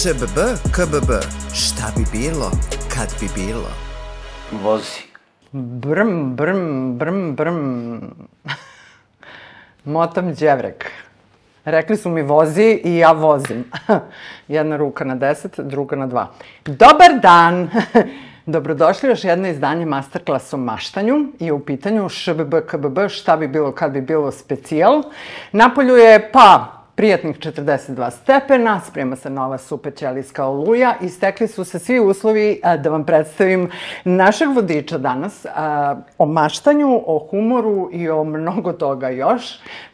ŠBB, 0.00 0.38
KBB, 0.72 1.10
šta 1.54 1.92
bi 1.96 2.04
bilo, 2.12 2.50
kad 2.94 3.08
bi 3.20 3.28
bilo? 3.34 3.68
Vozi. 4.62 5.00
Brm, 5.52 6.34
brm, 6.36 6.98
brm, 6.98 7.34
brm. 7.34 7.98
Motam 9.84 10.34
đevrek. 10.34 10.90
Rekli 11.64 11.96
su 11.96 12.10
mi 12.10 12.22
vozi 12.22 12.80
i 12.84 12.96
ja 12.96 13.12
vozim. 13.12 13.64
Jedna 14.48 14.76
ruka 14.76 15.04
na 15.04 15.14
deset, 15.14 15.60
druga 15.60 15.96
na 15.96 16.06
dva. 16.06 16.30
Dobar 16.64 17.20
dan! 17.22 17.70
Dobrodošli 18.46 19.08
još 19.08 19.24
jedno 19.24 19.48
izdanje 19.48 19.86
Masterclass 19.86 20.52
o 20.52 20.56
maštanju 20.56 21.14
i 21.38 21.50
u 21.50 21.64
pitanju 21.64 22.08
ŠBB, 22.08 22.54
KBB, 22.66 22.98
šta 23.08 23.36
bi 23.36 23.48
bilo 23.48 23.72
kad 23.72 23.92
bi 23.92 24.00
bilo 24.00 24.32
specijal. 24.32 25.02
Napolju 25.52 25.96
je, 25.96 26.30
pa, 26.32 26.79
prijatnih 27.00 27.38
42 27.38 28.10
stepena, 28.10 28.80
sprema 28.80 29.16
se 29.16 29.30
nova 29.30 29.58
super 29.58 29.94
ćelijska 29.94 30.46
oluja 30.46 30.94
i 31.00 31.08
stekli 31.08 31.48
su 31.48 31.64
se 31.64 31.78
svi 31.78 32.00
uslovi 32.00 32.60
a, 32.62 32.76
da 32.76 32.90
vam 32.90 33.04
predstavim 33.04 33.70
našeg 34.04 34.48
vodiča 34.48 34.98
danas 34.98 35.46
a, 35.54 35.96
o 36.18 36.26
maštanju, 36.26 37.02
o 37.06 37.26
humoru 37.30 37.88
i 37.92 38.08
o 38.08 38.24
mnogo 38.24 38.72
toga 38.72 39.08
još. 39.08 39.42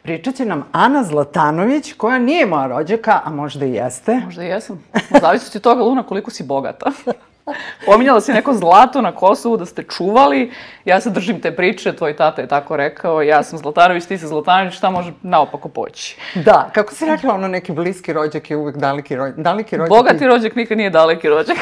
Pričat 0.01 0.35
će 0.35 0.45
nam 0.45 0.65
Ana 0.71 1.03
Zlatanović, 1.03 1.93
koja 1.93 2.19
nije 2.19 2.45
moja 2.45 2.67
rođaka, 2.67 3.21
a 3.23 3.29
možda 3.29 3.65
i 3.65 3.73
jeste. 3.73 4.21
Možda 4.25 4.43
i 4.43 4.47
jesam. 4.47 4.83
Zavisi 5.21 5.57
od 5.57 5.63
toga, 5.63 5.83
Luna, 5.83 6.03
koliko 6.03 6.31
si 6.31 6.43
bogata. 6.43 6.91
Pominjala 7.85 8.21
si 8.21 8.33
neko 8.33 8.53
zlato 8.53 9.01
na 9.01 9.11
Kosovu 9.11 9.57
da 9.57 9.65
ste 9.65 9.83
čuvali. 9.83 10.51
Ja 10.85 11.01
se 11.01 11.09
držim 11.09 11.41
te 11.41 11.55
priče, 11.55 11.95
tvoj 11.95 12.15
tata 12.15 12.41
je 12.41 12.47
tako 12.47 12.77
rekao. 12.77 13.21
Ja 13.21 13.43
sam 13.43 13.59
Zlatanović, 13.59 14.05
ti 14.05 14.17
si 14.17 14.27
Zlatanović, 14.27 14.73
šta 14.73 14.89
može 14.89 15.11
naopako 15.21 15.69
poći? 15.69 16.17
Da, 16.35 16.69
kako 16.73 16.93
si 16.93 17.05
rekla, 17.05 17.33
ono 17.33 17.47
neki 17.47 17.71
bliski 17.71 18.13
rođak 18.13 18.51
je 18.51 18.57
uvek 18.57 18.77
daleki 18.77 19.15
rođak. 19.15 19.39
Daleki 19.39 19.77
rođak 19.77 19.89
Bogati 19.89 20.27
rođak 20.27 20.55
nikad 20.55 20.77
nije 20.77 20.89
daleki 20.89 21.29
rođak. 21.29 21.57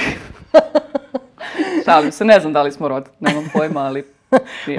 Šalim 1.86 2.12
se, 2.12 2.26
ne 2.26 2.40
znam 2.40 2.54
da 2.54 2.62
li 2.62 2.72
smo 2.72 2.88
rod, 2.88 3.10
nemam 3.20 3.50
pojma, 3.54 3.82
ali 3.82 4.15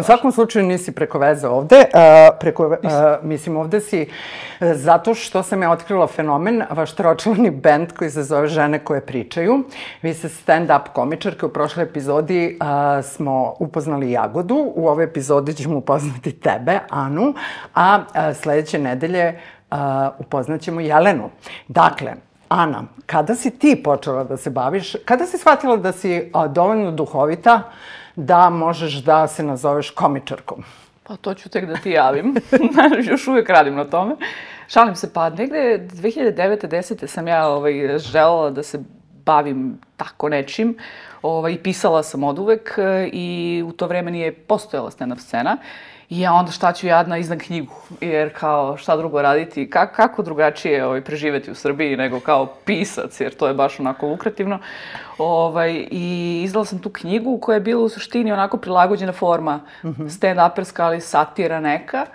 U 0.01 0.03
svakom 0.03 0.33
slučaju 0.33 0.67
nisi 0.67 0.93
preko 0.93 1.19
veze 1.19 1.49
ovde. 1.49 1.77
Uh, 1.77 2.37
preko, 2.41 2.67
uh, 2.67 2.77
mislim, 3.23 3.57
ovde 3.57 3.81
si 3.81 4.03
uh, 4.03 4.69
zato 4.75 5.15
što 5.15 5.43
sam 5.43 5.63
ja 5.63 5.71
otkrila 5.71 6.07
fenomen, 6.07 6.63
vaš 6.71 6.95
tročlani 6.95 7.51
band 7.51 7.93
koji 7.93 8.11
se 8.11 8.23
zove 8.23 8.49
Žene 8.49 8.79
koje 8.79 9.01
pričaju. 9.01 9.65
Vi 10.03 10.15
ste 10.15 10.29
stand-up 10.29 10.83
komičarke. 10.93 11.47
U 11.47 11.49
prošloj 11.49 11.85
epizodi 11.85 12.59
uh, 12.61 13.05
smo 13.05 13.55
upoznali 13.59 14.11
Jagodu. 14.11 14.73
U 14.75 14.89
ovoj 14.89 15.05
epizodi 15.05 15.55
ćemo 15.55 15.79
upoznati 15.79 16.33
tebe, 16.33 16.79
Anu. 16.91 17.35
A 17.75 17.99
uh, 17.99 18.37
sledeće 18.37 18.79
nedelje 18.79 19.41
uh, 19.71 19.77
upoznaćemo 20.19 20.81
Jelenu. 20.81 21.31
Dakle, 21.69 22.13
Ana, 22.49 22.83
kada 23.07 23.35
si 23.35 23.51
ti 23.51 23.81
počela 23.85 24.25
da 24.25 24.37
se 24.37 24.51
baviš, 24.51 24.93
kada 25.05 25.27
si 25.27 25.39
shvatila 25.39 25.77
da 25.77 25.93
si 25.93 26.31
a, 26.35 26.49
dovoljno 26.49 26.91
duhovita 26.91 27.63
da 28.17 28.51
možeš 28.51 28.95
da 28.95 29.27
se 29.27 29.43
nazoveš 29.43 29.91
komičarkom? 29.91 30.65
Pa 31.03 31.17
to 31.17 31.35
ću 31.35 31.49
tek 31.49 31.67
da 31.67 31.77
ti 31.77 31.91
javim. 31.91 32.35
Još 33.11 33.29
uvijek 33.29 33.49
radim 33.49 33.75
na 33.75 33.85
tome. 33.85 34.17
Šalim 34.69 34.95
se, 34.95 35.13
pa 35.13 35.31
negde 35.31 35.89
2009. 35.93 36.67
10. 36.69 37.07
sam 37.07 37.29
ja 37.29 37.49
ovaj, 37.49 37.99
želela 37.99 38.51
da 38.51 38.63
se 38.63 38.79
bavim 39.25 39.79
tako 39.97 40.29
nečim. 40.29 40.77
Ovaj, 41.23 41.63
pisala 41.63 42.03
sam 42.03 42.25
od 42.25 42.39
uvek 42.39 42.79
i 43.13 43.63
u 43.67 43.73
to 43.73 43.87
vreme 43.87 44.11
nije 44.11 44.33
postojala 44.33 44.91
stand-up 44.91 45.19
scena. 45.19 45.57
I 46.11 46.21
ja 46.21 46.33
onda 46.33 46.53
šta 46.53 46.73
ću 46.73 46.87
jadna 46.87 47.19
izdam 47.19 47.39
knjigu, 47.39 47.75
jer 48.01 48.35
kao 48.39 48.77
šta 48.77 48.97
drugo 48.97 49.23
raditi, 49.23 49.71
Ka 49.71 49.87
kako 49.93 50.23
drugačije 50.23 50.87
ovaj, 50.87 51.01
preživeti 51.01 51.51
u 51.51 51.55
Srbiji 51.55 51.97
nego 51.97 52.21
kao 52.21 52.47
pisac, 52.65 53.21
jer 53.21 53.35
to 53.35 53.49
je 53.49 53.55
baš 53.55 53.81
onako 53.81 54.07
lukrativno. 54.07 54.59
Ovaj, 55.19 55.87
I 55.91 56.41
izdala 56.45 56.65
sam 56.65 56.79
tu 56.79 56.91
knjigu 56.91 57.39
koja 57.39 57.55
je 57.55 57.61
bila 57.61 57.83
u 57.83 57.89
suštini 57.89 58.33
onako 58.33 58.57
prilagođena 58.57 59.13
forma 59.13 59.57
mm 59.57 59.89
-hmm. 59.89 60.09
stand-uperska, 60.09 60.83
ali 60.83 61.01
satira 61.01 61.61
neka. 61.61 62.07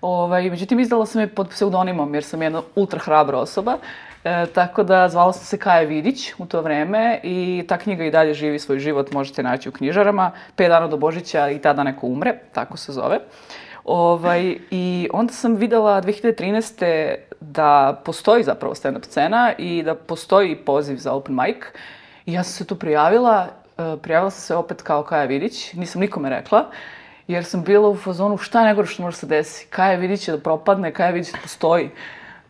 Ovaj, 0.00 0.50
međutim, 0.50 0.80
izdala 0.80 1.06
sam 1.06 1.20
je 1.20 1.26
pod 1.26 1.48
pseudonimom, 1.48 2.14
jer 2.14 2.24
sam 2.24 2.42
jedna 2.42 2.62
ultra 2.74 2.98
hrabra 2.98 3.38
osoba. 3.38 3.78
E, 4.24 4.46
tako 4.54 4.82
da 4.82 5.08
zvala 5.08 5.32
sam 5.32 5.44
se 5.44 5.58
Kaja 5.58 5.82
Vidić 5.82 6.32
u 6.38 6.46
to 6.46 6.62
vreme 6.62 7.20
i 7.22 7.64
ta 7.68 7.78
knjiga 7.78 8.04
i 8.04 8.10
dalje 8.10 8.34
živi 8.34 8.58
svoj 8.58 8.78
život, 8.78 9.12
možete 9.12 9.42
naći 9.42 9.68
u 9.68 9.72
knjižarama. 9.72 10.30
5 10.56 10.68
dana 10.68 10.88
do 10.88 10.96
Božića 10.96 11.50
i 11.50 11.58
tada 11.58 11.82
neko 11.82 12.06
umre, 12.06 12.38
tako 12.52 12.76
se 12.76 12.92
zove. 12.92 13.18
Ovaj, 13.84 14.58
I 14.70 15.08
onda 15.12 15.32
sam 15.32 15.54
videla 15.54 16.02
2013. 16.02 17.14
da 17.40 18.00
postoji 18.04 18.42
zapravo 18.42 18.74
stand-up 18.74 19.04
scena 19.04 19.52
i 19.58 19.82
da 19.82 19.94
postoji 19.94 20.56
poziv 20.56 20.96
za 20.96 21.12
open 21.12 21.34
mic. 21.34 21.56
I 22.26 22.32
ja 22.32 22.42
sam 22.42 22.52
se 22.52 22.64
tu 22.66 22.76
prijavila, 22.76 23.46
e, 23.78 23.96
prijavila 24.02 24.30
sam 24.30 24.40
se 24.40 24.54
opet 24.54 24.82
kao 24.82 25.02
Kaja 25.02 25.24
Vidić, 25.24 25.72
nisam 25.72 26.00
nikome 26.00 26.30
rekla, 26.30 26.70
jer 27.28 27.44
sam 27.44 27.62
bila 27.62 27.88
u 27.88 27.96
fazonu 27.96 28.36
šta 28.36 28.60
je 28.60 28.66
nego 28.66 28.86
što 28.86 29.02
može 29.02 29.16
se 29.16 29.26
desi. 29.26 29.66
Kaja 29.70 29.96
Vidić 29.96 30.24
će 30.24 30.32
da 30.32 30.38
propadne, 30.38 30.92
Kaja 30.92 31.10
Vidić 31.10 31.32
da 31.32 31.38
postoji 31.42 31.90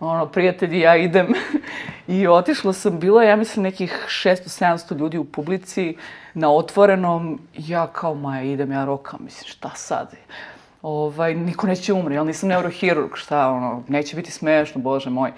ono, 0.00 0.26
prijatelji, 0.26 0.80
ja 0.80 0.96
idem. 0.96 1.26
I 2.08 2.26
otišla 2.26 2.72
sam, 2.72 2.98
bilo 2.98 3.22
ja 3.22 3.36
mislim, 3.36 3.62
nekih 3.62 4.06
600-700 4.08 4.98
ljudi 4.98 5.18
u 5.18 5.24
publici 5.24 5.96
na 6.34 6.52
otvorenom. 6.52 7.40
Ja 7.54 7.86
kao, 7.86 8.14
Maja, 8.14 8.42
idem, 8.42 8.72
ja 8.72 8.84
rokam, 8.84 9.20
mislim, 9.24 9.48
šta 9.48 9.70
sad? 9.74 10.14
Ovaj, 10.82 11.34
niko 11.34 11.66
neće 11.66 11.92
umri, 11.92 12.18
ali 12.18 12.26
nisam 12.26 12.48
neurohirurg, 12.48 13.10
šta, 13.14 13.48
ono, 13.48 13.82
neće 13.88 14.16
biti 14.16 14.30
smešno, 14.30 14.80
bože 14.80 15.10
moj. 15.10 15.32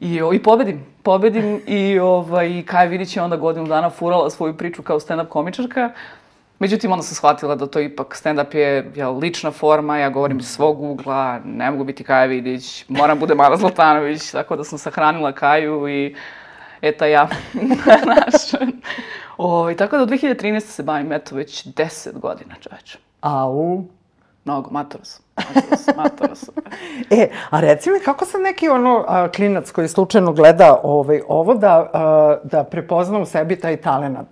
I, 0.00 0.20
i 0.34 0.42
pobedim, 0.42 0.86
pobedim 1.02 1.60
i 1.66 1.98
ovaj, 1.98 2.62
Kaja 2.66 2.84
Vidić 2.84 3.16
je 3.16 3.22
onda 3.22 3.36
godinu 3.36 3.66
dana 3.66 3.90
furala 3.90 4.30
svoju 4.30 4.56
priču 4.56 4.82
kao 4.82 5.00
stand-up 5.00 5.28
komičarka. 5.28 5.90
Međutim, 6.58 6.92
onda 6.92 7.02
sam 7.02 7.14
shvatila 7.14 7.54
da 7.54 7.66
to 7.66 7.80
ipak 7.80 8.16
stand-up 8.22 8.56
je 8.56 8.92
jel, 8.94 9.18
lična 9.18 9.50
forma, 9.50 9.98
ja 9.98 10.10
govorim 10.10 10.38
iz 10.38 10.46
svog 10.46 10.82
ugla, 10.82 11.40
ne 11.44 11.70
mogu 11.70 11.84
biti 11.84 12.04
Kaja 12.04 12.24
Vidić, 12.24 12.84
moram 12.88 13.18
bude 13.18 13.34
Mara 13.34 13.56
Zlatanović, 13.56 14.30
tako 14.30 14.56
da 14.56 14.64
sam 14.64 14.78
sahranila 14.78 15.32
Kaju 15.32 15.88
i 15.88 16.14
eta 16.82 17.06
ja, 17.06 17.28
znaš. 18.02 18.62
O, 19.36 19.70
i 19.70 19.76
tako 19.76 19.96
da 19.96 20.02
od 20.02 20.08
2013. 20.08 20.60
se 20.60 20.82
bavim, 20.82 21.12
eto, 21.12 21.34
već 21.34 21.66
10 21.66 22.18
godina, 22.18 22.54
čoveče. 22.60 22.98
Au, 23.20 23.84
Mnogo, 24.44 24.70
matora 24.70 25.04
sam. 25.04 25.25
Matora 25.36 25.76
sam, 25.76 25.94
matora 25.96 26.34
sam. 26.34 26.54
E, 27.10 27.28
a 27.50 27.60
reci 27.60 27.90
mi, 27.90 28.00
kako 28.00 28.24
sam 28.24 28.42
neki 28.42 28.68
ono 28.68 29.04
a, 29.08 29.28
klinac 29.28 29.70
koji 29.70 29.88
slučajno 29.88 30.32
gleda 30.32 30.80
ovaj, 30.82 31.20
ovo 31.28 31.54
da, 31.54 31.90
a, 31.92 32.36
da 32.44 32.64
prepozna 32.64 33.18
u 33.18 33.26
sebi 33.26 33.56
taj 33.56 33.76
talenat? 33.76 34.26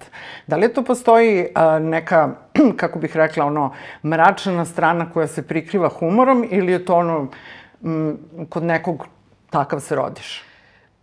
Da 0.47 0.57
li 0.57 0.75
tu 0.75 0.83
postoji 0.83 1.49
a, 1.55 1.79
neka, 1.79 2.29
kako 2.81 2.99
bih 2.99 3.17
rekla, 3.17 3.45
ono, 3.45 3.73
mračna 4.05 4.65
strana 4.65 5.11
koja 5.13 5.27
se 5.27 5.47
prikriva 5.47 5.89
humorom 5.89 6.49
ili 6.51 6.73
je 6.73 6.85
to 6.85 6.95
ono, 6.95 7.29
m, 7.85 8.19
kod 8.49 8.63
nekog 8.63 9.07
takav 9.51 9.81
se 9.81 9.95
rodiš? 9.95 10.43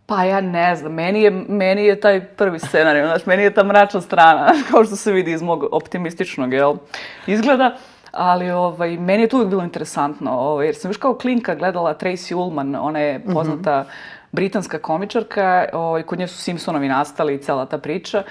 Pa 0.05 0.23
ja 0.23 0.41
ne 0.41 0.75
znam, 0.75 0.93
meni 0.93 1.21
je, 1.21 1.31
meni 1.31 1.85
je 1.85 1.99
taj 1.99 2.25
prvi 2.25 2.59
scenarij, 2.59 3.05
znaš, 3.05 3.25
meni 3.25 3.43
je 3.43 3.53
ta 3.53 3.63
mračna 3.63 4.01
strana, 4.01 4.51
kao 4.71 4.83
što 4.85 4.95
se 4.95 5.11
vidi 5.11 5.31
iz 5.31 5.41
mog 5.41 5.63
optimističnog, 5.71 6.53
jel, 6.53 6.75
izgleda. 7.27 7.77
Ali 8.11 8.51
ovaj, 8.51 8.97
meni 8.97 9.23
je 9.23 9.29
to 9.29 9.37
uvijek 9.37 9.49
bilo 9.49 9.63
interesantno, 9.63 10.31
ovaj, 10.31 10.65
jer 10.65 10.75
sam 10.75 10.89
još 10.89 10.97
kao 10.97 11.17
klinka 11.17 11.55
gledala 11.55 11.97
Tracy 11.97 12.35
Ullman, 12.35 12.75
ona 12.75 12.99
je 12.99 13.19
mhm. 13.19 13.33
poznata 13.33 13.79
mm 13.79 13.83
-hmm. 13.83 14.31
britanska 14.31 14.79
komičarka, 14.79 15.65
ovaj, 15.73 16.03
kod 16.03 16.19
nje 16.19 16.27
su 16.27 16.37
Simpsonovi 16.37 16.87
nastali 16.87 17.35
i 17.35 17.41
cela 17.41 17.65
ta 17.65 17.77
priča. 17.77 18.23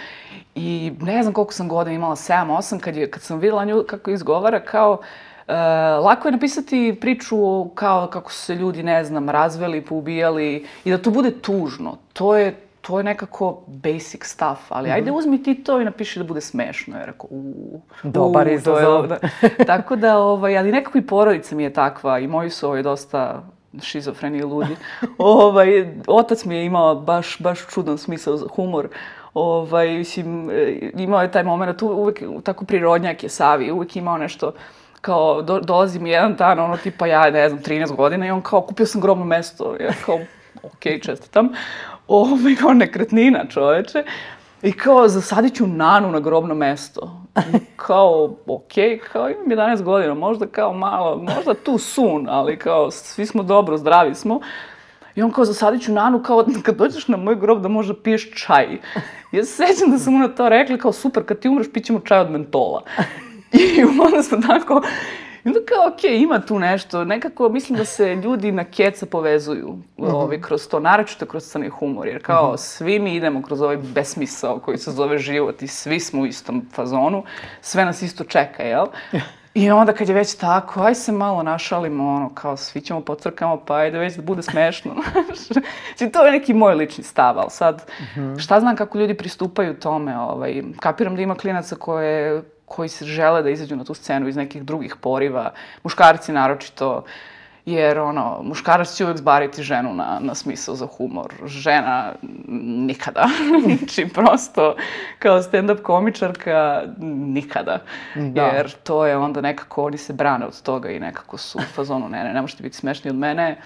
I 0.55 0.93
ne 1.01 1.23
znam 1.23 1.35
koliko 1.35 1.53
sam 1.53 1.69
godina 1.69 1.97
imala, 1.97 2.17
7-8, 2.17 2.79
kad, 2.79 2.97
je, 2.97 3.11
kad 3.11 3.23
sam 3.23 3.39
videla 3.39 3.65
nju 3.65 3.85
kako 3.89 4.11
izgovara, 4.11 4.61
kao 4.61 5.01
Uh, 5.51 5.57
lako 6.05 6.29
je 6.29 6.33
napisati 6.33 6.99
priču 7.01 7.69
kao 7.75 8.07
kako 8.07 8.33
su 8.33 8.39
se 8.39 8.55
ljudi, 8.55 8.83
ne 8.83 9.05
znam, 9.05 9.31
razveli, 9.31 9.81
poubijali 9.81 10.67
i 10.85 10.91
da 10.91 10.99
to 10.99 11.11
bude 11.11 11.31
tužno. 11.31 11.97
To 12.13 12.37
je 12.37 12.55
to 12.81 12.99
je 12.99 13.05
nekako 13.05 13.63
basic 13.67 14.25
stuff, 14.25 14.61
ali 14.69 14.89
mm 14.89 14.93
-hmm. 14.93 14.95
ajde 14.95 15.11
uzmi 15.11 15.43
ti 15.43 15.65
to 15.65 15.81
i 15.81 15.85
napiši 15.85 16.19
da 16.19 16.25
bude 16.25 16.41
smešno. 16.41 16.99
Ja 16.99 17.05
rekao, 17.05 17.27
uuu, 17.31 17.81
Dobar 18.03 18.47
uu, 18.47 18.53
izazov. 18.53 19.07
Da. 19.07 19.19
Tako 19.67 19.97
da, 19.97 20.19
ovaj, 20.19 20.59
ali 20.59 20.73
nekako 20.73 20.99
i 20.99 21.07
porodica 21.07 21.57
mi 21.57 21.63
je 21.63 21.73
takva 21.73 22.19
i 22.19 22.27
moji 22.27 22.51
su 22.51 22.67
ovaj, 22.67 22.83
dosta 22.83 23.43
šizofreni 23.83 24.39
i 24.39 24.43
ludi. 24.43 24.77
ovaj, 25.19 25.69
otac 26.07 26.45
mi 26.45 26.57
je 26.57 26.65
imao 26.65 26.95
baš, 26.95 27.39
baš 27.41 27.67
čudan 27.67 27.99
smisao 27.99 28.37
za 28.37 28.47
humor. 28.55 28.89
Ovaj, 29.35 29.89
mislim, 29.89 30.51
e, 30.51 30.91
imao 30.97 31.23
je 31.23 31.31
taj 31.31 31.43
moment, 31.43 31.83
uvek 31.83 32.23
tako 32.43 32.65
prirodnjak 32.65 33.23
je 33.23 33.29
Savi, 33.29 33.71
uvek 33.71 33.97
imao 33.97 34.19
nešto 34.19 34.53
kao, 35.01 35.43
do, 35.43 35.61
dolazi 35.61 35.99
mi 35.99 36.11
jedan 36.11 36.35
dan, 36.35 36.59
ono 36.59 36.77
tipa 36.77 37.07
ja, 37.07 37.31
ne 37.31 37.49
znam, 37.49 37.63
13 37.63 37.97
godina 37.97 38.27
i 38.27 38.31
on 38.31 38.43
kao, 38.43 38.61
kupio 38.61 38.87
sam 38.87 39.01
grobno 39.01 39.25
mesto. 39.25 39.77
Ja 39.81 39.93
kao, 40.07 40.19
ok, 40.63 41.03
čestitam 41.03 41.49
ovaj, 42.11 42.55
kao 42.61 42.73
nekretnina 42.73 43.47
čoveče. 43.49 44.05
I 44.63 44.73
kao, 44.73 45.09
zasadit 45.09 45.55
ću 45.55 45.67
nanu 45.67 46.11
na 46.11 46.21
grobno 46.21 46.55
mesto. 46.55 47.21
Kao, 47.77 48.37
okej, 48.47 48.89
okay, 48.89 48.99
kao 49.13 49.31
imam 49.31 49.47
11 49.47 49.83
godina, 49.83 50.15
možda 50.15 50.47
kao 50.47 50.73
malo, 50.73 51.17
možda 51.37 51.55
tu 51.55 51.79
sun, 51.79 52.27
ali 52.29 52.59
kao, 52.59 52.91
svi 52.91 53.27
smo 53.27 53.43
dobro, 53.43 53.77
zdravi 53.77 54.15
smo. 54.15 54.41
I 55.15 55.23
on 55.23 55.33
kao, 55.33 55.45
zasadit 55.45 55.83
ću 55.83 55.93
Nanu, 55.93 56.23
kao, 56.23 56.45
kad 56.63 56.77
dođeš 56.77 57.09
na 57.09 57.17
moj 57.17 57.37
grob 57.37 57.63
da 57.63 57.69
možda 57.69 57.95
piješ 57.95 58.45
čaj. 58.45 58.79
Ja 59.33 59.45
se 59.45 59.67
sećam 59.67 59.91
da 59.91 59.99
sam 59.99 60.13
mu 60.13 60.19
na 60.19 60.29
to 60.29 60.49
rekla, 60.49 60.77
kao, 60.77 60.93
super, 60.93 61.25
kad 61.25 61.39
ti 61.39 61.49
umreš, 61.49 61.67
pićemo 61.73 62.01
čaj 62.01 62.21
od 62.21 62.31
mentola. 62.31 62.83
I 63.53 63.83
onda 63.83 64.23
smo 64.23 64.39
tako, 64.47 64.83
i 65.45 65.49
onda 65.49 65.61
kao, 65.69 65.93
okej, 65.93 66.11
okay, 66.11 66.23
ima 66.23 66.41
tu 66.41 66.59
nešto. 66.59 67.05
Nekako 67.05 67.49
mislim 67.49 67.79
da 67.79 67.85
se 67.85 68.15
ljudi 68.15 68.53
na 68.53 68.65
keca 68.65 69.07
povezuju 69.07 69.69
mm 69.69 70.05
-hmm. 70.05 70.15
ovaj, 70.15 70.41
kroz 70.41 70.69
to, 70.69 70.81
naročito 70.81 71.27
kroz 71.27 71.45
crni 71.45 71.69
humor. 71.69 72.09
Jer 72.09 72.23
kao, 72.23 72.49
mm 72.49 72.53
-hmm. 72.53 72.57
svi 72.57 72.99
mi 72.99 73.15
idemo 73.15 73.43
kroz 73.43 73.61
ovaj 73.61 73.77
besmisao 73.77 74.59
koji 74.59 74.79
se 74.79 74.91
zove 74.91 75.19
život 75.19 75.63
i 75.63 75.67
svi 75.67 76.01
smo 76.01 76.23
u 76.23 76.27
istom 76.27 76.67
fazonu. 76.73 77.23
Sve 77.61 77.85
nas 77.85 78.03
isto 78.03 78.25
čeka, 78.25 78.63
jel? 78.63 78.87
I 79.55 79.71
onda 79.71 79.93
kad 79.93 80.09
je 80.09 80.15
već 80.15 80.35
tako, 80.35 80.83
aj 80.83 80.95
se 80.95 81.13
malo 81.13 81.43
našalimo, 81.43 82.15
ono, 82.15 82.29
kao 82.35 82.57
svi 82.57 82.81
ćemo 82.81 83.01
pocrkamo, 83.01 83.61
pa 83.67 83.75
ajde 83.75 83.99
već 83.99 84.15
da 84.15 84.23
bude 84.23 84.43
smešno. 84.43 84.95
znači, 85.97 86.13
to 86.13 86.27
je 86.27 86.33
neki 86.33 86.55
moj 86.55 86.75
lični 86.75 87.05
stav, 87.05 87.39
ali 87.39 87.51
sad, 87.51 87.87
mm 88.01 88.21
-hmm. 88.21 88.43
šta 88.43 88.61
znam 88.61 88.77
kako 88.77 88.99
ljudi 88.99 89.15
pristupaju 89.15 89.75
tome, 89.75 90.19
ovaj, 90.19 90.63
kapiram 90.81 91.17
da 91.17 91.23
ima 91.23 91.35
klinaca 91.35 91.77
koje 91.77 92.43
koji 92.71 92.89
se 92.89 93.05
žele 93.05 93.43
da 93.43 93.51
izađu 93.51 93.77
na 93.77 93.85
tu 93.85 93.95
scenu 93.95 94.29
iz 94.29 94.37
nekih 94.37 94.63
drugih 94.63 94.97
poriva, 95.01 95.53
muškarci 95.83 96.33
naročito, 96.33 97.05
jer 97.67 97.99
ono, 97.99 98.43
muškarac 98.43 98.95
će 98.95 99.05
uvek 99.05 99.17
zbariti 99.17 99.63
ženu 99.63 99.95
na, 99.95 100.19
na 100.21 100.35
smisao 100.35 100.75
za 100.75 100.87
humor. 100.87 101.35
Žena 101.47 102.13
nikada. 102.87 103.27
znači, 103.79 104.09
prosto, 104.15 104.77
kao 105.19 105.43
stand-up 105.43 105.83
komičarka, 105.83 106.83
nikada. 107.35 107.79
Da. 108.15 108.43
Jer 108.43 108.71
to 108.71 109.07
je 109.07 109.17
onda 109.17 109.41
nekako, 109.41 109.85
oni 109.85 109.99
se 109.99 110.13
brane 110.13 110.47
od 110.47 110.63
toga 110.63 110.91
i 110.91 111.01
nekako 111.01 111.39
su 111.39 111.59
u 111.59 111.63
fazonu, 111.75 112.09
ne, 112.09 112.25
ne, 112.25 112.33
ne 112.33 112.41
možete 112.41 112.63
biti 112.63 112.77
smešni 112.77 113.11
od 113.11 113.17
mene. 113.17 113.57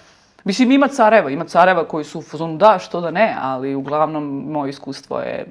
Mislim, 0.44 0.72
ima 0.72 0.88
careva, 0.88 1.30
ima 1.30 1.44
careva 1.44 1.88
koji 1.88 2.04
su 2.04 2.18
u 2.18 2.22
fazonu 2.22 2.56
da, 2.56 2.78
što 2.78 3.00
da 3.00 3.10
ne, 3.10 3.36
ali 3.40 3.74
uglavnom 3.74 4.44
moje 4.48 4.70
iskustvo 4.70 5.20
je, 5.20 5.46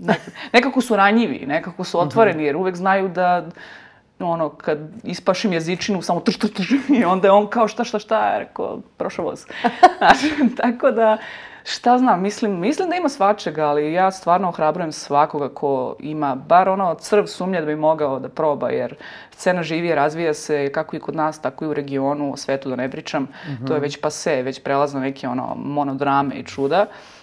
ne, 0.00 0.14
nekako 0.52 0.80
su 0.80 0.96
ranjivi, 0.96 1.46
nekako 1.46 1.84
su 1.84 2.00
otvoreni, 2.00 2.44
jer 2.44 2.56
uvek 2.56 2.76
znaju 2.76 3.08
da, 3.08 3.46
ono, 4.18 4.48
kad 4.48 4.78
ispašim 5.04 5.52
jezičinu, 5.52 6.02
samo 6.02 6.20
trš, 6.20 6.38
trš, 6.38 6.50
trš, 6.52 6.68
i 6.88 7.04
onda 7.04 7.28
je 7.28 7.32
on 7.32 7.46
kao 7.46 7.68
šta, 7.68 7.84
šta, 7.84 7.98
šta, 7.98 8.38
rekao, 8.38 8.80
prošao 8.96 9.24
voz. 9.24 9.46
Znači, 9.98 10.56
tako 10.56 10.90
da, 10.90 11.18
Šta 11.64 11.98
znam, 11.98 12.22
mislim, 12.22 12.60
mislim 12.60 12.90
da 12.90 12.96
ima 12.96 13.08
svačega, 13.08 13.66
ali 13.66 13.92
ja 13.92 14.10
stvarno 14.10 14.48
ohrabrujem 14.48 14.92
svakoga 14.92 15.48
ko 15.48 15.96
ima 15.98 16.34
bar 16.34 16.68
ono 16.68 16.94
crv 16.94 17.24
sumnje 17.24 17.60
da 17.60 17.66
bi 17.66 17.76
mogao 17.76 18.18
da 18.18 18.28
proba, 18.28 18.70
jer 18.70 18.94
scena 19.30 19.62
živi, 19.62 19.94
razvija 19.94 20.34
se 20.34 20.72
kako 20.72 20.96
i 20.96 21.00
kod 21.00 21.16
nas, 21.16 21.40
tako 21.40 21.64
i 21.64 21.68
u 21.68 21.74
regionu, 21.74 22.32
o 22.32 22.36
svetu 22.36 22.68
da 22.68 22.76
ne 22.76 22.90
pričam. 22.90 23.22
Mm 23.22 23.28
-hmm. 23.46 23.66
To 23.66 23.74
je 23.74 23.80
već 23.80 24.00
pase, 24.00 24.42
već 24.42 24.62
prelazno 24.62 25.00
neke 25.00 25.28
ono 25.28 25.54
monodrame 25.56 26.34
i 26.34 26.44
čuda. 26.44 26.86
Uh, 26.88 27.19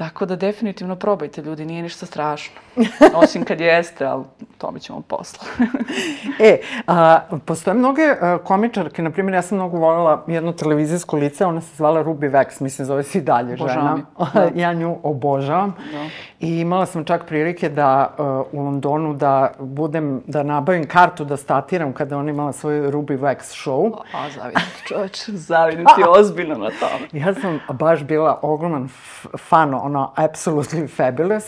Tako 0.00 0.26
da 0.26 0.36
definitivno 0.36 0.96
probajte 0.96 1.42
ljudi, 1.42 1.64
nije 1.64 1.82
ništa 1.82 2.06
strašno. 2.06 2.60
Osim 3.22 3.44
kad 3.44 3.60
jeste, 3.60 4.04
ali 4.04 4.24
to 4.58 4.70
mi 4.70 4.80
ćemo 4.80 5.00
posla. 5.00 5.44
e, 6.48 6.60
a, 6.86 7.20
postoje 7.44 7.74
mnoge 7.74 8.02
a, 8.20 8.38
komičarke, 8.44 9.02
na 9.02 9.10
primjer, 9.10 9.34
ja 9.34 9.42
sam 9.42 9.58
mnogo 9.58 9.78
voljela 9.78 10.24
jedno 10.26 10.52
televizijsko 10.52 11.16
lice, 11.16 11.46
ona 11.46 11.60
se 11.60 11.76
zvala 11.76 12.04
Ruby 12.04 12.30
Vex, 12.30 12.62
mislim, 12.62 12.86
zove 12.86 13.02
se 13.02 13.18
i 13.18 13.22
dalje 13.22 13.56
žena. 13.56 13.98
Da. 14.34 14.50
ja 14.54 14.72
nju 14.72 14.98
obožavam. 15.02 15.74
Da. 15.92 16.06
I 16.40 16.60
imala 16.60 16.86
sam 16.86 17.04
čak 17.04 17.26
prilike 17.26 17.68
da 17.68 18.14
uh, 18.18 18.60
u 18.60 18.64
Londonu 18.64 19.14
da 19.14 19.52
budem, 19.58 20.22
da 20.26 20.42
nabavim 20.42 20.86
kartu 20.86 21.24
da 21.24 21.36
statiram 21.36 21.92
kada 21.92 22.18
ona 22.18 22.30
imala 22.30 22.52
svoj 22.52 22.74
Ruby 22.74 23.18
Wax 23.18 23.36
show. 23.36 23.96
A, 24.14 24.30
zavidim 24.30 24.62
ti 24.76 24.88
čoveč, 24.88 25.28
zavidim 25.28 25.86
ti 25.96 26.02
ozbiljno 26.08 26.54
na 26.54 26.70
tome. 26.80 27.24
Ja 27.24 27.34
sam 27.34 27.60
baš 27.72 28.02
bila 28.02 28.38
ogroman 28.42 28.88
fan, 29.38 29.74
ono, 29.90 30.12
absolutely 30.16 30.88
fabulous. 30.96 31.44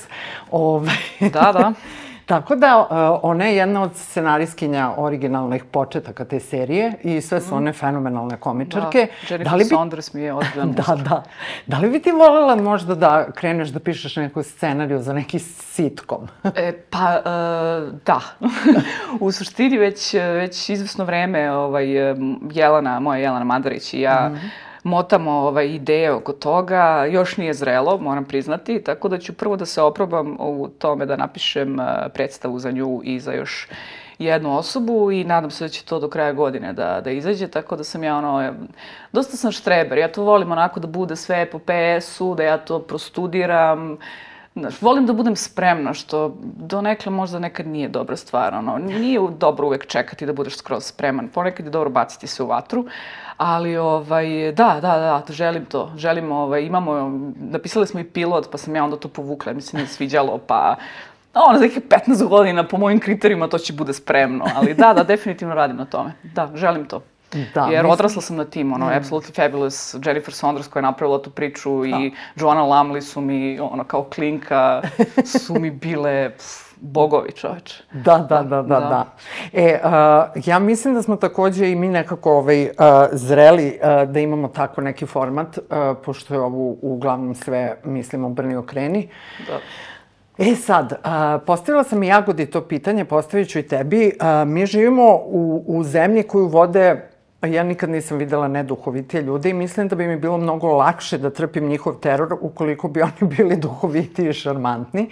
Ove, 0.51 0.91
ovaj, 1.21 1.31
da, 1.33 1.53
da. 1.53 1.73
Tako 2.27 2.57
da, 2.57 2.79
uh, 2.79 3.21
ona 3.23 3.45
je 3.45 3.57
jedna 3.57 3.83
od 3.83 3.97
scenarijskinja 3.97 4.93
originalnih 4.97 5.65
početaka 5.65 6.25
te 6.25 6.41
serije 6.41 6.93
i 7.03 7.21
sve 7.21 7.41
su 7.41 7.55
mm. 7.55 7.57
one 7.57 7.73
fenomenalne 7.73 8.37
komičarke. 8.37 8.99
Da, 8.99 9.35
Jennifer 9.35 9.51
da 9.51 9.57
li 9.57 9.65
bi... 9.65 9.69
Saunders 9.69 10.15
mi 10.15 10.23
je 10.23 10.33
odgledan 10.33 10.73
Da, 10.87 10.97
da. 11.09 11.23
Da 11.67 11.79
li 11.79 11.91
bi 11.91 12.03
ti 12.03 12.13
voljela 12.13 12.57
možda 12.57 12.95
da 12.95 13.33
kreneš 13.33 13.69
da 13.69 13.81
pišeš 13.81 14.17
neku 14.17 14.43
scenariju 14.43 15.03
za 15.03 15.13
neki 15.13 15.39
sitkom? 15.39 16.29
e, 16.57 16.73
pa, 16.91 17.19
uh, 17.19 17.99
da. 18.07 18.21
U 19.21 19.33
suštini 19.33 19.79
već, 19.79 20.15
već 20.15 20.69
izvesno 20.69 21.05
vreme 21.05 21.53
ovaj, 21.53 21.87
Jelana, 22.53 23.01
moja 23.01 23.19
Jelana 23.19 23.45
Madarić 23.45 23.95
i 23.95 24.01
ja 24.01 24.29
mm 24.29 24.72
motamo 24.83 25.31
ovaj, 25.31 25.69
ideje 25.69 26.13
oko 26.13 26.33
toga. 26.33 27.05
Još 27.05 27.37
nije 27.37 27.55
zrelo, 27.55 27.99
moram 27.99 28.25
priznati, 28.25 28.83
tako 28.83 29.09
da 29.09 29.19
ću 29.19 29.33
prvo 29.33 29.57
da 29.57 29.67
se 29.67 29.83
oprobam 29.83 30.37
u 30.41 30.69
tome 30.79 31.07
da 31.07 31.17
napišem 31.17 31.79
uh, 31.79 31.87
predstavu 32.15 32.59
za 32.59 32.71
nju 32.71 33.01
i 33.05 33.21
za 33.21 33.33
još 33.33 33.69
jednu 34.19 34.59
osobu 34.59 35.11
i 35.11 35.25
nadam 35.25 35.51
se 35.51 35.65
da 35.65 35.69
će 35.69 35.85
to 35.85 36.01
do 36.01 36.09
kraja 36.09 36.33
godine 36.33 36.73
da, 36.73 37.01
da 37.01 37.11
izađe, 37.11 37.49
tako 37.49 37.77
da 37.77 37.85
sam 37.85 38.05
ja 38.05 38.17
ono, 38.17 38.55
dosta 39.13 39.37
sam 39.37 39.53
štreber, 39.53 39.99
ja 39.99 40.13
to 40.13 40.23
volim 40.23 40.53
onako 40.53 40.81
da 40.81 40.87
bude 40.87 41.17
sve 41.17 41.51
po 41.51 41.59
PS-u, 41.59 42.35
da 42.35 42.43
ja 42.43 42.59
to 42.59 42.79
prostudiram, 42.79 43.97
Znaš, 43.97 43.99
volim 44.81 45.07
da 45.07 45.13
budem 45.13 45.37
spremna, 45.37 45.95
što 45.95 46.37
donekle 46.57 47.13
možda 47.13 47.39
nekad 47.39 47.67
nije 47.67 47.89
dobra 47.89 48.17
stvar. 48.17 48.55
Ono, 48.55 48.79
nije 48.79 49.21
dobro 49.39 49.67
uvek 49.67 49.87
čekati 49.87 50.27
da 50.27 50.33
budeš 50.33 50.57
skroz 50.57 50.85
spreman. 50.85 51.29
Ponekad 51.29 51.67
je 51.67 51.71
dobro 51.71 51.91
baciti 51.91 52.27
se 52.27 52.43
u 52.43 52.47
vatru. 52.47 52.87
Ali, 53.37 53.77
ovaj, 53.77 54.53
da, 54.53 54.79
da, 54.81 55.23
da, 55.27 55.33
želim 55.33 55.65
to. 55.65 55.93
Želim, 55.97 56.33
ovaj, 56.33 56.63
imamo, 56.63 57.21
napisali 57.37 57.87
smo 57.87 58.01
i 58.01 58.05
pilot, 58.05 58.51
pa 58.51 58.59
sam 58.59 58.77
ja 58.77 58.85
onda 58.85 58.97
to 58.97 59.09
povukla, 59.09 59.53
mi 59.53 59.61
se 59.61 59.77
nije 59.77 59.87
sviđalo, 59.87 60.39
pa 60.39 60.77
ono, 61.35 61.59
za 61.59 61.65
nekih 61.65 61.83
15 61.89 62.29
godina, 62.29 62.69
po 62.69 62.79
mojim 62.79 63.01
kriterijima, 63.01 63.49
to 63.49 63.59
će 63.59 63.73
bude 63.73 63.93
spremno. 63.93 64.45
Ali 64.55 64.75
da, 64.75 64.93
da, 64.93 65.05
definitivno 65.05 65.55
radim 65.55 65.77
na 65.77 65.85
tome. 65.85 66.13
Da, 66.23 66.51
želim 66.55 66.85
to. 66.85 67.03
Da, 67.55 67.61
Jer 67.61 67.83
mislim... 67.83 67.91
odrasla 67.91 68.23
sam 68.23 68.37
na 68.37 68.45
tim, 68.45 68.73
ono, 68.73 68.87
mm. 68.87 68.91
Absolutely 68.91 69.35
Fabulous, 69.37 69.97
Jennifer 70.05 70.35
Saunders 70.35 70.69
koja 70.69 70.81
je 70.81 70.83
napravila 70.83 71.23
tu 71.23 71.31
priču 71.31 71.81
da. 71.81 71.87
i 71.87 72.13
Joanna 72.37 72.63
Lumley 72.63 73.01
su 73.01 73.21
mi, 73.21 73.61
ono, 73.61 73.85
kao 73.85 74.05
klinka, 74.05 74.83
su 75.25 75.55
mi 75.59 75.71
bile... 75.71 76.31
Pff, 76.31 76.73
bogovi 76.83 77.33
čoveče. 77.33 77.83
Da, 77.93 78.19
da, 78.19 78.43
da, 78.43 78.63
da, 78.63 78.63
da. 78.63 78.81
da. 78.81 79.07
E, 79.53 79.81
uh, 79.85 80.47
ja 80.47 80.59
mislim 80.59 80.95
da 80.95 81.03
smo 81.03 81.17
takođe 81.17 81.71
i 81.71 81.75
mi 81.75 81.89
nekako 81.89 82.33
ovaj, 82.33 82.63
uh, 82.63 82.71
zreli 83.13 83.79
uh, 83.83 84.13
da 84.13 84.21
imamo 84.21 84.49
tako 84.49 84.81
neki 84.81 85.07
format, 85.07 85.59
uh, 85.59 85.65
pošto 86.05 86.35
je 86.35 86.41
ovo 86.41 86.77
uglavnom 86.83 87.35
sve, 87.35 87.77
mislimo, 87.85 88.29
brni 88.29 88.57
okreni. 88.57 89.09
Da. 89.47 89.59
E 90.39 90.55
sad, 90.55 90.93
uh, 90.93 91.43
postavila 91.47 91.85
sam 91.85 92.03
i 92.03 92.07
Jagodi 92.07 92.47
to 92.47 92.61
pitanje, 92.61 93.05
postavit 93.05 93.49
ću 93.49 93.59
i 93.59 93.69
tebi. 93.69 94.13
Uh, 94.21 94.49
mi 94.49 94.67
živimo 94.67 95.15
u, 95.15 95.65
u 95.67 95.85
zemlji 95.85 96.23
koju 96.23 96.47
vode 96.47 97.12
ja 97.47 97.63
nikad 97.63 97.91
nisam 97.91 98.19
videla 98.19 98.49
neduhovitije 98.49 99.23
ljude 99.23 99.51
i 99.51 99.55
mislim 99.55 99.89
da 99.89 99.97
bi 99.97 100.07
mi 100.07 100.17
bilo 100.17 100.39
mnogo 100.39 100.73
lakše 100.73 101.19
da 101.19 101.31
trpim 101.31 101.69
njihov 101.69 101.95
teror 101.95 102.37
ukoliko 102.41 102.89
bi 102.89 103.03
oni 103.03 103.35
bili 103.37 103.57
duhoviti 103.57 104.29
i 104.29 104.33
šarmantni. 104.33 105.11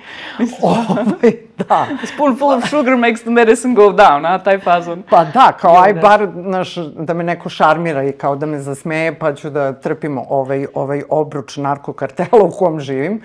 ovaj, 0.63 1.33
da. 1.69 1.87
Spoonful 2.15 2.49
of 2.49 2.69
sugar 2.69 2.97
makes 2.97 3.21
the 3.21 3.31
medicine 3.31 3.75
go 3.75 3.93
down, 3.93 4.27
a 4.27 4.39
taj 4.39 4.59
fazon. 4.59 5.03
Pa 5.11 5.25
da, 5.25 5.53
kao 5.61 5.83
aj 5.83 5.95
bar, 5.95 6.29
naš, 6.35 6.75
da 6.97 7.15
me 7.15 7.25
neko 7.25 7.49
šarmira 7.49 8.05
i 8.05 8.13
kao 8.13 8.37
da 8.37 8.47
me 8.47 8.59
zasmeje, 8.59 9.19
pa 9.19 9.35
ću 9.35 9.51
da 9.51 9.73
trpim 9.73 10.19
ovaj, 10.29 10.67
ovaj 10.75 11.03
obruč 11.09 11.57
narkokartela 11.57 12.45
u 12.45 12.51
kom 12.51 12.81
živim 12.81 13.21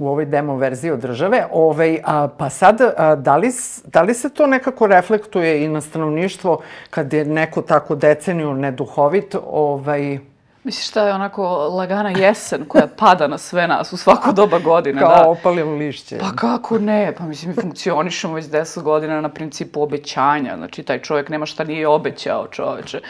u 0.00 0.08
ovoj 0.08 0.24
demo 0.24 0.56
verziji 0.56 0.90
od 0.90 1.00
države. 1.00 1.46
Ovaj, 1.52 2.00
a, 2.04 2.28
pa 2.38 2.50
sad, 2.50 2.80
a, 2.80 3.14
da, 3.14 3.36
li, 3.36 3.50
da 3.84 4.02
li 4.02 4.14
se 4.14 4.30
to 4.30 4.46
nekako 4.46 4.86
reflektuje 4.86 5.64
i 5.64 5.68
na 5.68 5.80
stanovništvo 5.80 6.62
kad 6.90 7.12
je 7.12 7.24
neko 7.24 7.62
tako 7.62 7.94
deceniju 7.94 8.54
neduhovit, 8.54 9.34
ovaj, 9.46 10.18
Misliš 10.64 10.88
šta 10.88 11.06
je 11.06 11.14
onako 11.14 11.44
lagana 11.68 12.10
jesen 12.10 12.64
koja 12.68 12.86
pada 12.96 13.26
na 13.26 13.38
sve 13.38 13.68
nas 13.68 13.92
u 13.92 13.96
svako 13.96 14.32
doba 14.32 14.58
godine, 14.58 15.00
Kao 15.00 15.08
da? 15.08 15.22
Kao 15.22 15.30
opalilo 15.30 15.74
lišće. 15.74 16.18
Pa 16.18 16.32
kako 16.36 16.78
ne? 16.78 17.14
Pa 17.18 17.24
mislim, 17.24 17.50
mi 17.50 17.62
funkcionišemo 17.62 18.34
već 18.34 18.44
10 18.44 18.82
godina 18.82 19.20
na 19.20 19.28
principu 19.28 19.82
obećanja. 19.82 20.56
Znači, 20.56 20.82
taj 20.82 21.02
čovjek 21.02 21.28
nema 21.28 21.46
šta 21.46 21.64
nije 21.64 21.88
obećao, 21.88 22.48
čoveče. 22.48 23.00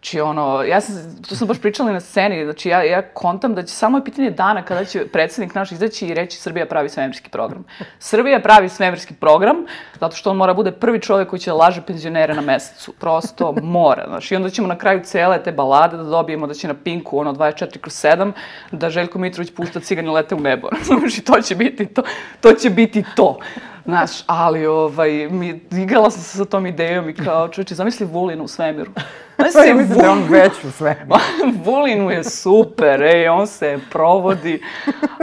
Znači, 0.00 0.20
ono, 0.20 0.62
ja 0.62 0.80
sam, 0.80 0.94
to 1.28 1.36
sam 1.36 1.48
baš 1.48 1.60
pričala 1.60 1.92
na 1.92 2.00
sceni, 2.00 2.44
znači 2.44 2.68
ja, 2.68 2.82
ja 2.82 3.02
kontam 3.02 3.54
da 3.54 3.62
će 3.62 3.74
samo 3.74 3.98
je 3.98 4.04
pitanje 4.04 4.30
dana 4.30 4.62
kada 4.62 4.84
će 4.84 5.06
predsednik 5.06 5.54
naš 5.54 5.72
izaći 5.72 6.06
i 6.06 6.14
reći 6.14 6.38
Srbija 6.38 6.66
pravi 6.66 6.88
svemirski 6.88 7.30
program. 7.30 7.64
Srbija 7.98 8.40
pravi 8.40 8.68
svemirski 8.68 9.14
program, 9.14 9.56
zato 10.00 10.16
što 10.16 10.30
on 10.30 10.36
mora 10.36 10.54
bude 10.54 10.72
prvi 10.72 11.00
čovjek 11.00 11.28
koji 11.28 11.40
će 11.40 11.50
da 11.50 11.56
laže 11.56 11.82
penzionere 11.86 12.34
na 12.34 12.40
mesecu. 12.40 12.92
Prosto 12.92 13.54
mora, 13.62 14.04
znači. 14.08 14.34
I 14.34 14.36
onda 14.36 14.50
ćemo 14.50 14.68
na 14.68 14.78
kraju 14.78 15.00
cele 15.04 15.42
te 15.42 15.52
balade 15.52 15.96
da 15.96 16.02
dobijemo 16.02 16.46
da 16.46 16.54
će 16.54 16.68
na 16.68 16.74
Pinku, 16.74 17.18
ono, 17.18 17.32
24 17.32 17.78
kroz 17.78 17.94
7, 17.94 18.32
da 18.72 18.90
Željko 18.90 19.18
Mitrović 19.18 19.50
pušta 19.54 19.80
cigani 19.80 20.08
lete 20.08 20.34
u 20.34 20.40
nebo. 20.40 20.68
Znači, 20.82 21.20
to 21.20 21.40
će 21.40 21.54
biti 21.54 21.86
to. 21.86 22.02
To 22.40 22.52
će 22.52 22.70
biti 22.70 23.04
to. 23.16 23.38
Znaš, 23.84 24.10
ali 24.26 24.66
ovaj, 24.66 25.28
mi, 25.30 25.60
igrala 25.70 26.10
sam 26.10 26.22
se 26.22 26.38
sa 26.38 26.44
tom 26.44 26.66
idejom 26.66 27.08
i 27.08 27.14
kao, 27.14 27.48
čovječe, 27.48 27.74
zamisli 27.74 28.06
Vulina 28.06 28.42
u 28.42 28.48
svemiru. 28.48 28.90
On 29.40 29.46
Pa 29.52 29.64
ja 29.64 29.74
mislim 29.74 29.98
da 29.98 30.04
je 30.04 30.10
on 30.10 30.22
već 30.28 30.64
u 30.64 30.70
svemiru. 30.70 31.06
Vulin 31.64 32.02
mu 32.02 32.10
je 32.10 32.24
super, 32.24 33.02
ej, 33.02 33.28
on 33.28 33.46
se 33.46 33.78
provodi, 33.90 34.62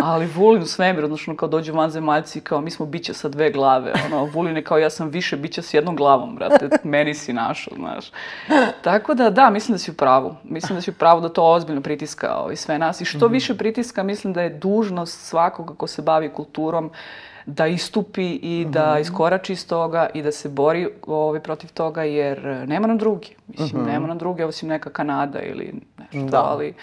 ali 0.02 0.26
Vulin 0.36 0.62
u 0.62 0.66
svemiru, 0.66 1.06
odnosno 1.06 1.36
kao 1.36 1.50
dođu 1.50 1.74
vanzemaljci 1.74 2.40
i 2.40 2.42
kao 2.42 2.62
mi 2.62 2.72
smo 2.72 2.86
bića 2.86 3.14
sa 3.14 3.30
dve 3.30 3.52
glave, 3.52 3.94
ono, 4.06 4.26
Vulin 4.26 4.56
je 4.56 4.64
kao 4.64 4.78
ja 4.78 4.90
sam 4.90 5.10
više 5.10 5.38
bića 5.38 5.62
s 5.62 5.74
jednom 5.74 5.96
glavom, 5.96 6.36
brate, 6.36 6.70
meni 6.84 7.14
si 7.14 7.34
našao, 7.34 7.74
znaš. 7.76 8.12
Tako 8.82 9.14
da, 9.14 9.30
da, 9.30 9.50
mislim 9.50 9.74
da 9.74 9.80
si 9.80 9.92
u 9.92 9.94
pravu. 9.94 10.36
Mislim 10.44 10.76
da 10.76 10.82
si 10.82 10.92
u 10.92 10.94
pravu 10.94 11.22
da 11.22 11.30
to 11.30 11.44
ozbiljno 11.44 11.82
pritiska 11.82 12.36
ovaj, 12.36 12.56
sve 12.56 12.80
nas 12.80 13.02
i 13.02 13.06
što 13.06 13.28
više 13.28 13.58
pritiska, 13.58 14.04
mislim 14.04 14.34
da 14.34 14.42
je 14.42 14.50
dužnost 14.50 15.26
svakog 15.26 15.78
ko 15.78 15.88
se 15.88 16.02
bavi 16.02 16.30
kulturom 16.30 16.92
da 17.48 17.68
istupi 17.68 18.32
i 18.32 18.66
da 18.70 19.00
iskorači 19.00 19.54
iz 19.54 19.68
toga 19.68 20.10
i 20.14 20.22
da 20.22 20.32
se 20.32 20.50
bori 20.50 20.90
ovaj, 21.08 21.40
protiv 21.40 21.70
toga, 21.74 22.04
jer 22.04 22.46
nema 22.68 22.88
nam 22.88 22.98
drugi. 22.98 23.36
Mislim, 23.48 23.86
nema 23.86 24.08
nam 24.08 24.18
drugi, 24.18 24.44
osim 24.44 24.70
neka 24.70 24.90
Kanada 24.90 25.42
ili 25.42 25.74
nešto, 25.98 26.30
Da. 26.30 26.44
ali, 26.44 26.74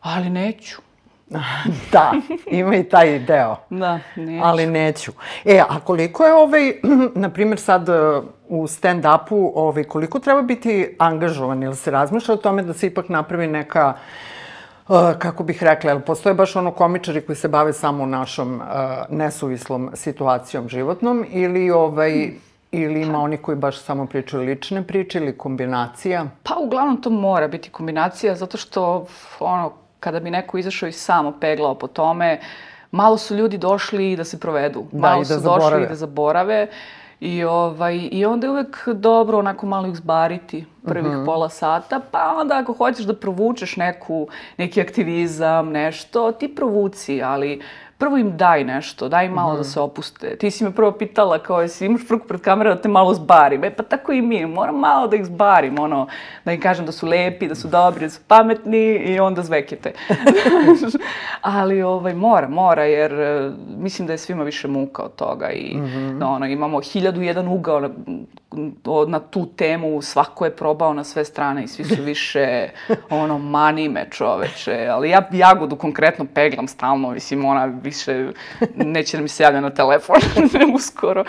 ali 0.00 0.30
neću. 0.30 0.76
Da, 1.92 2.12
ima 2.50 2.76
i 2.76 2.84
taj 2.84 3.18
deo. 3.18 3.56
Da, 3.70 4.00
neću. 4.16 4.44
Ali 4.44 4.66
neću. 4.66 5.12
E, 5.44 5.62
a 5.68 5.80
koliko 5.80 6.24
je 6.24 6.34
ovaj, 6.34 6.72
na 7.24 7.30
primjer 7.30 7.58
sad 7.58 7.88
u 8.48 8.66
stand-upu, 8.66 9.52
ovaj, 9.54 9.84
koliko 9.84 10.18
treba 10.18 10.42
biti 10.42 10.96
angažovan 10.98 11.62
ili 11.62 11.76
se 11.76 11.90
razmišlja 11.90 12.34
o 12.34 12.36
tome 12.36 12.62
da 12.62 12.72
se 12.72 12.86
ipak 12.86 13.08
napravi 13.08 13.46
neka 13.46 13.94
Uh, 13.96 14.35
kako 15.18 15.44
bih 15.44 15.62
rekla, 15.62 15.90
jel 15.90 16.00
postoje 16.00 16.34
baš 16.34 16.56
ono 16.56 16.70
komičari 16.70 17.20
koji 17.20 17.36
se 17.36 17.48
bave 17.48 17.72
samo 17.72 18.06
našom 18.06 18.54
uh, 18.54 18.66
nesuvislom 19.10 19.90
situacijom 19.94 20.68
životnom 20.68 21.24
ili 21.30 21.70
ovaj, 21.70 22.30
ili 22.72 23.02
ima 23.02 23.22
oni 23.22 23.36
koji 23.36 23.56
baš 23.56 23.82
samo 23.82 24.06
pričaju 24.06 24.42
lične 24.42 24.82
priče 24.82 25.18
ili 25.18 25.38
kombinacija? 25.38 26.26
Pa 26.42 26.54
uglavnom 26.60 27.02
to 27.02 27.10
mora 27.10 27.48
biti 27.48 27.70
kombinacija, 27.70 28.34
zato 28.34 28.58
što 28.58 29.06
ono, 29.40 29.72
kada 30.00 30.20
bi 30.20 30.30
neko 30.30 30.58
izašao 30.58 30.88
i 30.88 30.92
samo 30.92 31.32
peglao 31.40 31.74
po 31.74 31.86
tome, 31.86 32.40
malo 32.90 33.18
su 33.18 33.36
ljudi 33.36 33.58
došli 33.58 34.16
da 34.16 34.24
se 34.24 34.40
provedu. 34.40 34.84
Da, 34.92 34.98
malo 34.98 35.22
i 35.22 35.24
da 35.24 35.34
su 35.34 35.40
došli 35.40 35.62
zaborave. 35.62 35.84
i 35.84 35.88
da 35.88 35.94
zaborave. 35.94 36.66
I, 37.20 37.44
ovaj, 37.44 38.08
I 38.12 38.24
onda 38.24 38.46
je 38.46 38.50
uvek 38.50 38.88
dobro 38.88 39.38
onako 39.38 39.66
malo 39.66 39.86
ih 39.86 39.96
zbariti 39.96 40.64
prvih 40.84 41.12
Mhm. 41.12 41.24
pola 41.24 41.48
sata, 41.48 42.00
pa 42.10 42.34
onda 42.36 42.58
ako 42.58 42.72
hoćeš 42.72 43.04
da 43.04 43.14
provučeš 43.14 43.76
neku, 43.76 44.28
neki 44.56 44.80
aktivizam, 44.80 45.68
nešto, 45.68 46.32
ti 46.32 46.48
provuci, 46.48 47.22
ali 47.22 47.60
prvo 47.98 48.16
im 48.16 48.36
daj 48.36 48.64
nešto, 48.64 49.08
daj 49.08 49.28
malo 49.28 49.48
Mhm. 49.52 49.58
da 49.58 49.64
se 49.64 49.80
opuste. 49.80 50.36
Ti 50.36 50.50
si 50.50 50.64
me 50.64 50.70
prvo 50.70 50.92
pitala 50.92 51.38
kao 51.38 51.60
jesi 51.60 51.86
imaš 51.86 52.06
frku 52.08 52.26
pred 52.26 52.40
kamera 52.40 52.74
da 52.74 52.80
te 52.80 52.88
malo 52.88 53.14
zbarim. 53.14 53.64
E 53.64 53.70
pa 53.70 53.82
tako 53.82 54.12
i 54.12 54.22
mi, 54.22 54.46
moram 54.46 54.78
malo 54.78 55.06
da 55.06 55.16
ih 55.16 55.24
zbarim, 55.24 55.78
ono, 55.78 56.06
da 56.44 56.52
im 56.52 56.60
kažem 56.60 56.86
da 56.86 56.92
su 56.92 57.06
lepi, 57.06 57.48
da 57.48 57.54
su 57.54 57.68
dobri, 57.68 58.04
da 58.04 58.10
su 58.10 58.20
pametni 58.28 58.94
i 58.96 59.20
onda 59.20 59.42
zvekete. 59.42 59.92
Ali 61.40 61.82
ovaj, 61.82 62.14
mora, 62.14 62.48
mora, 62.48 62.84
jer 62.84 63.12
e, 63.12 63.50
mislim 63.78 64.06
da 64.06 64.12
je 64.12 64.18
svima 64.18 64.44
više 64.44 64.68
muka 64.68 65.02
od 65.02 65.14
toga 65.14 65.50
i 65.50 65.76
da, 66.18 66.26
ono, 66.26 66.46
imamo 66.46 66.80
hiljadu 66.80 67.22
jedan 67.22 67.48
ugao 67.48 67.80
na, 67.80 67.90
na 69.08 69.20
tu 69.20 69.46
temu, 69.46 70.02
svako 70.02 70.44
je 70.44 70.56
probao 70.56 70.94
na 70.94 71.04
sve 71.04 71.24
strane 71.24 71.64
i 71.64 71.68
svi 71.68 71.84
su 71.84 72.02
više, 72.12 72.68
ono, 73.10 73.38
mani 73.38 73.88
me 73.88 74.06
čoveče, 74.10 74.88
ali 74.90 75.10
ja 75.10 75.28
jagodu 75.32 75.76
konkretno 75.76 76.26
peglam 76.34 76.68
stalno, 76.68 77.10
mislim, 77.10 77.44
ona 77.44 77.64
više 77.64 78.30
neće 78.76 79.16
da 79.16 79.22
mi 79.22 79.28
se 79.28 79.42
javlja 79.42 79.60
na 79.60 79.70
telefon 79.70 80.16
uskoro. 80.74 81.24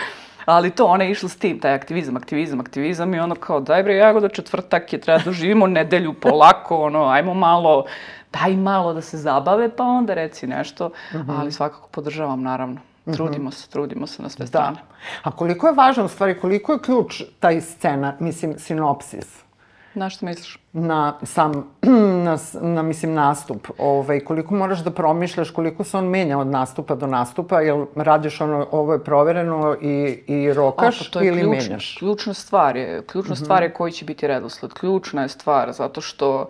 Ali 0.45 0.71
to, 0.71 0.85
ona 0.85 1.03
je 1.03 1.11
išla 1.11 1.29
s 1.29 1.35
tim, 1.35 1.59
taj 1.59 1.73
aktivizam, 1.73 2.17
aktivizam, 2.17 2.59
aktivizam 2.59 3.13
i 3.13 3.19
ono 3.19 3.35
kao, 3.35 3.59
daj 3.59 3.83
bre, 3.83 3.95
jagoda, 3.95 4.29
četvrtak 4.29 4.93
je, 4.93 4.99
treba 5.01 5.19
da 5.25 5.31
živimo 5.31 5.67
nedelju 5.67 6.13
polako, 6.13 6.77
ono, 6.77 7.05
ajmo 7.05 7.33
malo, 7.33 7.85
daj 8.33 8.55
malo 8.55 8.93
da 8.93 9.01
se 9.01 9.17
zabave, 9.17 9.69
pa 9.75 9.83
onda 9.83 10.13
reci 10.13 10.47
nešto, 10.47 10.89
ali 11.29 11.51
svakako 11.51 11.89
podržavam, 11.91 12.41
naravno. 12.41 12.77
Trudimo 13.07 13.51
se, 13.51 13.69
trudimo 13.69 14.07
se 14.07 14.23
na 14.23 14.29
sve 14.29 14.43
Da. 14.43 14.47
strane. 14.47 14.77
A 15.23 15.31
koliko 15.31 15.67
je 15.67 15.73
važno, 15.73 16.05
u 16.05 16.07
stvari, 16.07 16.39
koliko 16.39 16.73
je 16.73 16.79
ključ 16.79 17.21
taj 17.39 17.61
scena, 17.61 18.13
mislim, 18.19 18.59
sinopsis? 18.59 19.43
Na 19.93 20.09
što 20.09 20.25
misliš? 20.25 20.59
na 20.73 21.13
sam, 21.23 21.51
na, 22.23 22.37
na 22.53 22.81
mislim, 22.81 23.13
nastup. 23.13 23.67
Ovaj, 23.77 24.19
koliko 24.19 24.53
moraš 24.53 24.79
da 24.79 24.91
promišljaš, 24.91 25.49
koliko 25.51 25.83
se 25.83 25.97
on 25.97 26.05
menja 26.05 26.37
od 26.37 26.47
nastupa 26.47 26.95
do 26.95 27.07
nastupa, 27.07 27.61
jel 27.61 27.85
radiš 27.95 28.41
ono, 28.41 28.67
ovo 28.71 28.93
je 28.93 29.03
provereno 29.03 29.75
i, 29.81 29.95
i 30.27 30.53
rokaš 30.53 31.01
A, 31.01 31.09
pa 31.13 31.23
ili 31.23 31.41
ključ- 31.41 31.49
menjaš? 31.63 31.95
Ključna 31.99 32.33
stvar 32.33 32.75
je, 32.77 33.03
ključna 33.03 33.35
stvar 33.35 33.63
je 33.63 33.73
koji 33.73 33.91
će 33.91 34.05
biti 34.05 34.27
redosled. 34.27 34.73
Ključna 34.73 35.21
je 35.21 35.29
stvar 35.29 35.71
zato 35.71 36.01
što 36.01 36.47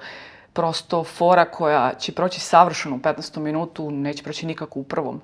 prosto 0.58 1.04
fora 1.04 1.46
koja 1.46 1.94
će 2.00 2.12
proći 2.12 2.40
savršeno 2.40 2.96
u 2.96 3.00
15. 3.00 3.40
minutu 3.40 3.92
neće 3.92 4.24
proći 4.24 4.46
nikako 4.46 4.80
u 4.80 4.84
prvom. 4.84 5.22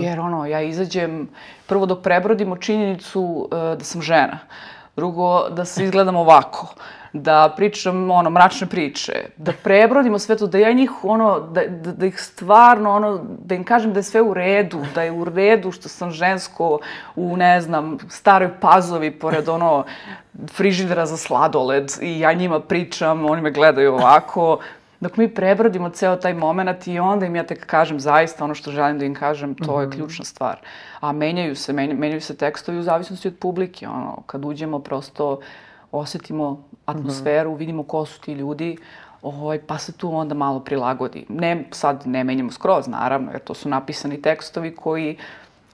Jer 0.00 0.20
ono, 0.20 0.46
ja 0.46 0.62
izađem 0.62 1.28
prvo 1.66 1.86
dok 1.86 2.02
prebrodimo 2.02 2.56
činjenicu 2.56 3.48
e, 3.52 3.56
da 3.56 3.84
sam 3.84 4.02
žena. 4.02 4.38
Drugo, 4.98 5.48
da 5.48 5.64
se 5.64 5.84
izgledam 5.84 6.16
ovako. 6.16 6.74
Da 7.12 7.52
pričam, 7.56 8.10
ono, 8.10 8.30
mračne 8.30 8.66
priče. 8.66 9.12
Da 9.36 9.52
prebrodimo 9.62 10.18
sve 10.18 10.36
to, 10.36 10.46
da 10.46 10.58
ja 10.58 10.72
njih, 10.72 10.90
ono, 11.02 11.40
da, 11.40 11.62
da, 11.66 11.92
da 11.92 12.06
ih 12.06 12.18
stvarno, 12.20 12.90
ono, 12.96 13.20
da 13.44 13.54
im 13.54 13.64
kažem 13.64 13.92
da 13.92 14.00
je 14.02 14.08
sve 14.08 14.22
u 14.22 14.34
redu, 14.34 14.82
da 14.94 15.02
je 15.02 15.12
u 15.12 15.24
redu 15.24 15.72
što 15.72 15.88
sam 15.88 16.10
žensko 16.10 16.78
u, 17.16 17.36
ne 17.36 17.60
znam, 17.60 17.98
staroj 18.08 18.50
pazovi, 18.60 19.10
pored, 19.10 19.48
ono, 19.48 19.84
frižidera 20.52 21.06
za 21.06 21.16
sladoled 21.16 21.92
i 22.00 22.18
ja 22.20 22.32
njima 22.32 22.60
pričam, 22.60 23.24
oni 23.30 23.42
me 23.42 23.50
gledaju 23.50 23.94
ovako. 23.94 24.58
Dok 25.00 25.16
mi 25.16 25.34
prebrodimo 25.34 25.90
ceo 25.90 26.16
taj 26.16 26.34
moment 26.34 26.86
i 26.86 26.98
onda 26.98 27.26
im 27.26 27.36
ja 27.36 27.46
tek 27.46 27.66
kažem 27.66 28.00
zaista 28.00 28.44
ono 28.44 28.54
što 28.54 28.70
želim 28.70 28.98
da 28.98 29.04
im 29.04 29.14
kažem, 29.14 29.54
to 29.54 29.80
je 29.80 29.90
ključna 29.90 30.24
stvar. 30.24 30.58
A 31.00 31.12
menjaju 31.12 31.56
se, 31.56 31.72
menja- 31.72 31.98
menjaju 31.98 32.20
se 32.20 32.36
tekstovi 32.36 32.78
u 32.78 32.82
zavisnosti 32.82 33.28
od 33.28 33.34
publike. 33.40 33.88
Ono, 33.88 34.22
kad 34.26 34.44
uđemo 34.44 34.78
prosto 34.78 35.40
osetimo 35.92 36.64
atmosferu, 36.86 37.54
vidimo 37.54 37.82
ko 37.82 38.06
su 38.06 38.20
ti 38.20 38.32
ljudi, 38.32 38.76
ovaj, 39.22 39.58
pa 39.66 39.78
se 39.78 39.92
tu 39.92 40.16
onda 40.16 40.34
malo 40.34 40.60
prilagodi. 40.60 41.26
Ne, 41.28 41.64
sad 41.70 42.02
ne 42.06 42.24
menjamo 42.24 42.50
skroz, 42.50 42.88
naravno, 42.88 43.30
jer 43.32 43.40
to 43.40 43.54
su 43.54 43.68
napisani 43.68 44.22
tekstovi 44.22 44.76
koji 44.76 45.16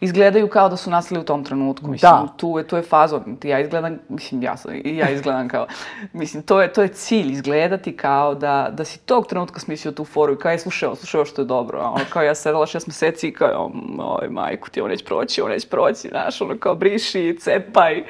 izgledaju 0.04 0.48
kao 0.48 0.68
da 0.68 0.76
su 0.76 0.90
nastali 0.90 1.20
u 1.20 1.24
tom 1.24 1.44
trenutku. 1.44 1.88
Mislim, 1.88 2.12
Da. 2.12 2.26
tu 2.36 2.58
je, 2.58 2.68
tu 2.68 2.76
je 2.76 2.82
fazon. 2.82 3.36
Ja 3.44 3.60
izgledam, 3.60 3.98
mislim, 4.08 4.42
ja, 4.42 4.56
sam, 4.56 4.72
ja 4.84 5.10
izgledam 5.10 5.48
kao, 5.48 5.66
mislim, 6.12 6.42
to 6.42 6.62
je, 6.62 6.72
to 6.72 6.82
je 6.82 6.88
cilj, 6.88 7.32
izgledati 7.32 7.96
kao 7.96 8.34
da, 8.34 8.68
da 8.72 8.84
si 8.84 8.98
tog 8.98 9.26
trenutka 9.26 9.60
smislio 9.60 9.92
tu 9.92 10.04
foru 10.04 10.32
i 10.32 10.36
kao 10.36 10.52
je 10.52 10.58
slušao, 10.58 10.94
slušao 10.94 11.24
što 11.24 11.42
je 11.42 11.46
dobro. 11.46 11.78
A 11.78 11.90
ono, 11.90 12.04
kao 12.10 12.22
ja 12.22 12.34
sedala 12.34 12.66
šest 12.66 12.86
meseci 12.86 13.28
i 13.28 13.32
kao, 13.32 13.70
oj, 13.98 14.28
majku 14.28 14.70
ti, 14.70 14.80
ovo 14.80 14.88
neće 14.88 15.04
proći, 15.04 15.40
ovo 15.40 15.50
neće 15.50 15.68
proći, 15.68 16.08
znaš, 16.08 16.40
ono, 16.40 16.58
kao 16.58 16.74
briši, 16.74 17.36
cepaj. 17.40 18.04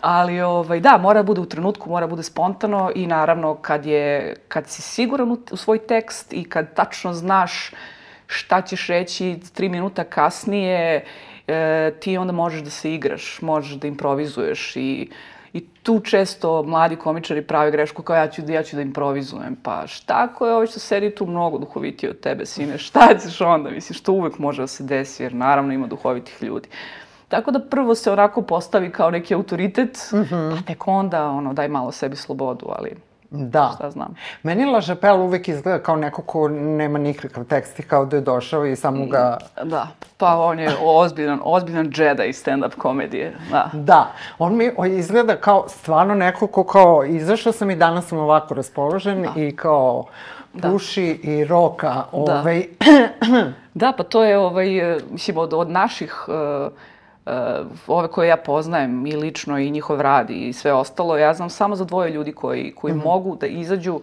Ali, 0.00 0.40
ovaj, 0.40 0.80
da, 0.80 0.98
mora 0.98 1.22
da 1.22 1.26
bude 1.26 1.40
u 1.40 1.46
trenutku, 1.46 1.90
mora 1.90 2.06
da 2.06 2.10
bude 2.10 2.22
spontano 2.22 2.90
i 2.94 3.06
naravno 3.06 3.54
kad 3.54 3.86
je, 3.86 4.36
kad 4.48 4.68
si 4.68 4.82
siguran 4.82 5.30
u, 5.32 5.38
u 5.50 5.56
svoj 5.56 5.78
tekst 5.78 6.32
i 6.32 6.44
kad 6.44 6.74
tačno 6.74 7.12
znaš 7.12 7.70
šta 8.26 8.62
ćeš 8.62 8.86
reći 8.86 9.36
tri 9.54 9.68
minuta 9.68 10.04
kasnije, 10.04 11.04
e, 11.46 11.92
ti 12.00 12.16
onda 12.18 12.32
možeš 12.32 12.60
da 12.60 12.70
se 12.70 12.94
igraš, 12.94 13.38
možeš 13.42 13.72
da 13.72 13.86
improvizuješ 13.86 14.76
i, 14.76 15.10
i 15.52 15.66
tu 15.82 16.00
često 16.00 16.62
mladi 16.62 16.96
komičari 16.96 17.42
prave 17.42 17.70
grešku 17.70 18.02
kao 18.02 18.16
ja 18.16 18.28
ću, 18.28 18.42
ja 18.48 18.62
ću 18.62 18.76
da 18.76 18.82
improvizujem. 18.82 19.56
Pa 19.62 19.86
šta 19.86 20.14
ako 20.16 20.46
je 20.46 20.54
ovaj 20.54 20.66
što 20.66 20.80
sedi 20.80 21.14
tu 21.14 21.26
mnogo 21.26 21.58
duhovitiji 21.58 22.10
od 22.10 22.20
tebe, 22.20 22.46
sine, 22.46 22.78
šta 22.78 23.08
ćeš 23.22 23.40
onda? 23.40 23.70
Mislim, 23.70 23.94
što 23.94 24.12
uvek 24.12 24.38
može 24.38 24.62
da 24.62 24.66
se 24.66 24.84
desi, 24.84 25.22
jer 25.22 25.34
naravno 25.34 25.72
ima 25.72 25.86
duhovitih 25.86 26.42
ljudi. 26.42 26.68
Tako 27.28 27.50
da 27.50 27.60
prvo 27.60 27.94
se 27.94 28.12
onako 28.12 28.42
postavi 28.42 28.92
kao 28.92 29.10
neki 29.10 29.34
autoritet, 29.34 29.98
pa 30.30 30.62
tek 30.66 30.88
onda 30.88 31.28
ono, 31.28 31.52
daj 31.52 31.68
malo 31.68 31.92
sebi 31.92 32.16
slobodu, 32.16 32.66
ali 32.68 32.96
Da. 33.34 33.72
šta 33.74 33.90
znam. 33.90 34.14
Meni 34.42 34.64
La 34.64 34.80
Chapelle 34.80 35.18
uvek 35.18 35.48
izgleda 35.48 35.82
kao 35.82 35.96
neko 35.96 36.22
ko 36.22 36.48
nema 36.48 36.98
nikakav 36.98 37.44
tekst 37.44 37.78
i 37.78 37.82
kao 37.82 38.04
da 38.04 38.16
je 38.16 38.22
došao 38.22 38.66
i 38.66 38.76
samo 38.76 39.06
ga... 39.06 39.38
Da, 39.64 39.88
pa 40.16 40.36
on 40.36 40.58
je 40.58 40.70
ozbiljan, 40.82 41.40
ozbiljan 41.44 41.92
Jedi 41.96 42.32
stand-up 42.32 42.76
komedije, 42.78 43.36
da. 43.50 43.70
Da, 43.72 44.12
on 44.38 44.56
mi 44.56 44.70
izgleda 44.98 45.36
kao 45.36 45.68
stvarno 45.68 46.14
neko 46.14 46.46
ko 46.46 46.64
kao 46.64 47.04
izašao 47.04 47.52
sam 47.52 47.70
i 47.70 47.76
danas 47.76 48.06
sam 48.06 48.18
ovako 48.18 48.54
raspoložen 48.54 49.26
i 49.36 49.56
kao 49.56 50.04
puši 50.62 51.20
i 51.22 51.44
roka 51.44 52.04
ovaj... 52.12 52.64
Da, 53.74 53.92
pa 53.96 54.02
to 54.02 54.24
je, 54.24 54.38
ovaj, 54.38 54.94
e, 54.94 54.98
mislim, 55.10 55.38
od, 55.38 55.54
od 55.54 55.70
naših, 55.70 56.14
e, 56.28 56.68
ove 57.86 58.08
koje 58.08 58.28
ja 58.28 58.36
poznajem 58.36 59.06
i 59.06 59.16
lično 59.16 59.58
i 59.58 59.70
njihov 59.70 60.00
rad 60.00 60.30
i 60.30 60.52
sve 60.52 60.72
ostalo, 60.72 61.16
ja 61.16 61.34
znam 61.34 61.50
samo 61.50 61.76
za 61.76 61.84
dvoje 61.84 62.10
ljudi 62.10 62.32
koji, 62.32 62.72
koji 62.76 62.94
mogu 62.94 63.36
da 63.36 63.46
izađu 63.46 64.00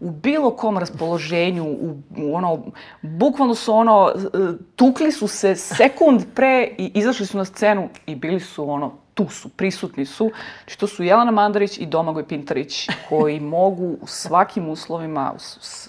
u 0.00 0.10
bilo 0.10 0.50
kom 0.50 0.78
raspoloženju, 0.78 1.64
u, 1.64 1.96
u 2.16 2.34
ono, 2.34 2.62
bukvalno 3.02 3.54
su 3.54 3.74
ono, 3.74 4.12
e, 4.16 4.38
tukli 4.76 5.12
su 5.12 5.28
se 5.28 5.54
sekund 5.54 6.22
pre 6.34 6.68
i 6.78 6.90
izašli 6.94 7.26
su 7.26 7.38
na 7.38 7.44
scenu 7.44 7.88
i 8.06 8.14
bili 8.14 8.40
su 8.40 8.70
ono, 8.70 8.92
tu 9.18 9.28
su, 9.28 9.48
prisutni 9.48 10.06
su. 10.06 10.30
Znači, 10.64 10.78
to 10.78 10.86
su 10.86 11.04
Jelena 11.04 11.30
Mandarić 11.30 11.78
i 11.78 11.86
Domagoj 11.86 12.28
Pintarić, 12.28 12.88
koji 13.08 13.40
mogu 13.56 13.96
u 14.00 14.06
svakim 14.06 14.68
uslovima, 14.68 15.34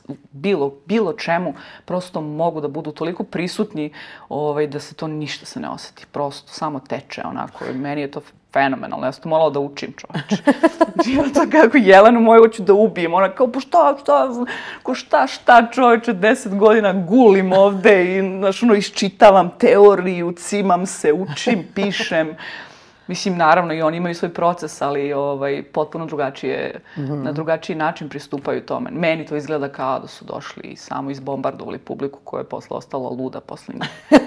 u 0.07 0.15
bilo, 0.31 0.73
bilo 0.85 1.13
čemu, 1.13 1.53
prosto 1.85 2.21
mogu 2.21 2.61
da 2.61 2.67
budu 2.67 2.91
toliko 2.91 3.23
prisutni 3.23 3.93
ovaj, 4.29 4.67
da 4.67 4.79
se 4.79 4.95
to 4.95 5.07
ništa 5.07 5.45
se 5.45 5.59
ne 5.59 5.69
oseti. 5.69 6.05
Prosto 6.11 6.53
samo 6.53 6.79
teče 6.79 7.21
onako. 7.25 7.65
Meni 7.73 8.01
je 8.01 8.11
to 8.11 8.21
fenomenalno. 8.53 9.05
Ja 9.05 9.11
sam 9.11 9.23
to 9.23 9.29
morala 9.29 9.49
da 9.49 9.59
učim, 9.59 9.93
čoveče. 9.97 10.43
Znači, 10.93 11.13
ja 11.13 11.23
to 11.33 11.51
kako 11.51 11.77
Jelenu 11.77 12.19
moju 12.19 12.41
hoću 12.41 12.63
da 12.63 12.73
ubijem. 12.73 13.13
Ona 13.13 13.29
kao, 13.29 13.51
pa 13.51 13.59
šta, 13.59 13.95
šta, 14.01 14.27
ko 14.83 14.95
šta, 14.95 15.27
šta 15.27 15.67
čoveče, 15.71 16.13
deset 16.13 16.55
godina 16.55 16.93
gulim 16.93 17.53
ovde 17.53 18.17
i, 18.17 18.37
znaš, 18.39 18.63
ono, 18.63 18.75
iščitavam 18.75 19.51
teoriju, 19.59 20.31
cimam 20.31 20.85
se, 20.85 21.13
učim, 21.13 21.67
pišem. 21.75 22.35
Mislim, 23.09 23.37
naravno, 23.37 23.73
i 23.73 23.81
oni 23.81 23.97
imaju 23.97 24.15
svoj 24.15 24.33
proces, 24.33 24.81
ali 24.81 25.13
ovaj, 25.13 25.63
potpuno 25.63 26.05
drugačije, 26.05 26.79
na 26.95 27.31
drugačiji 27.31 27.75
način 27.75 28.09
pristupaju 28.09 28.65
tome. 28.65 28.91
Meni 28.91 29.25
to 29.25 29.35
izgleda 29.35 29.69
kao 29.69 29.99
da 29.99 30.07
su 30.07 30.25
došli 30.25 30.63
i 30.63 30.75
samo 30.75 31.11
izbombardovali 31.11 31.77
publiku 31.77 32.19
koja 32.23 32.41
je 32.41 32.49
posle 32.49 32.77
ostala 32.77 33.09
luda 33.09 33.39
posle 33.39 33.75
njih. 33.75 33.89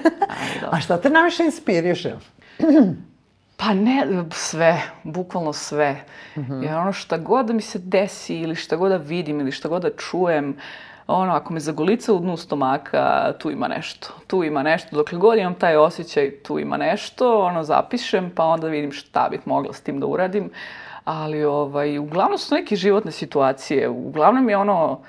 Da. 0.60 0.68
A 0.72 0.80
šta 0.80 0.96
te 0.96 1.10
najviše 1.10 1.44
inspiriše? 1.44 2.12
Pa 3.56 3.74
ne, 3.74 4.24
sve, 4.32 4.82
bukvalno 5.02 5.52
sve. 5.52 6.04
Jer 6.36 6.74
ono 6.74 6.92
šta 6.92 7.18
god 7.18 7.46
da 7.46 7.52
mi 7.52 7.62
se 7.62 7.78
desi 7.78 8.36
ili 8.36 8.54
šta 8.54 8.76
god 8.76 8.90
da 8.90 8.96
vidim 8.96 9.40
ili 9.40 9.52
šta 9.52 9.68
god 9.68 9.82
da 9.82 9.90
čujem, 9.96 10.56
ono, 11.06 11.32
ako 11.32 11.52
me 11.52 11.60
zagolica 11.60 12.12
u 12.12 12.18
dnu 12.18 12.36
stomaka, 12.36 13.32
tu 13.38 13.50
ima 13.50 13.68
nešto. 13.68 14.08
Tu 14.26 14.44
ima 14.44 14.62
nešto. 14.62 14.96
Dokle 14.96 15.18
god 15.18 15.38
imam 15.38 15.54
taj 15.54 15.76
osjećaj, 15.76 16.30
tu 16.30 16.58
ima 16.58 16.76
nešto, 16.76 17.42
ono, 17.42 17.62
zapišem, 17.62 18.30
pa 18.34 18.44
onda 18.44 18.68
vidim 18.68 18.92
šta 18.92 19.28
bih 19.30 19.40
mogla 19.44 19.72
s 19.72 19.80
tim 19.80 20.00
da 20.00 20.06
uradim. 20.06 20.50
Ali, 21.04 21.44
ovaj, 21.44 21.98
uglavnom 21.98 22.38
su 22.38 22.54
neke 22.54 22.76
životne 22.76 23.10
situacije. 23.10 23.88
Uglavnom 23.88 24.48
je 24.48 24.56
ono, 24.56 25.00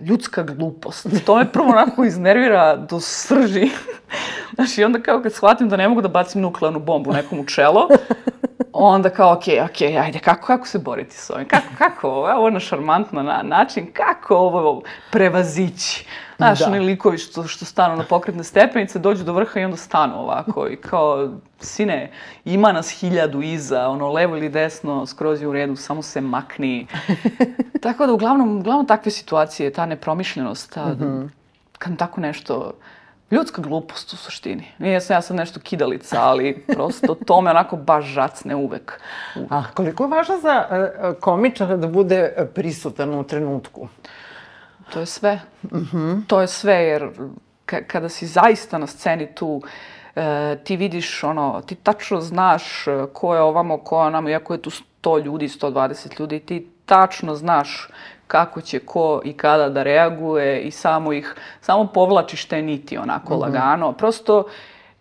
ljudska 0.00 0.42
glupost. 0.42 1.06
To 1.26 1.36
me 1.36 1.52
prvo 1.52 1.68
onako 1.68 2.04
iznervira 2.04 2.76
do 2.76 3.00
srži. 3.00 3.70
Znaš, 4.54 4.78
i 4.78 4.84
onda 4.84 5.02
kao 5.02 5.22
kad 5.22 5.32
shvatim 5.32 5.68
da 5.68 5.76
ne 5.76 5.88
mogu 5.88 6.00
da 6.00 6.08
bacim 6.08 6.40
nuklearnu 6.42 6.80
bombu 6.80 7.12
nekom 7.12 7.40
u 7.40 7.46
čelo, 7.46 7.88
onda 8.72 9.10
kao, 9.10 9.32
okej, 9.32 9.60
okej, 9.60 9.98
ajde, 9.98 10.18
kako, 10.18 10.46
kako 10.46 10.66
se 10.66 10.78
boriti 10.78 11.16
s 11.16 11.30
ovim? 11.30 11.48
Kako, 11.48 11.66
kako, 11.78 12.08
ovo, 12.08 12.32
ovo 12.32 12.50
na 12.50 12.60
šarmantan 12.60 13.24
na, 13.24 13.42
način, 13.42 13.92
kako 13.92 14.36
ovo 14.36 14.82
prevazići? 15.10 16.06
Znaš, 16.36 16.58
Da. 16.58 16.66
oni 16.66 16.78
likovi 16.78 17.18
što, 17.18 17.44
što 17.46 17.64
stanu 17.64 17.96
na 17.96 18.04
pokretne 18.04 18.44
stepenice, 18.44 18.98
dođu 18.98 19.24
do 19.24 19.32
vrha 19.32 19.60
i 19.60 19.64
onda 19.64 19.76
stanu 19.76 20.20
ovako 20.20 20.68
i 20.68 20.76
kao, 20.76 21.28
sine, 21.60 22.10
ima 22.44 22.72
nas 22.72 22.90
hiljadu 22.90 23.42
iza, 23.42 23.88
ono, 23.88 24.12
levo 24.12 24.36
ili 24.36 24.48
desno, 24.48 25.06
skroz 25.06 25.42
je 25.42 25.48
u 25.48 25.52
redu, 25.52 25.76
samo 25.76 26.02
se 26.02 26.20
makni. 26.20 26.86
Tako 27.82 28.06
da, 28.06 28.12
uglavnom, 28.12 28.58
uglavnom 28.58 28.86
takve 28.86 29.10
situacije, 29.10 29.72
ta 29.72 29.86
nepromišljenost, 29.86 30.72
ta, 30.74 30.96
kad 31.78 31.96
tako 31.96 32.20
nešto, 32.20 32.72
ljudska 33.30 33.62
glupost 33.62 34.12
u 34.12 34.16
suštini. 34.16 34.64
Nije 34.78 35.00
sam 35.00 35.14
ja 35.16 35.20
sad 35.22 35.36
nešto 35.36 35.60
kidalica, 35.60 36.22
ali 36.22 36.64
prosto 36.66 37.14
to 37.26 37.40
me 37.40 37.50
onako 37.50 37.76
baš 37.76 38.04
žacne 38.04 38.54
uvek. 38.54 39.00
A 39.50 39.62
koliko 39.74 40.04
je 40.04 40.08
važno 40.08 40.38
za 40.40 40.66
e, 40.70 40.90
komičara 41.20 41.76
da 41.76 41.86
bude 41.86 42.48
prisutan 42.54 43.14
u 43.14 43.24
trenutku? 43.24 43.88
To 44.94 45.00
je 45.00 45.06
sve. 45.06 45.40
To 46.26 46.40
je 46.40 46.46
sve, 46.48 46.74
jer 46.74 47.08
ka- 47.66 47.84
kada 47.84 48.08
si 48.08 48.26
zaista 48.26 48.78
na 48.78 48.86
sceni 48.86 49.26
tu, 49.28 49.62
e, 50.16 50.22
ti 50.64 50.76
vidiš 50.76 51.24
ono, 51.24 51.62
ti 51.62 51.74
tačno 51.76 52.20
znaš 52.20 52.86
e, 52.86 53.06
ko 53.12 53.34
je 53.34 53.40
ovamo, 53.42 53.78
ko 53.78 54.00
je 54.00 54.06
onamo, 54.06 54.28
iako 54.28 54.54
je 54.54 54.62
tu 54.62 54.70
100 54.70 55.18
ljudi, 55.18 55.48
120 55.48 56.20
ljudi, 56.20 56.40
ti 56.40 56.66
tačno 56.86 57.34
znaš 57.34 57.88
kako 58.26 58.60
će 58.60 58.78
ko 58.78 59.20
i 59.24 59.32
kada 59.32 59.68
da 59.68 59.82
reaguje 59.82 60.60
i 60.60 60.70
samo 60.70 61.12
ih, 61.12 61.34
samo 61.60 61.86
povlačiš 61.86 62.44
te 62.44 62.62
niti 62.62 62.98
onako 62.98 63.36
lagano. 63.36 63.92
Prosto, 63.92 64.44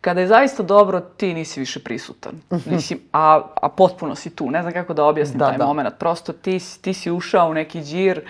kada 0.02 0.22
je 0.22 0.28
zaista 0.28 0.64
dobro, 0.64 1.00
ti 1.00 1.34
nisi 1.34 1.60
više 1.60 1.80
prisutan. 1.80 2.34
Mislim, 2.66 3.00
a, 3.14 3.42
a 3.56 3.70
potpuno 3.70 4.16
si 4.16 4.30
tu. 4.30 4.52
Ne 4.52 4.62
znam 4.62 4.74
kako 4.74 4.94
da 4.94 5.06
objasnim 5.06 5.40
Da, 5.40 5.48
taj 5.48 5.58
da. 5.58 5.66
moment. 5.66 5.90
Prosto 6.00 6.34
ti, 6.34 6.60
ti 6.82 6.94
si 6.94 7.12
ušao 7.12 7.50
u 7.50 7.54
neki 7.54 7.82
džir 7.82 8.22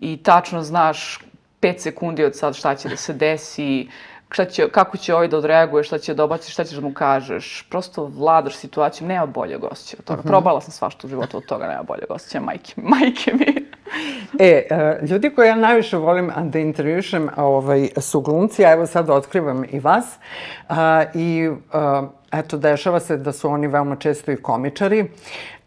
i 0.00 0.16
tačno 0.22 0.62
znaš 0.62 1.18
5 1.62 1.78
sekundi 1.78 2.24
od 2.24 2.36
sad 2.36 2.54
šta 2.56 2.74
će 2.74 2.88
da 2.88 2.96
se 2.96 3.12
desi, 3.12 3.88
šta 4.30 4.44
će, 4.44 4.68
kako 4.68 4.96
će 4.96 5.14
ovaj 5.14 5.28
da 5.28 5.38
odreaguje, 5.38 5.84
šta 5.84 5.98
će 5.98 6.14
da 6.14 6.24
obaci, 6.24 6.50
šta 6.50 6.64
ćeš 6.64 6.78
da 6.78 6.80
mu 6.80 6.94
kažeš. 6.94 7.66
Prosto 7.70 8.04
vladaš 8.04 8.56
situacijom, 8.56 9.08
nema 9.08 9.26
boljeg 9.26 9.64
osjećaja 9.64 9.98
od 9.98 10.04
toga. 10.04 10.22
Probala 10.22 10.60
sam 10.60 10.72
svašta 10.72 11.06
u 11.06 11.10
životu 11.10 11.36
od 11.36 11.44
toga, 11.46 11.68
nema 11.68 11.82
boljeg 11.82 12.06
osjećaja, 12.08 12.42
majke, 12.42 12.72
majke 12.76 13.32
mi. 13.34 13.70
E, 14.38 14.66
e, 14.70 14.98
ljudi 15.06 15.30
koje 15.30 15.48
ja 15.48 15.54
najviše 15.54 15.96
volim 15.96 16.30
da 16.44 16.58
intervjušem 16.58 17.28
ovaj, 17.36 17.88
su 18.00 18.20
glumci, 18.20 18.64
a 18.64 18.72
evo 18.72 18.86
sad 18.86 19.10
otkrivam 19.10 19.64
i 19.70 19.80
vas. 19.80 20.04
A, 20.68 21.04
I 21.14 21.50
a, 21.72 22.08
eto, 22.32 22.56
dešava 22.56 23.00
se 23.00 23.16
da 23.16 23.32
su 23.32 23.48
oni 23.48 23.66
veoma 23.66 23.96
često 23.96 24.32
i 24.32 24.36
komičari. 24.36 25.10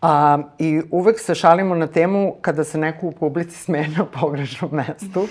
A, 0.04 0.38
I 0.60 0.82
uvek 0.92 1.20
se 1.20 1.36
šalimo 1.36 1.76
na 1.76 1.88
temu 1.88 2.36
kada 2.42 2.64
se 2.64 2.78
neko 2.78 3.08
u 3.08 3.12
publici 3.12 3.58
smeje 3.58 3.88
na 3.98 4.06
pogrešnom 4.06 4.72
mestu. 4.72 5.28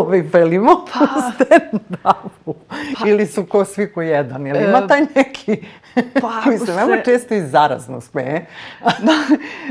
ovaj, 0.00 0.20
velimo 0.20 0.84
pa. 0.92 1.06
stand-upu. 1.32 2.54
Ili 3.06 3.26
su 3.26 3.46
ko 3.46 3.64
svi 3.64 3.92
ko 3.92 4.02
jedan. 4.02 4.46
Ili 4.46 4.64
ima 4.64 4.86
taj 4.86 5.00
neki 5.14 5.64
pa 6.20 6.40
koji 6.44 6.58
se 6.58 6.72
veoma 6.72 7.02
često 7.04 7.34
i 7.34 7.40
zarazno 7.40 8.00
smeje. 8.00 8.46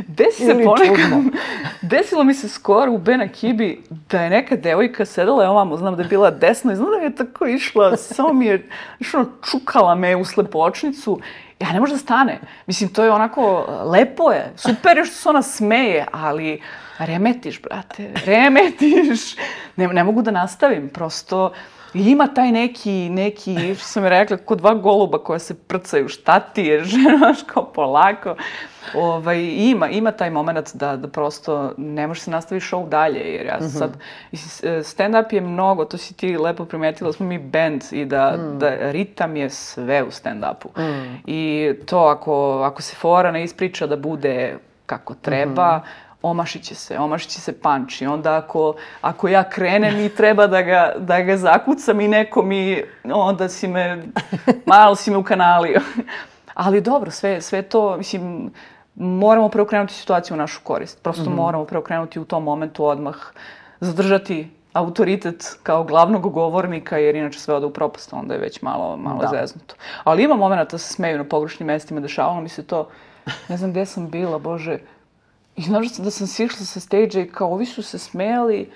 Desi 0.07 0.45
se 0.45 0.63
ponekad, 0.65 0.95
čudno. 0.95 1.23
desilo 1.91 2.23
mi 2.23 2.33
se 2.33 2.49
skoro 2.49 2.91
u 2.91 2.97
Bena 2.97 3.27
Kibi 3.27 3.81
da 3.89 4.21
je 4.21 4.29
neka 4.29 4.55
devojka 4.55 5.05
sedela 5.05 5.43
je 5.43 5.49
ovamo, 5.49 5.77
znam 5.77 5.95
da 5.95 6.01
je 6.01 6.09
bila 6.09 6.31
desno 6.31 6.71
i 6.71 6.75
znam 6.75 6.91
da 6.91 6.97
je 6.97 7.15
tako 7.15 7.47
išla, 7.47 7.97
samo 7.97 8.33
mi 8.33 8.45
je, 8.45 8.69
ono, 9.13 9.25
čukala 9.51 9.95
me 9.95 10.15
u 10.15 10.25
slepočnicu. 10.25 11.19
Ja 11.59 11.73
ne 11.73 11.79
može 11.79 11.93
da 11.93 11.99
stane. 11.99 12.39
Mislim, 12.65 12.89
to 12.93 13.03
je 13.03 13.11
onako, 13.11 13.65
lepo 13.85 14.31
je, 14.31 14.53
super 14.55 14.97
je 14.97 15.05
što 15.05 15.15
se 15.15 15.29
ona 15.29 15.41
smeje, 15.41 16.05
ali 16.11 16.61
remetiš, 16.99 17.61
brate, 17.61 18.11
remetiš. 18.25 19.35
Ne, 19.75 19.87
ne 19.87 20.03
mogu 20.03 20.21
da 20.21 20.31
nastavim, 20.31 20.89
prosto, 20.89 21.53
I 21.95 22.11
ima 22.11 22.27
taj 22.27 22.51
neki, 22.51 23.09
neki, 23.09 23.75
što 23.75 23.87
sam 23.87 24.05
rekla, 24.05 24.37
kod 24.37 24.57
dva 24.57 24.73
goluba 24.73 25.17
koja 25.17 25.39
se 25.39 25.53
prcaju, 25.53 26.07
šta 26.07 26.39
ti 26.39 26.63
je, 26.63 26.83
žena, 26.83 27.17
znaš, 27.17 27.43
kao 27.47 27.71
polako. 27.73 28.35
Ovaj, 28.95 29.41
ima, 29.57 29.89
ima 29.89 30.11
taj 30.11 30.29
moment 30.29 30.75
da, 30.75 30.97
da 30.97 31.07
prosto 31.07 31.73
ne 31.77 32.07
možeš 32.07 32.23
se 32.23 32.31
nastaviti 32.31 32.65
show 32.65 32.89
dalje, 32.89 33.19
jer 33.19 33.45
ja 33.45 33.61
sad, 33.61 33.97
mislim, 34.31 34.71
stand-up 34.83 35.33
je 35.33 35.41
mnogo, 35.41 35.85
to 35.85 35.97
si 35.97 36.13
ti 36.13 36.37
lepo 36.37 36.65
primetila, 36.65 37.13
smo 37.13 37.25
mi 37.25 37.39
band 37.39 37.83
i 37.91 38.05
da, 38.05 38.37
da 38.59 38.91
ritam 38.91 39.35
je 39.35 39.49
sve 39.49 40.03
u 40.03 40.11
stand-upu. 40.11 40.67
I 41.25 41.73
to 41.85 41.99
ako, 41.99 42.61
ako 42.63 42.81
se 42.81 42.95
fora 42.95 43.31
ne 43.31 43.43
ispriča 43.43 43.87
da 43.87 43.95
bude 43.95 44.57
kako 44.85 45.13
treba, 45.13 45.73
omašit 45.75 46.04
će 46.63 46.75
se, 46.75 46.99
omašit 46.99 47.29
će 47.29 47.41
se 47.41 47.59
panč 47.59 48.01
i 48.01 48.05
onda 48.07 48.37
ako, 48.37 48.75
ako 49.01 49.27
ja 49.27 49.49
krenem 49.49 49.99
i 49.99 50.09
treba 50.09 50.47
da 50.47 50.61
ga, 50.61 50.93
da 50.97 51.21
ga 51.21 51.37
zakucam 51.37 52.01
i 52.01 52.07
neko 52.07 52.41
mi, 52.41 52.83
onda 53.13 53.49
si 53.49 53.67
me, 53.67 54.03
malo 54.65 54.95
si 54.95 55.11
me 55.11 55.17
ukanalio. 55.17 55.81
Ali 56.53 56.81
dobro, 56.81 57.11
sve, 57.11 57.41
sve 57.41 57.61
to, 57.61 57.97
mislim, 57.97 58.51
moramo 58.95 59.49
preokrenuti 59.49 59.93
situaciju 59.93 60.35
u 60.35 60.37
našu 60.37 60.59
korist. 60.63 61.03
Prosto 61.03 61.29
moramo 61.29 61.65
preokrenuti 61.65 62.19
u 62.19 62.25
tom 62.25 62.43
momentu 62.43 62.85
odmah, 62.85 63.15
zadržati 63.79 64.49
autoritet 64.73 65.57
kao 65.63 65.83
glavnog 65.83 66.31
govornika, 66.31 66.97
jer 66.97 67.15
inače 67.15 67.39
sve 67.39 67.55
ode 67.55 67.65
u 67.65 67.73
propast, 67.73 68.13
onda 68.13 68.33
je 68.33 68.39
već 68.39 68.61
malo, 68.61 68.97
malo 68.97 69.19
Da. 69.21 69.27
zeznuto. 69.27 69.75
Ali 70.03 70.23
ima 70.23 70.35
momenta 70.35 70.71
da 70.71 70.77
se 70.77 70.93
smeju 70.93 71.17
na 71.17 71.23
pogrešnim 71.23 71.67
mestima, 71.67 71.99
dešavalo 71.99 72.41
mi 72.41 72.49
se 72.49 72.63
to, 72.63 72.87
ne 73.49 73.57
znam 73.57 73.71
gde 73.71 73.85
sam 73.85 74.09
bila, 74.09 74.39
bože, 74.39 74.77
i 75.55 75.61
znaš 75.61 75.97
da 75.97 76.11
sam 76.11 76.27
sišla 76.27 76.65
sa 76.65 76.79
stage 76.79 77.21
i 77.21 77.29
kao 77.31 77.51
ovi 77.51 77.65
su 77.65 77.83
se 77.83 77.99
smejali, 77.99 78.69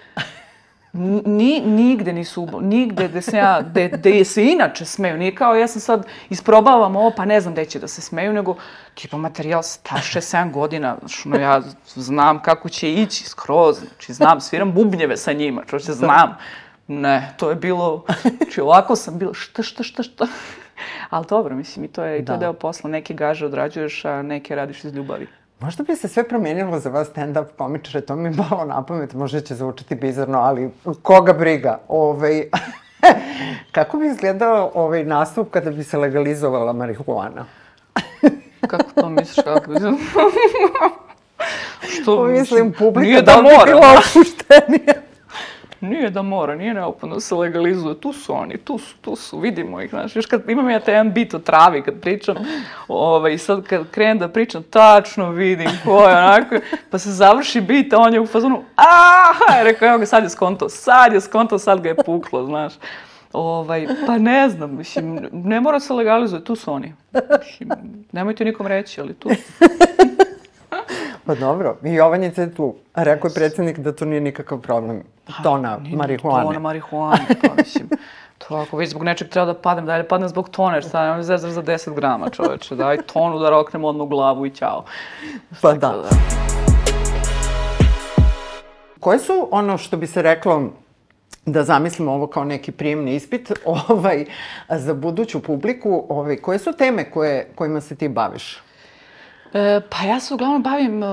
Ni, 0.94 1.62
nigde 1.62 2.14
nisu, 2.14 2.48
nigde 2.62 3.08
gde 3.08 3.22
se 3.22 3.38
ja, 3.38 3.62
gde, 3.62 3.90
gde 3.90 4.26
se 4.26 4.46
inače 4.46 4.86
smeju, 4.86 5.18
nije 5.18 5.36
kao 5.36 5.56
ja 5.56 5.68
sam 5.68 5.82
sad 5.82 6.08
isprobavam 6.30 6.96
ovo, 6.96 7.12
pa 7.18 7.26
ne 7.26 7.42
znam 7.42 7.54
gde 7.54 7.66
će 7.66 7.80
da 7.80 7.88
se 7.88 8.02
smeju, 8.02 8.34
nego 8.34 8.56
tipa 8.94 9.18
materijal 9.18 9.64
star 9.64 10.00
6-7 10.00 10.52
godina, 10.52 10.96
znači 11.00 11.28
ono, 11.28 11.40
ja 11.40 11.62
znam 11.96 12.42
kako 12.42 12.70
će 12.70 12.94
ići 12.94 13.24
skroz, 13.24 13.78
znači 13.80 14.14
znam, 14.14 14.42
sviram 14.42 14.74
bubnjeve 14.74 15.18
sa 15.18 15.34
njima, 15.34 15.64
čoče, 15.66 15.94
znam. 15.94 16.38
Ne, 16.88 17.34
to 17.38 17.50
je 17.50 17.56
bilo, 17.56 18.06
znači 18.38 18.62
ovako 18.62 18.96
sam 18.96 19.18
bila, 19.18 19.34
šta, 19.34 19.64
šta, 19.64 19.84
šta, 19.84 20.04
šta. 20.04 20.28
Ali 21.10 21.26
dobro, 21.30 21.56
mislim, 21.56 21.86
i 21.86 21.88
to 21.88 22.04
je, 22.04 22.20
i 22.20 22.26
to 22.26 22.32
Da. 22.34 22.38
deo 22.38 22.54
posla, 22.54 22.90
neke 22.90 23.14
gaže 23.14 23.46
odrađuješ, 23.46 24.06
a 24.06 24.22
neke 24.22 24.56
radiš 24.56 24.84
iz 24.84 24.94
ljubavi. 24.94 25.28
Možda 25.60 25.84
bi 25.84 25.96
se 25.96 26.08
sve 26.08 26.28
promijenilo 26.28 26.80
za 26.80 26.90
vas 26.90 27.08
stand-up 27.08 27.46
komičare, 27.58 28.02
to 28.02 28.16
mi 28.16 28.30
je 28.30 28.36
malo 28.50 28.66
na 28.66 28.86
pamet, 28.86 29.14
možda 29.14 29.40
će 29.40 29.56
zvučati 29.56 29.96
bizarno, 29.96 30.40
ali 30.40 30.70
koga 31.02 31.34
briga? 31.34 31.80
Ovaj, 31.88 32.44
kako 33.76 33.98
bi 33.98 34.08
izgledao 34.08 34.72
ovaj 34.74 35.04
nastup 35.04 35.52
kada 35.52 35.72
bi 35.72 35.84
se 35.84 35.98
legalizovala 35.98 36.74
marihuana? 36.74 37.46
Kako 38.70 39.02
to 39.02 39.10
misliš? 39.10 39.46
Kako? 39.46 39.72
Što, 42.02 42.24
Mislim, 42.24 42.72
publika 42.72 43.00
nije 43.08 43.22
da 43.22 43.36
da 43.36 43.42
bi 43.42 43.44
mora. 43.44 43.66
bila 43.66 43.88
opuštenija. 44.00 44.99
Nije 45.82 46.10
da 46.10 46.22
mora, 46.22 46.56
nije 46.56 46.74
neophodno 46.74 47.16
da 47.16 47.22
se 47.22 47.36
legalizuje. 47.36 47.96
Tu 47.96 48.14
su 48.14 48.34
oni, 48.34 48.58
tu 48.58 48.78
su, 48.78 48.96
tu 49.02 49.16
su, 49.16 49.40
vidimo 49.40 49.82
ih, 49.82 49.90
znaš. 49.90 50.16
Još 50.16 50.26
kad 50.26 50.50
imam 50.50 50.70
ja 50.70 50.80
taj 50.80 50.94
jedan 50.94 51.14
bit 51.14 51.34
o 51.34 51.40
travi 51.40 51.82
kad 51.82 52.02
pričam, 52.02 52.36
ovaj, 52.88 53.38
sad 53.38 53.64
kad 53.64 53.92
krenem 53.92 54.20
da 54.20 54.28
pričam, 54.28 54.64
tačno 54.64 55.32
vidim 55.32 55.70
ko 55.86 56.04
je 56.04 56.18
onako, 56.18 56.56
pa 56.90 56.98
se 56.98 57.12
završi 57.12 57.62
bit, 57.62 57.94
a 57.94 57.98
on 57.98 58.14
je 58.14 58.20
u 58.20 58.28
fazonu, 58.28 58.64
aaa, 58.76 59.64
rekao, 59.64 59.88
evo 59.88 59.98
ga, 59.98 60.06
sad 60.06 60.24
je 60.24 60.30
skonto, 60.30 60.70
sad 60.70 61.14
je 61.14 61.22
skonto, 61.22 61.60
sad 61.60 61.82
ga 61.82 61.90
je 61.90 61.96
puklo, 61.96 62.46
znaš. 62.46 62.74
Ovaj, 63.34 63.88
pa 64.06 64.18
ne 64.18 64.50
znam, 64.50 64.78
mislim, 64.78 65.28
ne 65.32 65.62
mora 65.62 65.80
se 65.80 65.94
legalizuje, 65.94 66.44
tu 66.44 66.56
su 66.56 66.74
oni. 66.74 66.94
Mislim, 67.40 67.70
nemojte 68.12 68.46
nikom 68.46 68.68
reći, 68.68 69.02
ali 69.02 69.14
tu. 69.14 69.30
Pa 71.30 71.36
dobro, 71.36 71.78
i 71.84 71.94
Jovanjica 71.94 72.42
je 72.42 72.56
tu. 72.56 72.76
A 72.94 73.04
rekao 73.04 73.30
je 73.30 73.34
predsjednik 73.34 73.80
da 73.80 73.92
to 73.92 74.06
nije 74.06 74.22
nikakav 74.22 74.62
problem. 74.62 75.04
Tona 75.44 75.80
marihuane. 75.96 76.46
Tona 76.46 76.60
marihuane, 76.60 77.26
pa 77.42 77.54
mislim. 77.58 77.90
To 78.38 78.56
ako 78.56 78.78
već 78.78 78.90
zbog 78.90 79.04
nečeg 79.04 79.30
treba 79.30 79.46
da 79.46 79.54
padnem, 79.54 79.86
daj 79.86 80.02
da 80.02 80.08
padnem 80.08 80.30
zbog 80.30 80.50
tone, 80.50 80.78
jer 80.78 80.84
sad 80.84 81.04
nemam 81.04 81.24
zezar 81.24 81.52
za 81.52 81.64
10 81.64 81.96
grama 81.96 82.30
čoveče, 82.30 82.76
daj 82.76 82.98
tonu 82.98 83.40
da 83.40 83.50
roknem 83.50 83.86
odmah 83.86 84.06
u 84.06 84.10
glavu 84.10 84.46
i 84.46 84.50
ćao. 84.50 84.84
Pa 85.62 85.74
da. 85.74 86.10
Koje 89.00 89.20
su 89.20 89.48
ono 89.52 89.78
što 89.78 89.98
bi 89.98 90.08
se 90.08 90.22
reklo 90.22 90.64
da 91.46 91.64
zamislimo 91.64 92.12
ovo 92.12 92.28
kao 92.28 92.44
neki 92.44 92.72
prijemni 92.72 93.16
ispit 93.16 93.52
ovaj, 93.90 94.26
za 94.70 94.94
buduću 94.94 95.44
publiku, 95.44 96.06
ovaj, 96.10 96.38
koje 96.38 96.60
su 96.60 96.74
teme 96.74 97.12
koje, 97.12 97.48
kojima 97.56 97.82
se 97.82 97.96
ti 97.96 98.08
baviš? 98.08 98.69
E, 99.54 99.82
pa 99.90 100.08
ja 100.08 100.20
se 100.20 100.34
uglavnom 100.34 100.64
bavim 100.64 101.04
e, 101.04 101.08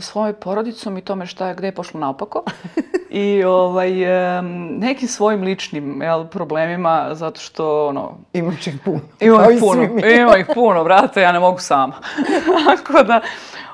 svojoj 0.00 0.32
porodicom 0.32 0.98
i 0.98 1.00
tome 1.00 1.26
šta 1.26 1.48
je, 1.48 1.54
gde 1.54 1.66
je 1.66 1.74
pošlo 1.74 2.00
naopako. 2.00 2.42
I 3.10 3.44
ovaj, 3.44 4.02
e, 4.38 4.42
nekim 4.78 5.08
svojim 5.08 5.42
ličnim 5.42 6.02
jel, 6.02 6.26
problemima, 6.26 7.08
zato 7.12 7.40
što, 7.40 7.86
ono, 7.86 8.18
Imaš 8.32 8.66
ih 8.66 8.74
puno. 8.84 9.00
Ima 9.20 9.38
kao 9.38 9.50
i 9.50 9.54
ih 9.54 9.60
puno, 9.60 9.86
svi 9.86 9.88
mi. 9.88 10.14
ima 10.14 10.36
ih 10.38 10.46
puno, 10.54 10.84
brate, 10.84 11.20
ja 11.20 11.32
ne 11.32 11.40
mogu 11.40 11.58
sama. 11.58 11.94
Tako 12.66 13.02
da, 13.02 13.20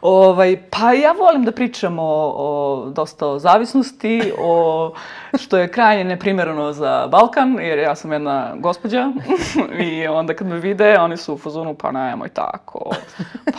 ovaj, 0.02 0.62
pa 0.70 0.92
ja 0.92 1.12
volim 1.12 1.44
da 1.44 1.52
pričam 1.52 1.98
o, 1.98 2.34
o 2.36 2.90
dosta 2.90 3.26
o 3.26 3.38
zavisnosti, 3.38 4.32
o 4.38 4.92
što 5.38 5.58
je 5.58 5.68
krajnje 5.68 6.04
neprimjereno 6.04 6.72
za 6.72 7.08
Balkan, 7.10 7.58
jer 7.60 7.78
ja 7.78 7.94
sam 7.94 8.12
jedna 8.12 8.54
gospođa 8.56 9.12
i 9.86 10.06
onda 10.06 10.34
kad 10.34 10.46
me 10.46 10.58
vide, 10.58 10.98
oni 10.98 11.16
su 11.16 11.34
u 11.34 11.38
fazonu, 11.38 11.74
pa 11.74 11.92
nemoj 11.92 12.28
tako. 12.28 12.90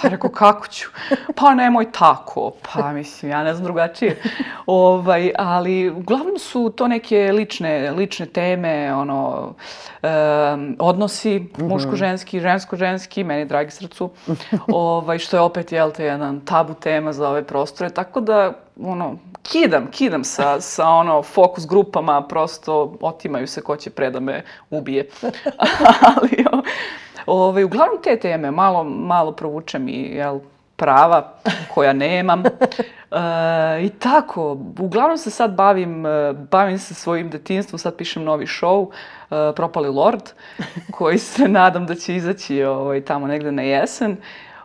Pa 0.02 0.08
rekao, 0.10 0.30
kako 0.30 0.68
ću? 0.68 0.90
Pa 1.36 1.56
nemoj 1.56 1.92
tako. 1.92 2.52
Pa 2.74 2.92
mislim, 2.92 3.32
ja 3.32 3.44
ne 3.44 3.54
znam 3.54 3.64
drugačije. 3.64 4.22
Ovaj, 4.66 5.32
ali 5.38 5.90
uglavnom 5.90 6.38
su 6.38 6.74
to 6.76 6.88
neke 6.88 7.32
lične, 7.32 7.92
lične 7.92 8.26
teme, 8.26 8.94
ono, 8.96 9.54
em, 10.02 10.76
odnosi, 10.80 11.48
muško-ženski, 11.58 12.40
žensko-ženski, 12.40 13.24
meni 13.24 13.46
dragi 13.46 13.72
srcu, 13.72 14.10
ovaj, 14.68 15.20
što 15.20 15.38
je 15.38 15.42
opet, 15.42 15.72
jel 15.72 15.92
te, 15.92 16.06
jedan 16.06 16.33
tabu 16.42 16.74
tema 16.74 17.14
za 17.14 17.30
ove 17.30 17.44
prostore, 17.44 17.90
tako 17.90 18.22
da, 18.22 18.54
ono, 18.82 19.18
kidam, 19.44 19.88
kidam 19.92 20.24
sa, 20.24 20.62
sa 20.62 20.88
ono, 20.88 21.24
fokus 21.24 21.68
grupama, 21.68 22.28
prosto 22.28 22.98
otimaju 23.02 23.48
se 23.48 23.62
ko 23.62 23.76
će 23.76 23.90
pre 23.90 24.10
da 24.10 24.20
me 24.20 24.44
ubije. 24.70 25.10
Ali, 26.16 26.46
o, 27.26 27.48
ovaj, 27.48 27.64
uglavnom 27.64 28.02
te 28.04 28.20
teme, 28.20 28.52
malo, 28.52 28.84
malo 28.84 29.32
provučem 29.32 29.88
i, 29.88 30.02
jel, 30.02 30.40
prava 30.76 31.34
koja 31.74 31.94
nemam. 31.94 32.44
E, 33.14 33.86
I 33.86 33.90
tako, 33.90 34.58
uglavnom 34.80 35.18
se 35.18 35.30
sad 35.30 35.56
bavim, 35.56 36.06
e, 36.06 36.34
bavim 36.52 36.80
se 36.80 36.94
svojim 36.94 37.30
detinstvom, 37.30 37.80
sad 37.80 37.96
pišem 37.96 38.24
novi 38.24 38.46
show, 38.46 38.90
e, 39.32 39.56
Propali 39.56 39.90
Lord, 39.90 40.22
koji 40.92 41.18
se 41.18 41.48
nadam 41.48 41.86
da 41.86 41.96
će 41.96 42.16
izaći 42.16 42.64
ovaj, 42.64 43.02
tamo 43.02 43.28
negde 43.28 43.52
na 43.52 43.62
jesen. 43.62 44.18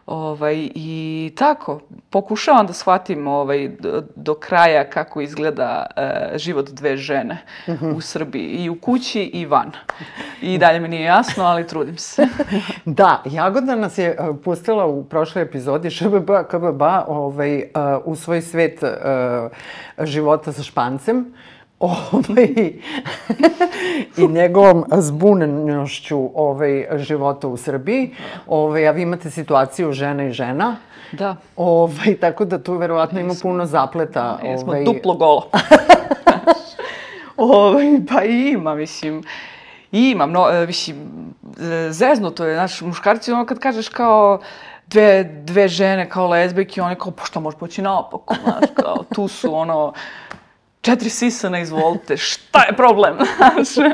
Ovaj, 0.09 0.69
I 0.75 1.33
tako, 1.37 1.81
pokušavam 2.11 2.67
da 2.67 2.73
shvatim 2.73 3.27
ovaj, 3.27 3.69
do, 3.69 4.03
do 4.17 4.35
kraja 4.35 4.91
kako 4.91 5.21
izgleda 5.21 5.87
e, 5.97 6.39
život 6.39 6.71
dve 6.71 6.97
žene 6.97 7.39
u 7.97 8.01
Srbiji, 8.01 8.45
i 8.45 8.71
u 8.71 8.81
kući 8.81 9.23
i 9.23 9.47
van. 9.47 9.73
I 10.43 10.59
dalje 10.59 10.81
mi 10.81 10.89
nije 10.89 11.03
jasno, 11.03 11.45
ali 11.45 11.67
trudim 11.67 11.97
se. 11.97 12.27
Da, 12.85 13.23
Jagoda 13.25 13.75
nas 13.75 13.99
je 13.99 14.17
uh, 14.21 14.37
pustila 14.45 14.87
u 14.87 15.05
prošloj 15.05 15.43
epizodi 15.43 15.91
ŠBB, 15.91 16.31
KBB, 16.51 16.83
ovaj, 17.07 17.57
uh, 17.57 17.63
u 18.05 18.17
svoj 18.17 18.43
svet 18.43 18.83
uh, 18.83 18.89
života 20.07 20.53
sa 20.53 20.63
špancem. 20.63 21.35
Ovaj, 21.81 22.73
i 24.19 24.29
njegovom 24.29 24.85
zbunenošću 24.97 26.31
ovaj, 26.35 26.87
života 26.97 27.49
u 27.49 27.57
Srbiji. 27.57 28.15
Ovaj, 28.47 28.89
a 28.89 28.91
vi 28.91 29.03
imate 29.03 29.31
situaciju 29.31 29.93
žena 29.93 30.25
i 30.25 30.33
žena. 30.33 30.77
Da, 31.13 31.37
Ovaj, 31.57 32.17
tako 32.21 32.45
da 32.45 32.63
tu 32.63 32.77
verovatno 32.77 33.21
ima 33.21 33.35
puno 33.43 33.67
zapleta. 33.67 34.39
mi 34.43 34.59
smo 34.59 34.69
ovaj, 34.69 34.85
duplo 34.85 35.15
golo. 35.15 35.51
ovaj, 37.37 37.87
pa 38.09 38.25
ima, 38.25 38.75
mislim, 38.75 39.23
ima, 39.93 40.27
no, 40.27 40.51
e, 40.51 40.67
mislim, 40.67 40.97
e, 41.61 41.93
zeznuto 41.93 42.47
je, 42.47 42.55
znaš, 42.55 42.81
muškarci, 42.81 43.33
ono 43.33 43.47
kad 43.47 43.59
kažeš 43.59 43.89
kao, 43.89 44.41
dve, 44.87 45.25
dve 45.25 45.69
žene 45.69 46.09
kao 46.09 46.29
lezbijke, 46.29 46.83
oni 46.83 46.97
kao, 46.97 47.13
pa 47.13 47.25
što 47.25 47.41
može 47.41 47.57
poći 47.57 47.83
naopako, 47.83 48.35
znaš, 48.45 48.71
kao, 48.75 49.05
tu 49.15 49.29
su, 49.29 49.55
ono, 49.55 49.93
četiri 50.91 51.11
sisana, 51.11 51.59
izvolite, 51.59 52.17
šta 52.17 52.65
je 52.65 52.77
problem, 52.77 53.17
znaš? 53.37 53.89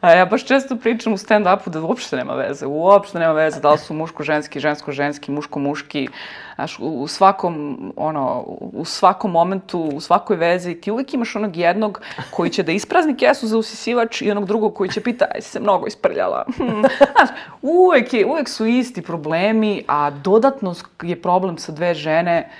A 0.00 0.12
ja 0.12 0.24
baš 0.26 0.44
često 0.44 0.76
pričam 0.76 1.12
u 1.12 1.16
stand-upu 1.16 1.68
da 1.68 1.82
uopšte 1.82 2.16
nema 2.16 2.34
veze, 2.34 2.66
uopšte 2.66 3.18
nema 3.18 3.32
veze 3.32 3.60
da 3.60 3.72
li 3.72 3.78
su 3.78 3.94
muško-ženski, 3.94 4.60
žensko-ženski, 4.60 5.32
muško-muški, 5.32 6.08
znaš, 6.54 6.78
u, 6.80 7.06
svakom, 7.06 7.92
ono, 7.96 8.40
u 8.60 8.84
svakom 8.84 9.30
momentu, 9.30 9.80
u 9.80 10.00
svakoj 10.00 10.36
vezi, 10.36 10.74
ti 10.74 10.90
uvijek 10.90 11.14
imaš 11.14 11.36
onog 11.36 11.56
jednog 11.56 12.00
koji 12.30 12.50
će 12.50 12.62
da 12.62 12.72
isprazni 12.72 13.16
kesu 13.16 13.46
za 13.46 13.58
usisivač 13.58 14.22
i 14.22 14.30
onog 14.30 14.46
drugog 14.46 14.74
koji 14.74 14.90
će 14.90 15.00
pita, 15.00 15.26
aj 15.34 15.40
se 15.40 15.60
mnogo 15.60 15.86
isprljala. 15.86 16.44
Hmm. 16.60 16.82
Znaš, 16.96 17.28
uvijek, 17.62 18.12
je, 18.12 18.26
uvijek 18.26 18.48
su 18.48 18.66
isti 18.66 19.02
problemi, 19.02 19.84
a 19.88 20.10
dodatno 20.10 20.74
je 21.02 21.22
problem 21.22 21.58
sa 21.58 21.72
dve 21.72 21.94
žene 21.94 22.50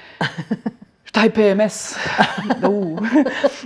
Taj 1.12 1.30
PMS, 1.30 1.96
da 2.60 2.68
u, 2.68 2.98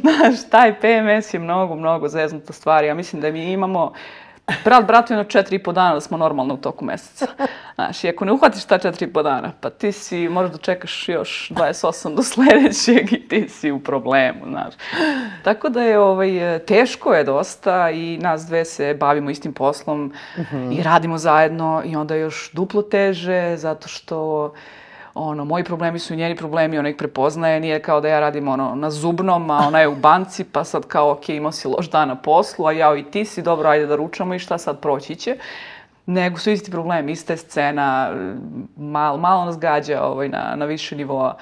znaš, 0.00 0.48
taj 0.50 0.80
PMS 0.80 1.34
je 1.34 1.40
mnogo, 1.40 1.74
mnogo 1.74 2.08
zeznuta 2.08 2.52
stvar. 2.52 2.84
Ja 2.84 2.94
mislim 2.94 3.22
da 3.22 3.30
mi 3.30 3.52
imamo, 3.52 3.92
brat 4.64 4.86
bratu 4.86 5.12
jedno 5.12 5.24
četiri 5.24 5.56
i 5.56 5.62
po 5.62 5.72
dana 5.72 5.94
da 5.94 6.00
smo 6.00 6.16
normalno 6.16 6.54
u 6.54 6.56
toku 6.56 6.84
meseca. 6.84 7.26
Znaš, 7.74 8.04
i 8.04 8.08
ako 8.08 8.24
ne 8.24 8.32
uhvatiš 8.32 8.64
ta 8.64 8.78
četiri 8.78 9.06
i 9.06 9.12
po 9.12 9.22
dana, 9.22 9.52
pa 9.60 9.70
ti 9.70 9.92
si, 9.92 10.28
možeš 10.28 10.52
da 10.52 10.58
čekaš 10.58 11.08
još 11.08 11.50
28 11.50 12.14
do 12.14 12.22
sledećeg 12.22 13.12
i 13.12 13.28
ti 13.28 13.48
si 13.48 13.72
u 13.72 13.80
problemu, 13.80 14.40
znaš. 14.48 14.74
Tako 15.42 15.68
da 15.68 15.82
je, 15.82 15.98
ovaj, 15.98 16.58
teško 16.66 17.14
je 17.14 17.24
dosta 17.24 17.90
i 17.90 18.18
nas 18.18 18.46
dve 18.46 18.64
se 18.64 18.94
bavimo 18.94 19.30
istim 19.30 19.52
poslom 19.52 20.12
i 20.72 20.82
radimo 20.82 21.18
zajedno 21.18 21.82
i 21.84 21.96
onda 21.96 22.14
još 22.14 22.50
duplo 22.52 22.82
teže 22.82 23.56
zato 23.56 23.88
što 23.88 24.52
ono, 25.14 25.44
moji 25.44 25.64
problemi 25.64 25.98
su 25.98 26.14
i 26.14 26.16
njeni 26.16 26.36
problemi, 26.36 26.78
ona 26.78 26.88
ih 26.88 26.96
prepoznaje, 26.96 27.60
nije 27.60 27.82
kao 27.82 28.00
da 28.00 28.08
ja 28.08 28.20
radim 28.20 28.48
ono, 28.48 28.74
na 28.74 28.90
zubnom, 28.90 29.50
a 29.50 29.58
ona 29.66 29.80
je 29.80 29.88
u 29.88 29.96
banci, 29.96 30.44
pa 30.44 30.64
sad 30.64 30.86
kao, 30.86 31.10
ok, 31.10 31.28
imao 31.28 31.52
si 31.52 31.68
loš 31.68 31.90
dan 31.90 32.08
na 32.08 32.16
poslu, 32.16 32.66
a 32.66 32.72
ja 32.72 32.96
i 32.96 33.02
ti 33.02 33.24
si, 33.24 33.42
dobro, 33.42 33.68
ajde 33.68 33.86
da 33.86 33.96
ručamo 33.96 34.34
i 34.34 34.38
šta 34.38 34.58
sad 34.58 34.80
proći 34.80 35.16
će. 35.16 35.36
Nego 36.06 36.38
su 36.38 36.50
isti 36.50 36.70
problemi, 36.70 37.12
ista 37.12 37.32
je 37.32 37.36
scena, 37.36 38.10
malo, 38.76 39.18
malo 39.18 39.44
nas 39.44 39.58
gađa 39.58 40.02
ovaj, 40.02 40.28
na, 40.28 40.54
na 40.56 40.64
više 40.64 40.96
nivoa. 40.96 41.36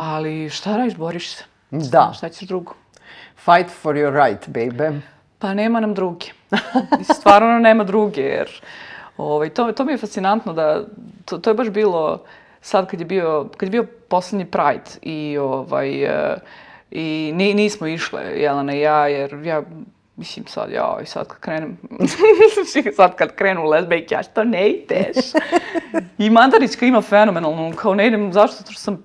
Ali 0.00 0.50
šta 0.50 0.76
radiš, 0.76 0.96
boriš 0.96 1.34
se. 1.36 1.44
Da. 1.70 2.12
Šta 2.14 2.28
ćeš 2.28 2.48
drugo? 2.48 2.74
Fight 3.36 3.70
for 3.70 3.94
your 3.96 4.26
right, 4.26 4.48
baby. 4.48 5.00
Pa 5.38 5.54
nema 5.54 5.80
nam 5.80 5.94
druge. 5.94 6.26
Stvarno 7.14 7.58
nema 7.58 7.84
druge, 7.84 8.20
jer 8.20 8.48
ovaj, 9.16 9.48
to, 9.50 9.72
to 9.72 9.84
mi 9.84 9.92
je 9.92 9.98
fascinantno 9.98 10.52
da, 10.52 10.84
to, 11.24 11.38
to 11.38 11.50
je 11.50 11.54
baš 11.54 11.68
bilo 11.68 12.24
sad 12.60 12.90
kad 12.90 13.00
je 13.00 13.06
bio, 13.06 13.48
kad 13.56 13.66
je 13.66 13.70
bio 13.70 13.86
poslednji 14.08 14.46
Pride 14.46 14.90
i 15.02 15.38
ovaj, 15.38 16.04
e, 16.04 16.36
i 16.90 17.32
ni, 17.34 17.54
nismo 17.54 17.86
išle, 17.86 18.22
Jelena 18.36 18.74
i 18.74 18.80
ja, 18.80 19.08
jer 19.08 19.34
ja, 19.44 19.62
mislim 20.16 20.46
sad, 20.46 20.70
ja, 20.70 20.98
i 21.02 21.06
sad 21.06 21.28
kad 21.28 21.40
krenem, 21.40 21.78
sad 22.96 23.16
kad 23.16 23.34
krenu 23.34 23.64
lesbejke, 23.64 24.14
ja 24.14 24.22
što 24.22 24.44
ne 24.44 24.68
ideš? 24.68 25.16
I 26.18 26.30
Mandarićka 26.30 26.86
ima 26.86 27.02
fenomenalnu, 27.02 27.72
kao 27.76 27.94
ne 27.94 28.06
idem, 28.06 28.32
zašto? 28.32 28.56
Zato 28.56 28.72
što 28.72 28.80
sam 28.80 29.02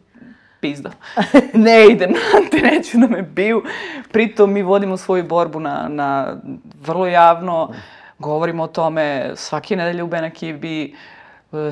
pizda. 0.63 0.91
Ne 1.67 1.87
idem, 1.87 2.13
te 2.51 2.57
neću 2.57 2.97
da 2.97 3.07
me 3.07 3.21
biju. 3.21 3.63
Pritom 4.11 4.53
mi 4.53 4.61
vodimo 4.61 4.97
svoju 4.97 5.23
borbu 5.23 5.59
na, 5.59 5.87
na 5.89 6.37
vrlo 6.81 7.07
javno, 7.07 7.73
govorimo 8.19 8.63
o 8.63 8.67
tome 8.67 9.31
svake 9.35 9.75
nedelje 9.75 10.03
u 10.03 10.07
Benakibi, 10.07 10.95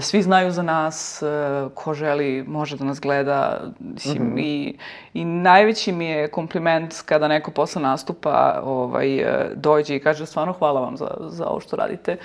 Svi 0.02 0.22
znaju 0.22 0.52
za 0.52 0.64
nas, 0.64 1.22
e, 1.22 1.26
ko 1.74 1.94
želi 1.94 2.44
može 2.48 2.78
da 2.78 2.86
nas 2.86 3.00
gleda. 3.00 3.62
Mislim, 3.80 4.38
i, 4.38 4.78
I 5.14 5.26
najveći 5.26 5.92
mi 5.92 6.06
je 6.06 6.28
kompliment 6.28 7.02
kada 7.06 7.28
neko 7.28 7.52
posle 7.52 7.82
nastupa 7.82 8.62
ovaj, 8.64 9.18
e, 9.18 9.52
dođe 9.56 9.96
i 9.96 10.00
kaže 10.00 10.26
stvarno 10.26 10.54
hvala 10.54 10.82
vam 10.82 10.98
za, 10.98 11.08
za 11.20 11.48
ovo 11.48 11.60
što 11.60 11.76
radite. 11.76 12.18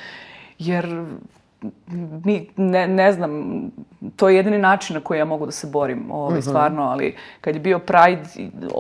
Jer 0.59 1.05
ni, 2.25 2.49
ne, 2.57 2.89
ne 2.89 3.13
znam, 3.13 3.61
to 4.17 4.29
je 4.29 4.37
jedini 4.37 4.59
način 4.59 4.95
na 4.95 5.01
koji 5.01 5.19
ja 5.19 5.25
mogu 5.25 5.47
da 5.47 5.53
se 5.53 5.67
borim, 5.67 6.11
ovaj, 6.11 6.43
stvarno, 6.43 6.83
ali 6.83 7.17
kad 7.41 7.55
je 7.55 7.61
bio 7.61 7.79
Pride, 7.79 8.23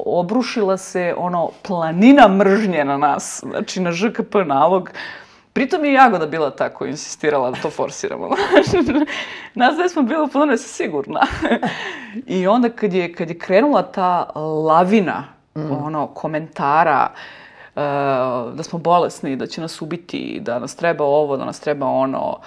obrušila 0.05 0.77
se 0.77 1.15
ono 1.19 1.51
planina 1.63 2.29
mržnje 2.29 2.85
na 2.85 2.97
nas, 2.97 3.45
znači 3.51 3.81
na 3.81 3.93
ŽKP 3.93 4.35
nalog, 4.47 4.91
Pritom 5.57 5.85
je 5.85 5.93
Jagoda 5.93 6.27
bila 6.27 6.51
ta 6.51 6.69
koja 6.69 6.91
insistirala 6.91 7.51
da 7.51 7.57
to 7.63 7.71
forsiramo. 7.71 8.29
Nas 9.55 9.77
dve 9.77 9.89
smo 9.89 10.07
planu, 10.33 10.57
sam 10.57 10.69
sigurna. 10.69 11.21
I 12.27 12.47
onda 12.47 12.69
kad 12.69 12.93
je, 12.93 13.13
kad 13.13 13.31
je 13.31 13.39
krenula 13.39 13.83
ta 13.83 14.31
lavina 14.35 15.25
ono, 15.55 16.07
komentara, 16.07 17.09
uh, 17.75 17.83
da 18.55 18.63
smo 18.63 18.79
bolesni, 18.79 19.37
da 19.37 19.47
će 19.47 19.61
nas 19.61 19.83
ubiti, 19.83 20.39
da 20.41 20.59
nas 20.59 20.77
treba 20.77 21.05
ovo, 21.05 21.37
da 21.37 21.45
nas 21.45 21.61
treba 21.61 21.87
ono, 21.87 22.39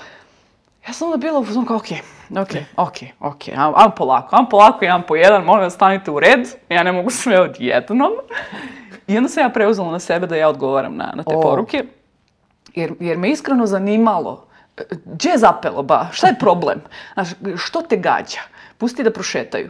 ja 0.88 0.94
sam 0.94 1.08
onda 1.08 1.18
bila 1.18 1.40
u 1.40 1.46
fazonu 1.46 1.66
kao, 1.66 1.78
okej, 1.78 2.02
okej, 2.42 2.66
okej, 2.78 3.12
okej, 3.20 3.54
ajmo 3.58 3.92
polako, 3.98 4.36
ajmo 4.36 4.50
polako, 4.50 4.86
jedan 4.86 5.04
po 5.08 5.16
jedan, 5.16 5.44
molim 5.44 5.64
vas 5.64 5.74
stanite 5.74 6.12
u 6.12 6.20
red, 6.20 6.48
ja 6.70 6.84
ne 6.84 6.92
mogu 6.92 7.10
sve 7.10 7.42
odjednom. 7.42 8.12
I 9.08 9.18
onda 9.18 9.30
sam 9.30 9.44
ja 9.44 9.50
preuzela 9.50 9.92
na 9.92 10.00
sebe 10.00 10.28
da 10.28 10.36
ja 10.36 10.50
odgovaram 10.50 10.96
na, 10.96 11.14
na 11.16 11.24
te 11.24 11.36
O. 11.36 11.42
poruke, 11.42 11.86
jer, 12.76 12.94
jer 13.00 13.18
me 13.18 13.30
iskreno 13.30 13.66
zanimalo, 13.66 14.46
gdje 15.06 15.30
je 15.30 15.38
zapelo, 15.38 15.84
ba, 15.84 16.08
šta 16.12 16.28
je 16.28 16.40
problem? 16.40 16.82
Znaš, 17.14 17.30
što 17.56 17.82
te 17.82 17.98
gađa? 17.98 18.42
Pusti 18.78 19.04
da 19.04 19.12
prošetaju. 19.12 19.70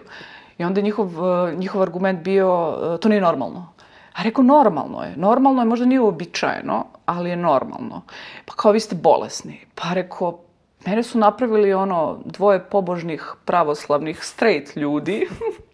I 0.58 0.64
onda 0.64 0.80
je 0.80 0.84
njihov, 0.84 1.08
e, 1.08 1.56
njihov 1.56 1.82
argument 1.82 2.22
bio, 2.24 2.78
e, 2.96 3.00
to 3.00 3.10
nije 3.10 3.22
normalno. 3.22 3.74
A 4.14 4.24
rekao, 4.24 4.44
normalno 4.44 5.04
je. 5.04 5.14
Normalno 5.18 5.62
je, 5.62 5.66
možda 5.66 5.86
nije 5.86 6.00
uobičajeno, 6.00 6.86
ali 7.06 7.30
je 7.30 7.36
normalno. 7.36 8.02
Pa 8.46 8.54
kao, 8.54 8.72
vi 8.72 8.80
ste 8.80 8.96
bolesni. 8.96 9.60
Pa 9.76 9.94
rekao, 9.94 10.40
mene 10.86 11.04
su 11.04 11.20
napravili 11.20 11.74
ono 11.74 12.20
dvoje 12.26 12.60
pobožnih 12.60 13.34
pravoslavnih 13.46 14.24
straight 14.24 14.76
ljudi. 14.76 15.28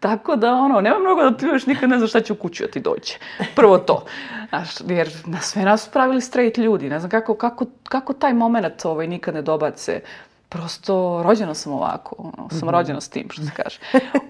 Tako 0.00 0.36
da, 0.36 0.54
ono, 0.54 0.80
nema 0.80 0.98
mnogo 0.98 1.30
da 1.30 1.36
pljuješ, 1.36 1.66
nikad 1.66 1.90
ne 1.90 1.98
znaš 1.98 2.10
šta 2.10 2.20
će 2.20 2.32
u 2.32 2.36
kući 2.36 2.62
da 2.62 2.70
ti 2.70 2.80
dođe. 2.80 3.14
Prvo 3.56 3.78
to. 3.78 4.04
Znaš, 4.48 4.68
jer 4.88 5.10
na 5.26 5.40
sve 5.40 5.62
nas 5.62 5.84
su 5.84 5.90
pravili 5.90 6.20
straight 6.20 6.58
ljudi. 6.58 6.88
Ne 6.88 6.98
znam 6.98 7.10
kako, 7.10 7.34
kako, 7.34 7.64
kako 7.88 8.12
taj 8.12 8.32
moment 8.32 8.84
ovaj, 8.84 9.06
nikad 9.06 9.34
ne 9.34 9.42
dobace. 9.42 10.00
Prosto, 10.48 11.22
rođena 11.24 11.54
sam 11.54 11.72
ovako, 11.72 12.14
ono, 12.18 12.48
sam 12.50 12.68
rođena 12.68 13.00
s 13.00 13.08
tim, 13.08 13.26
što 13.30 13.42
se 13.42 13.50
kaže. 13.56 13.78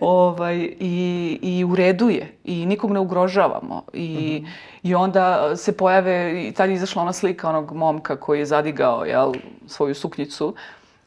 ovaj, 0.01 0.57
i, 0.81 1.39
I 1.43 1.65
u 1.65 1.77
redu 1.77 2.09
je. 2.09 2.37
I 2.45 2.67
nikog 2.67 2.91
ne 2.91 3.01
ugrožavamo. 3.01 3.83
I, 3.93 4.45
I 4.83 4.95
onda 4.95 5.57
se 5.57 5.77
pojave, 5.77 6.45
i 6.49 6.53
tad 6.53 6.71
je 6.71 6.75
izašla 6.75 7.03
ona 7.03 7.13
slika 7.13 7.49
onog 7.49 7.73
momka 7.73 8.17
koji 8.17 8.39
je 8.39 8.47
zadigao, 8.47 9.05
jel, 9.05 9.33
svoju 9.67 9.95
suknjicu 9.95 10.55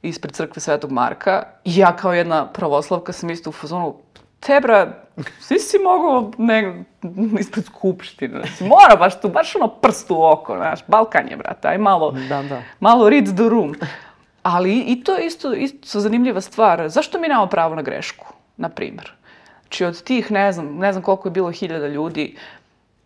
ispred 0.01 0.33
crkve 0.33 0.59
Svetog 0.59 0.91
Marka. 0.91 1.43
I 1.65 1.77
ja 1.77 1.95
kao 1.95 2.13
jedna 2.13 2.47
pravoslavka 2.47 3.11
sam 3.13 3.29
isto 3.29 3.49
u 3.49 3.53
fazonu, 3.53 3.95
Tebra, 4.45 4.93
svi 5.39 5.59
si 5.59 5.77
mogao 5.79 6.31
ne, 6.37 6.83
ispred 7.39 7.65
skupštine. 7.65 8.41
Znači, 8.41 8.63
mora 8.63 8.95
baš 8.99 9.21
tu, 9.21 9.29
baš 9.29 9.55
ono 9.55 9.67
prst 9.67 10.11
u 10.11 10.23
oko, 10.23 10.55
znaš, 10.57 10.79
Balkan 10.87 11.27
je, 11.29 11.37
brate, 11.37 11.67
aj 11.67 11.77
malo, 11.77 12.11
Da, 12.11 12.43
da. 12.43 12.61
malo 12.79 13.09
read 13.09 13.25
the 13.25 13.49
room. 13.49 13.75
Ali 14.43 14.79
i 14.79 15.03
to 15.03 15.15
je 15.15 15.25
isto, 15.25 15.53
isto 15.53 15.99
zanimljiva 15.99 16.41
stvar. 16.41 16.89
Zašto 16.89 17.19
mi 17.19 17.27
nemamo 17.27 17.47
pravo 17.47 17.75
na 17.75 17.81
grešku, 17.81 18.25
na 18.57 18.69
primjer? 18.69 19.11
Znači 19.61 19.85
od 19.85 20.03
tih, 20.03 20.31
ne 20.31 20.51
znam, 20.51 20.75
ne 20.77 20.91
znam 20.93 21.03
koliko 21.03 21.27
je 21.27 21.31
bilo 21.31 21.51
hiljada 21.51 21.87
ljudi, 21.87 22.35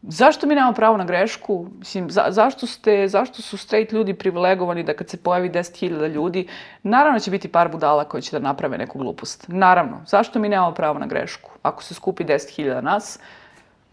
zašto 0.07 0.47
mi 0.47 0.55
nemamo 0.55 0.73
pravo 0.73 0.97
na 0.97 1.05
grešku? 1.05 1.65
Mislim, 1.79 2.09
za, 2.09 2.25
zašto, 2.29 2.67
ste, 2.67 3.07
zašto 3.07 3.41
su 3.41 3.57
straight 3.57 3.93
ljudi 3.93 4.13
privilegovani 4.13 4.83
da 4.83 4.93
kad 4.93 5.09
se 5.09 5.17
pojavi 5.17 5.49
10.000 5.49 6.07
ljudi, 6.07 6.47
naravno 6.83 7.19
će 7.19 7.31
biti 7.31 7.47
par 7.47 7.69
budala 7.71 8.03
koji 8.03 8.21
će 8.21 8.39
da 8.39 8.47
naprave 8.47 8.77
neku 8.77 8.99
glupost. 8.99 9.45
Naravno. 9.47 10.01
Zašto 10.07 10.39
mi 10.39 10.49
nemamo 10.49 10.73
pravo 10.73 10.99
na 10.99 11.07
grešku? 11.07 11.51
Ako 11.61 11.83
se 11.83 11.93
skupi 11.93 12.23
10.000 12.23 12.81
nas, 12.81 13.19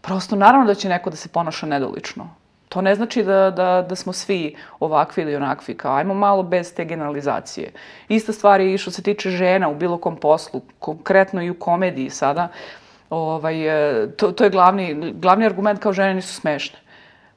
prosto 0.01 0.35
naravno 0.35 0.67
da 0.67 0.73
će 0.73 0.89
neko 0.89 1.09
da 1.09 1.15
se 1.15 1.29
ponaša 1.29 1.65
nedolično. 1.65 2.29
To 2.73 2.81
ne 2.81 2.95
znači 2.95 3.23
da, 3.23 3.51
da, 3.51 3.85
da 3.89 3.95
smo 3.95 4.13
svi 4.13 4.55
ovakvi 4.79 5.23
ili 5.23 5.35
onakvi, 5.35 5.77
kao 5.77 5.95
ajmo 5.95 6.13
malo 6.13 6.43
bez 6.43 6.73
te 6.73 6.85
generalizacije. 6.85 7.71
Ista 8.07 8.33
stvar 8.33 8.61
je 8.61 8.73
i 8.73 8.77
što 8.77 8.91
se 8.91 9.03
tiče 9.03 9.29
žena 9.29 9.69
u 9.69 9.75
bilo 9.75 9.97
kom 9.97 10.15
poslu, 10.15 10.61
konkretno 10.79 11.43
i 11.43 11.49
u 11.49 11.59
komediji 11.59 12.09
sada. 12.09 12.47
Ovaj, 13.13 13.57
e, 13.67 14.07
to, 14.17 14.31
to 14.31 14.43
je 14.43 14.49
glavni, 14.49 15.13
glavni 15.13 15.45
argument 15.45 15.79
kao 15.79 15.93
žene 15.93 16.13
nisu 16.13 16.33
smešne. 16.33 16.79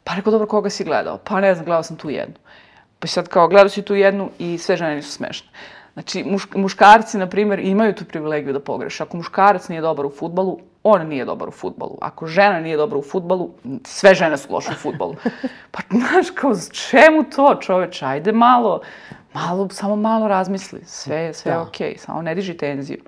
Pa 0.05 0.15
rekao, 0.15 0.31
dobro, 0.31 0.47
koga 0.47 0.71
si 0.71 0.85
gledao? 0.85 1.19
Pa 1.19 1.41
ne 1.41 1.55
znam, 1.55 1.65
gledao 1.65 1.83
sam 1.83 1.97
tu 1.97 2.11
jednu. 2.11 2.35
Pa 2.99 3.07
sad 3.07 3.29
kao, 3.29 3.49
gledao 3.49 3.69
si 3.69 3.83
tu 3.83 3.95
jednu 3.95 4.31
i 4.39 4.59
sve 4.59 4.77
žene 4.77 4.95
nisu 4.95 5.13
smešne. 5.13 5.49
Znači, 5.93 6.25
muš, 6.25 6.47
muškarci, 6.55 7.19
na 7.19 7.27
primjer, 7.27 7.59
imaju 7.59 7.95
tu 7.95 8.05
privilegiju 8.05 8.53
da 8.53 8.61
pogreše. 8.61 9.03
Ako 9.03 9.17
muškarac 9.17 9.69
nije 9.69 9.81
dobar 9.81 10.07
u 10.07 10.11
futbalu, 10.11 10.59
on 10.89 11.09
nije 11.09 11.25
dobar 11.25 11.49
u 11.49 11.53
futbalu. 11.53 11.99
Ako 12.01 12.27
žena 12.27 12.61
nije 12.61 12.77
dobra 12.77 12.99
u 12.99 13.03
futbalu, 13.03 13.51
sve 13.85 14.15
žene 14.15 14.37
su 14.37 14.53
loše 14.53 14.71
u 14.71 14.75
futbalu. 14.75 15.15
Pa, 15.73 15.79
znaš, 15.91 16.31
kao, 16.31 16.53
čemu 16.91 17.25
to, 17.27 17.55
čoveče? 17.57 18.07
Ajde 18.07 18.33
malo, 18.33 18.81
malo, 19.35 19.69
samo 19.69 19.97
malo 19.97 20.29
razmisli. 20.29 20.81
Sve, 20.85 21.17
je- 21.17 21.35
sve 21.35 21.53
je 21.53 21.55
Da. 21.55 21.63
okej, 21.63 21.95
samo 21.99 22.23
ne 22.23 22.35
diži 22.35 22.55
tenziju. 22.55 22.99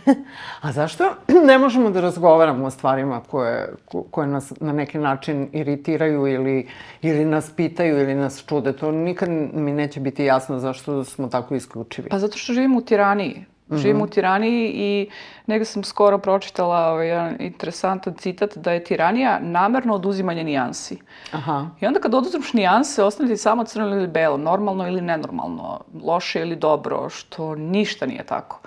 A 0.62 0.72
zašto 0.72 1.04
ne 1.46 1.58
možemo 1.58 1.90
da 1.90 2.00
razgovaramo 2.00 2.66
o 2.66 2.70
stvarima 2.70 3.20
koje, 3.22 3.74
ko- 3.84 4.02
koje 4.02 4.26
nas 4.26 4.52
na 4.60 4.72
neki 4.72 4.98
način 4.98 5.48
iritiraju 5.52 6.26
ili, 6.26 6.68
ili 7.02 7.24
nas 7.24 7.50
pitaju 7.50 8.00
ili 8.00 8.14
nas 8.14 8.44
čude? 8.46 8.72
To 8.72 8.90
nikad 8.92 9.28
mi 9.54 9.72
neće 9.72 10.00
biti 10.00 10.24
jasno 10.24 10.58
zašto 10.58 11.04
smo 11.04 11.28
tako 11.28 11.54
isključivi. 11.54 12.08
Pa 12.08 12.18
zato 12.18 12.38
što 12.38 12.52
živimo 12.52 12.78
u 12.78 12.82
tiraniji. 12.82 13.44
Živimo 13.76 14.04
u 14.04 14.06
tiraniji 14.06 14.72
i 14.74 15.10
negdje 15.46 15.64
sam 15.64 15.84
skoro 15.84 16.18
pročitala 16.18 16.92
ovaj, 16.92 17.08
jedan 17.08 17.36
interesantan 17.38 18.14
citat 18.14 18.56
da 18.56 18.72
je 18.72 18.84
tiranija 18.84 19.38
namerno 19.40 19.94
oduzimanje 19.94 20.44
nijansi. 20.44 20.98
Aha. 21.32 21.66
I 21.80 21.86
onda 21.86 22.00
kad 22.00 22.14
oduzmeš 22.14 22.52
nijanse, 22.52 23.04
ostane 23.04 23.36
samo 23.36 23.64
crno 23.64 23.88
ili 23.88 24.06
belo, 24.06 24.36
normalno 24.36 24.88
ili 24.88 25.00
nenormalno, 25.00 25.80
loše 26.02 26.40
ili 26.40 26.56
dobro, 26.56 27.08
što 27.08 27.54
ništa 27.54 28.06
nije 28.06 28.24
tako. 28.24 28.60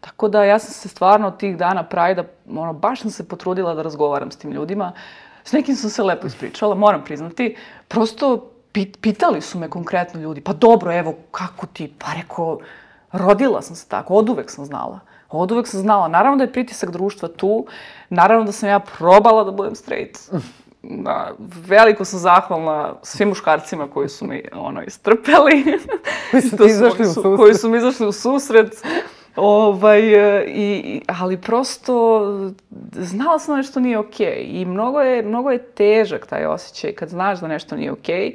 Tako 0.00 0.28
da 0.28 0.44
ja 0.44 0.58
sam 0.58 0.72
se 0.72 0.88
stvarno 0.88 1.30
tih 1.30 1.56
dana 1.56 1.82
Prajda, 1.82 2.24
ono, 2.50 2.72
baš 2.72 3.00
sam 3.00 3.10
se 3.10 3.28
potrudila 3.28 3.74
da 3.74 3.82
razgovaram 3.82 4.30
s 4.30 4.36
tim 4.36 4.52
ljudima. 4.52 4.92
S 5.44 5.52
nekim 5.52 5.76
sam 5.76 5.90
se 5.90 6.02
lepo 6.02 6.26
ispričala, 6.26 6.74
moram 6.74 7.04
priznati. 7.04 7.56
Prosto 7.88 8.50
pit- 8.72 8.98
pitali 9.00 9.40
su 9.40 9.58
me 9.58 9.70
konkretno 9.70 10.20
ljudi, 10.20 10.40
pa 10.40 10.52
dobro, 10.52 10.92
evo, 10.92 11.14
kako 11.30 11.66
ti? 11.66 11.92
Pa 11.98 12.06
rekao, 12.12 12.58
rodila 13.12 13.62
sam 13.62 13.76
se 13.76 13.88
tako, 13.88 14.14
od 14.14 14.28
uvek 14.28 14.50
sam 14.50 14.64
znala. 14.64 15.00
Od 15.30 15.52
uvek 15.52 15.66
sam 15.66 15.80
znala. 15.80 16.08
Naravno 16.08 16.36
da 16.36 16.44
je 16.44 16.52
pritisak 16.52 16.90
društva 16.90 17.28
tu, 17.28 17.66
naravno 18.08 18.44
da 18.44 18.52
sam 18.52 18.68
ja 18.68 18.78
probala 18.78 19.44
da 19.44 19.50
budem 19.50 19.74
straight. 19.74 20.18
Da, 20.82 21.30
veliko 21.66 22.04
sam 22.04 22.18
zahvalna 22.18 22.94
svim 23.02 23.28
muškarcima 23.28 23.88
koji 23.90 24.08
su 24.08 24.26
mi 24.26 24.42
ono 24.52 24.82
istrpeli. 24.82 25.64
Koji 26.30 26.42
su 26.42 26.56
ti 26.56 26.64
izašli 26.66 27.04
u 27.04 27.08
su- 27.08 27.14
susret. 27.14 27.36
Koji 27.36 27.54
su 27.54 27.68
mi 27.70 27.78
izašli 27.78 28.06
u 28.06 28.12
susret. 28.12 28.82
Ovaj, 29.36 30.00
i, 30.46 31.00
ali 31.06 31.40
prosto 31.40 32.20
znala 32.92 33.38
sam 33.38 33.52
da 33.52 33.56
nešto 33.56 33.80
nije 33.80 33.98
okej 33.98 34.46
i 34.48 34.64
mnogo 34.64 35.00
je, 35.00 35.22
mnogo 35.22 35.50
je 35.50 35.64
težak 35.64 36.26
taj 36.26 36.46
osjećaj 36.46 36.92
kad 36.92 37.08
znaš 37.08 37.40
da 37.40 37.48
nešto 37.48 37.76
nije 37.76 37.92
okej 37.92 38.34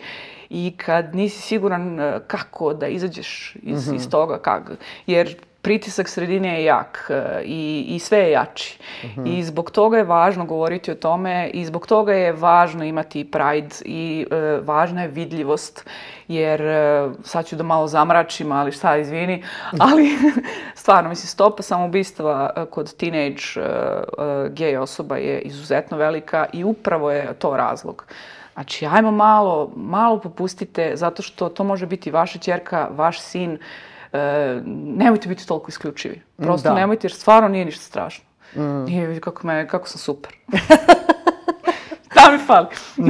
i 0.52 0.74
kad 0.78 1.16
nisi 1.16 1.42
siguran 1.42 2.00
e, 2.00 2.20
kako 2.28 2.74
da 2.74 2.88
izađeš 2.88 3.56
iz, 3.64 3.92
iz 3.96 4.10
toga, 4.10 4.38
kak, 4.38 4.72
jer 5.08 5.36
pritisak 5.62 6.10
sredine 6.10 6.60
je 6.60 6.66
jak 6.66 7.08
e, 7.10 7.42
i, 7.46 7.86
i 7.88 8.00
sve 8.00 8.18
je 8.18 8.32
jači. 8.32 8.80
I 9.26 9.44
zbog 9.44 9.72
toga 9.72 9.98
je 9.98 10.04
važno 10.04 10.46
govoriti 10.46 10.92
o 10.92 10.96
tome 10.96 11.50
i 11.54 11.66
zbog 11.66 11.88
toga 11.88 12.14
je 12.14 12.34
važno 12.34 12.84
imati 12.84 13.32
pride 13.32 13.76
i 13.86 14.26
e, 14.32 14.60
važna 14.64 15.02
je 15.02 15.08
vidljivost 15.08 15.86
jer 16.28 16.62
e, 16.62 17.10
sad 17.24 17.48
ću 17.48 17.56
da 17.56 17.64
malo 17.64 17.88
zamračim, 17.88 18.52
ali 18.52 18.72
šta, 18.72 18.98
izvini, 18.98 19.44
ali 19.92 20.10
stvarno, 20.82 21.10
mislim, 21.10 21.28
stopa 21.28 21.64
samoubistva 21.64 22.50
e, 22.56 22.66
kod 22.66 22.96
teenage 22.96 23.44
e, 23.56 23.62
e, 23.62 24.50
gej 24.50 24.78
osoba 24.78 25.18
je 25.18 25.42
izuzetno 25.42 25.98
velika 25.98 26.46
i 26.54 26.64
upravo 26.64 27.12
je 27.12 27.34
to 27.40 27.58
razlog. 27.58 28.06
Znači, 28.54 28.86
ajmo 28.86 29.12
malo, 29.12 29.72
malo 29.76 30.20
popustite, 30.20 30.92
zato 30.96 31.24
što 31.24 31.50
to 31.50 31.64
može 31.64 31.86
biti 31.86 32.12
vaša 32.12 32.40
ćerka, 32.40 32.88
vaš 32.92 33.22
sin, 33.22 33.58
e, 34.14 34.62
nemojte 34.66 35.30
biti 35.30 35.48
toliko 35.48 35.70
isključivi. 35.70 36.22
Prosto 36.38 36.70
Da. 36.70 36.76
nemojte, 36.76 37.06
jer 37.06 37.14
stvarno 37.14 37.50
nije 37.50 37.66
ništa 37.66 37.84
strašno. 37.84 38.26
Nije, 38.86 39.08
vidi 39.08 39.20
kako, 39.20 39.48
me, 39.48 39.68
kako 39.68 39.88
sam 39.88 40.00
super. 40.00 40.34
Šta 42.12 42.32
mi 42.32 42.38
fali? 42.38 42.68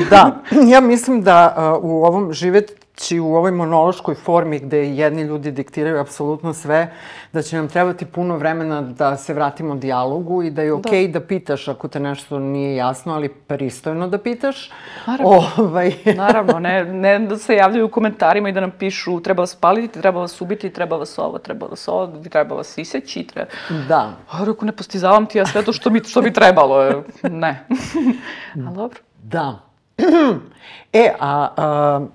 Da, 0.10 0.42
ja 0.74 0.82
mislim 0.82 1.22
da 1.22 1.56
uh, 1.58 1.84
u 1.84 2.04
ovom 2.06 2.34
živeti 2.34 2.74
ići 3.02 3.20
u 3.20 3.36
ovoj 3.36 3.52
monološkoj 3.52 4.16
formi 4.16 4.60
gde 4.60 4.78
jedni 4.78 5.22
ljudi 5.22 5.52
diktiraju 5.52 6.00
apsolutno 6.00 6.54
sve, 6.54 6.94
da 7.34 7.42
će 7.42 7.56
nam 7.56 7.68
trebati 7.68 8.06
puno 8.06 8.38
vremena 8.38 8.82
da 8.82 9.18
se 9.18 9.34
vratimo 9.34 9.76
dijalogu 9.76 10.44
i 10.44 10.52
da 10.52 10.62
je 10.62 10.74
okej 10.74 10.92
okay 10.92 11.12
da. 11.12 11.20
da 11.20 11.26
pitaš 11.26 11.68
ako 11.68 11.88
te 11.88 12.00
nešto 12.00 12.40
nije 12.40 12.76
jasno, 12.76 13.14
ali 13.14 13.30
pristojno 13.30 14.08
da 14.08 14.18
pitaš. 14.18 14.70
Naravno, 15.08 15.44
ovaj... 15.58 15.94
Naravno 16.16 16.60
ne, 16.60 16.86
ne 16.86 17.20
da 17.20 17.38
se 17.38 17.56
javljaju 17.56 17.86
u 17.86 17.90
komentarima 17.90 18.50
i 18.50 18.52
da 18.52 18.60
nam 18.62 18.72
pišu 18.72 19.20
treba 19.20 19.42
vas 19.42 19.56
paliti, 19.56 20.02
treba 20.02 20.20
vas 20.20 20.42
ubiti, 20.42 20.70
treba 20.70 20.98
vas 20.98 21.20
ovo, 21.20 21.38
treba 21.38 21.66
vas 21.68 21.88
ovo, 21.88 22.08
treba 22.30 22.56
vas 22.56 22.78
iseći. 22.78 23.24
Treba... 23.24 23.50
Da. 23.88 24.14
A 24.32 24.44
rekao, 24.46 24.66
ne 24.66 24.72
postizavam 24.72 25.26
ti 25.26 25.38
ja 25.38 25.46
sve 25.46 25.64
to 25.64 25.74
što, 25.74 25.90
mi, 25.90 26.04
što 26.04 26.22
bi 26.22 26.34
trebalo. 26.34 27.04
Ne. 27.24 27.66
Ali 28.68 28.76
dobro. 28.76 29.00
Da. 29.24 29.60
e, 30.94 31.14
a, 31.20 31.50
a 31.58 32.06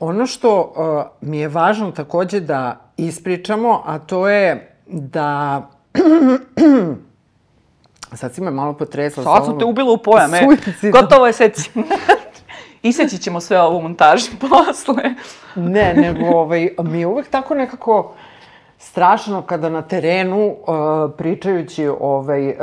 ono 0.00 0.26
što 0.26 0.72
a, 0.76 1.04
mi 1.20 1.38
je 1.38 1.48
važno 1.48 1.90
takođe 1.90 2.40
da 2.40 2.80
ispričamo, 2.96 3.82
a 3.86 3.98
to 3.98 4.28
je 4.28 4.76
da... 4.86 5.62
Sad 8.14 8.34
si 8.34 8.40
me 8.40 8.50
malo 8.50 8.72
potresla. 8.72 9.24
Sad 9.24 9.44
sam 9.44 9.58
te 9.58 9.64
ubila 9.64 9.92
u 9.92 9.98
pojam, 9.98 10.34
e. 10.34 10.46
Gotovo 10.92 11.26
je 11.26 11.32
seci. 11.32 11.70
Iseći 12.82 13.18
ćemo 13.18 13.40
sve 13.40 13.60
ovo 13.60 13.78
u 13.78 13.82
montaži 13.82 14.30
posle. 14.40 15.14
ne, 15.54 15.94
nego 15.94 16.26
ovaj, 16.26 16.68
mi 16.78 17.00
je 17.00 17.06
uvek 17.06 17.28
tako 17.28 17.54
nekako 17.54 18.14
strašno 18.78 19.42
kada 19.42 19.68
na 19.68 19.82
terenu, 19.82 20.46
uh, 20.46 20.56
pričajući 21.16 21.88
ovaj, 22.00 22.48
uh, 22.48 22.54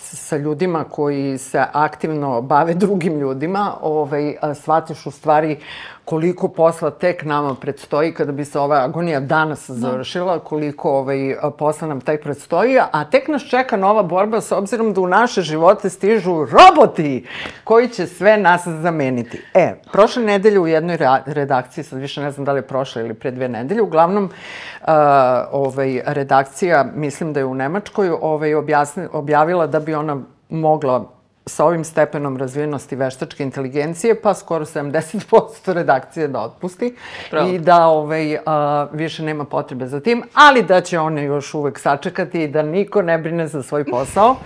sa 0.00 0.36
ljudima 0.36 0.84
koji 0.84 1.38
se 1.38 1.64
aktivno 1.72 2.42
bave 2.42 2.74
drugim 2.84 3.18
ljudima, 3.18 3.74
ovaj, 3.82 4.28
uh, 4.28 4.56
shvatiš 4.56 5.06
u 5.06 5.10
stvari 5.10 5.58
koliko 6.04 6.48
posla 6.48 6.90
tek 6.90 7.24
nama 7.24 7.54
predstoji 7.54 8.14
kada 8.14 8.32
bi 8.32 8.44
se 8.44 8.58
ova 8.58 8.76
agonija 8.84 9.20
danas 9.20 9.68
da. 9.68 9.74
završila, 9.74 10.38
koliko 10.38 10.90
ovaj, 10.90 11.36
posla 11.58 11.88
nam 11.88 12.00
tek 12.00 12.22
predstoji, 12.22 12.78
a 12.92 13.04
tek 13.04 13.28
nas 13.28 13.42
čeka 13.42 13.76
nova 13.76 14.02
borba 14.02 14.40
s 14.40 14.52
obzirom 14.52 14.92
da 14.92 15.00
u 15.00 15.06
naše 15.06 15.42
živote 15.42 15.90
stižu 15.90 16.44
roboti 16.44 17.26
koji 17.64 17.88
će 17.88 18.06
sve 18.06 18.36
nas 18.36 18.66
zameniti. 18.66 19.42
E, 19.54 19.74
prošle 19.92 20.22
nedelje 20.22 20.60
u 20.60 20.66
jednoj 20.66 20.98
redakciji, 21.26 21.84
sad 21.84 21.98
više 21.98 22.20
ne 22.20 22.30
znam 22.30 22.44
da 22.44 22.52
li 22.52 22.58
je 22.58 22.62
prošla 22.62 23.02
ili 23.02 23.14
pre 23.14 23.30
dve 23.30 23.48
nedelje, 23.48 23.82
uglavnom 23.82 24.24
uh, 24.24 24.88
ovaj, 25.64 26.00
redakcija, 26.06 26.84
mislim 26.94 27.32
da 27.32 27.40
je 27.40 27.46
u 27.46 27.54
Nemačkoj, 27.54 28.10
ovaj, 28.20 28.54
objasni, 28.54 29.06
objavila 29.12 29.66
da 29.66 29.80
bi 29.80 29.94
ona 29.94 30.20
mogla 30.48 31.14
sa 31.46 31.64
ovim 31.64 31.84
stepenom 31.84 32.36
razvijenosti 32.36 32.96
veštačke 32.96 33.42
inteligencije, 33.42 34.20
pa 34.20 34.34
skoro 34.34 34.64
70% 34.64 35.72
redakcije 35.72 36.28
da 36.28 36.40
otpusti 36.40 36.94
Pravo. 37.30 37.48
i 37.48 37.58
da 37.58 37.86
ovaj, 37.86 38.38
a, 38.46 38.86
više 38.92 39.22
nema 39.22 39.44
potrebe 39.44 39.86
za 39.86 40.00
tim, 40.00 40.22
ali 40.34 40.62
da 40.62 40.80
će 40.80 40.98
one 40.98 41.24
još 41.24 41.54
uvek 41.54 41.78
sačekati 41.78 42.42
i 42.42 42.48
da 42.48 42.62
niko 42.62 43.02
ne 43.02 43.18
brine 43.18 43.46
za 43.48 43.62
svoj 43.62 43.84
posao. 43.84 44.36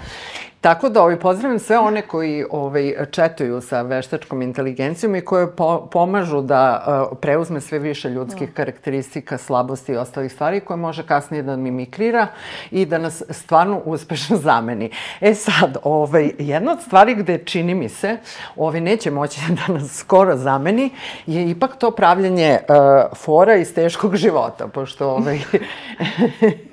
Tako 0.61 0.89
da 0.89 1.03
ovaj, 1.03 1.17
pozdravim 1.17 1.59
sve 1.59 1.79
one 1.79 2.03
koji 2.03 2.45
ovaj, 2.51 2.95
četuju 3.11 3.61
sa 3.61 3.83
veštačkom 3.83 4.43
inteligencijom 4.43 5.17
i 5.17 5.21
koje 5.21 5.51
po, 5.51 5.89
pomažu 5.93 6.41
da 6.41 6.85
uh, 7.11 7.19
preuzme 7.21 7.61
sve 7.61 7.79
više 7.79 8.11
ljudskih 8.11 8.49
no. 8.49 8.55
karakteristika, 8.55 9.39
slabosti 9.39 9.93
i 9.93 9.97
ostalih 9.97 10.33
stvari 10.33 10.61
koje 10.61 10.77
može 10.77 11.07
kasnije 11.07 11.43
da 11.43 11.57
mimikrira 11.57 12.27
i 12.71 12.87
da 12.87 12.99
nas 12.99 13.23
stvarno 13.31 13.83
uspešno 13.85 14.37
zameni. 14.49 14.91
E 15.21 15.35
sad, 15.35 15.77
ovaj, 15.83 16.31
jedna 16.39 16.73
od 16.73 16.83
stvari 16.83 17.15
gde 17.15 17.39
čini 17.39 17.75
mi 17.75 17.89
se 17.89 18.17
ovaj, 18.57 18.81
neće 18.81 19.11
moći 19.11 19.41
da 19.67 19.73
nas 19.73 19.99
skoro 19.99 20.37
zameni 20.37 20.91
je 21.27 21.51
ipak 21.51 21.77
to 21.77 21.91
pravljanje 21.91 22.59
uh, 22.69 23.19
fora 23.19 23.57
iz 23.57 23.75
teškog 23.75 24.17
života, 24.17 24.67
pošto 24.67 25.11
ovaj, 25.11 25.39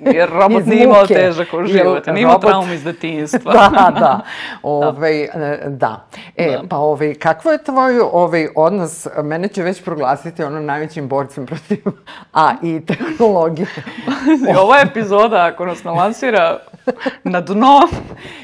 Jer 0.00 0.30
robot 0.30 0.66
nije 0.70 0.84
imao 0.84 1.06
težak 1.06 1.48
život, 1.66 2.06
nije 2.06 2.22
imao 2.22 2.38
traumu 2.38 2.72
iz 2.72 2.84
detinjstva. 2.84 3.52
da, 3.52 3.75
da, 3.94 4.00
da. 4.00 4.20
Ove, 4.62 5.28
da. 5.34 5.68
da. 5.68 6.06
E, 6.36 6.50
da. 6.50 6.62
pa 6.68 6.76
ove, 6.76 7.14
kakvo 7.14 7.52
je 7.52 7.64
tvoj 7.64 8.00
ovaj 8.12 8.48
odnos, 8.56 9.06
mene 9.22 9.48
će 9.48 9.62
već 9.62 9.84
proglasiti 9.84 10.42
ono 10.42 10.60
najvećim 10.60 11.08
borcem 11.08 11.46
protiv 11.46 11.78
A 12.32 12.52
i 12.62 12.80
tehnologije. 12.86 13.68
Ova 14.62 14.80
epizoda, 14.90 15.50
ako 15.52 15.64
nas 15.66 15.84
nalansira 15.84 16.58
na 17.24 17.40
dno... 17.40 17.80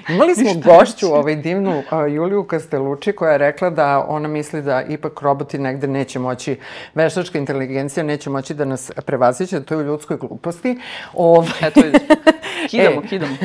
Imali 0.08 0.34
smo 0.34 0.50
gošću, 0.64 1.06
ovaj 1.06 1.36
divnu 1.36 1.78
uh, 1.78 2.12
Juliju 2.12 2.44
Kasteluči, 2.44 3.12
koja 3.12 3.32
je 3.32 3.38
rekla 3.38 3.70
da 3.70 4.04
ona 4.08 4.28
misli 4.28 4.62
da 4.62 4.82
ipak 4.82 5.20
roboti 5.20 5.58
negde 5.58 5.86
neće 5.86 6.18
moći, 6.18 6.58
veštačka 6.94 7.38
inteligencija 7.38 8.04
neće 8.04 8.30
moći 8.30 8.54
da 8.54 8.64
nas 8.64 8.90
prevaziće, 9.06 9.58
da 9.58 9.64
to 9.64 9.74
je 9.74 9.78
u 9.78 9.86
ljudskoj 9.86 10.16
gluposti. 10.16 10.78
Ove... 11.14 11.48
Eto, 11.60 11.80
kidamo, 12.70 13.02
e, 13.04 13.08
kidamo. 13.08 13.36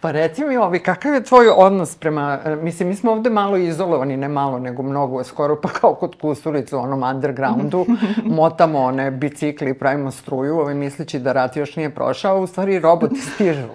pa 0.00 0.10
reci 0.10 0.44
mi, 0.44 0.56
ovi, 0.74 0.82
kakav 0.82 1.14
je 1.14 1.24
tvoj 1.24 1.48
odnos 1.48 1.96
prema, 1.96 2.38
mislim, 2.62 2.88
mi 2.88 2.94
smo 2.94 3.12
ovde 3.12 3.30
malo 3.30 3.56
izolovani, 3.56 4.16
ne 4.16 4.28
malo, 4.28 4.58
nego 4.58 4.82
mnogo, 4.82 5.24
skoro 5.24 5.60
pa 5.60 5.68
kao 5.68 5.94
kod 5.94 6.16
Kusturica 6.20 6.76
u 6.76 6.80
onom 6.80 7.02
undergroundu, 7.02 7.86
motamo 8.40 8.78
one 8.78 9.10
bicikli 9.10 9.70
i 9.70 9.74
pravimo 9.74 10.10
struju, 10.10 10.58
ovi, 10.58 10.74
misleći 10.74 11.18
da 11.18 11.32
rat 11.32 11.56
još 11.56 11.76
nije 11.76 11.94
prošao, 11.94 12.40
u 12.40 12.46
stvari 12.46 12.78
roboti 12.78 13.20
stižu. 13.20 13.68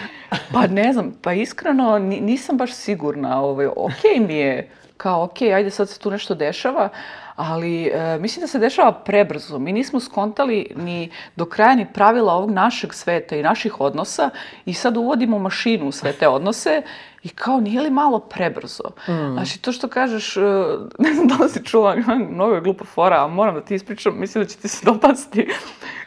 pa 0.52 0.66
ne 0.66 0.92
znam, 0.92 1.12
pa 1.22 1.32
iskreno 1.32 1.98
nisam 1.98 2.56
baš 2.56 2.72
sigurna, 2.72 3.40
ovaj, 3.40 3.66
okej 3.66 4.16
okay 4.16 4.26
mi 4.26 4.34
je, 4.34 4.70
kao 4.96 5.24
okej, 5.24 5.48
okay, 5.48 5.54
ajde 5.54 5.70
sad 5.70 5.88
se 5.88 5.98
tu 5.98 6.10
nešto 6.10 6.34
dešava, 6.34 6.88
ali 7.36 7.86
e, 7.86 8.18
mislim 8.18 8.40
da 8.40 8.46
se 8.46 8.58
dešava 8.58 8.92
prebrzo. 8.92 9.58
Mi 9.58 9.72
nismo 9.72 10.00
skontali 10.00 10.66
ni 10.76 11.10
do 11.36 11.44
kraja 11.44 11.74
ni 11.74 11.86
pravila 11.92 12.32
ovog 12.32 12.50
našeg 12.50 12.94
sveta 12.94 13.36
i 13.36 13.42
naših 13.42 13.80
odnosa 13.80 14.30
i 14.64 14.74
sad 14.74 14.96
uvodimo 14.96 15.38
mašinu 15.38 15.88
u 15.88 15.92
sve 15.92 16.12
te 16.12 16.28
odnose 16.28 16.82
i 17.22 17.28
kao 17.28 17.60
nije 17.60 17.80
li 17.80 17.90
malo 17.90 18.18
prebrzo? 18.18 18.90
Mm. 19.08 19.32
Znači 19.32 19.62
to 19.62 19.72
što 19.72 19.88
kažeš, 19.88 20.36
e, 20.36 20.40
ne 21.04 21.14
znam 21.14 21.28
da 21.28 21.44
li 21.44 21.50
si 21.50 21.64
čula, 21.64 21.96
mnogo 22.30 22.54
je 22.54 22.60
glupa 22.60 22.84
fora, 22.84 23.24
a 23.24 23.28
moram 23.28 23.54
da 23.54 23.60
ti 23.60 23.74
ispričam, 23.74 24.20
mislim 24.20 24.44
da 24.44 24.50
će 24.50 24.56
ti 24.56 24.68
se 24.68 24.86
dopasti 24.86 25.48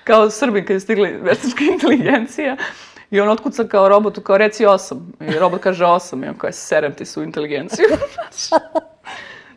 kao 0.03 0.29
Srbin 0.29 0.65
kad 0.65 0.73
je 0.73 0.79
stigla 0.79 1.09
veštačka 1.21 1.63
inteligencija. 1.73 2.57
I 3.11 3.19
on 3.19 3.29
otkuca 3.29 3.63
kao 3.67 3.89
robotu, 3.89 4.21
kao 4.21 4.37
reci 4.37 4.65
osam. 4.65 5.13
I 5.21 5.39
robot 5.39 5.61
kaže 5.61 5.85
osam. 5.85 6.23
I 6.23 6.27
on 6.27 6.35
kao, 6.37 6.51
serem 6.51 6.93
ti 6.93 7.05
su 7.05 7.23
inteligenciju. 7.23 7.85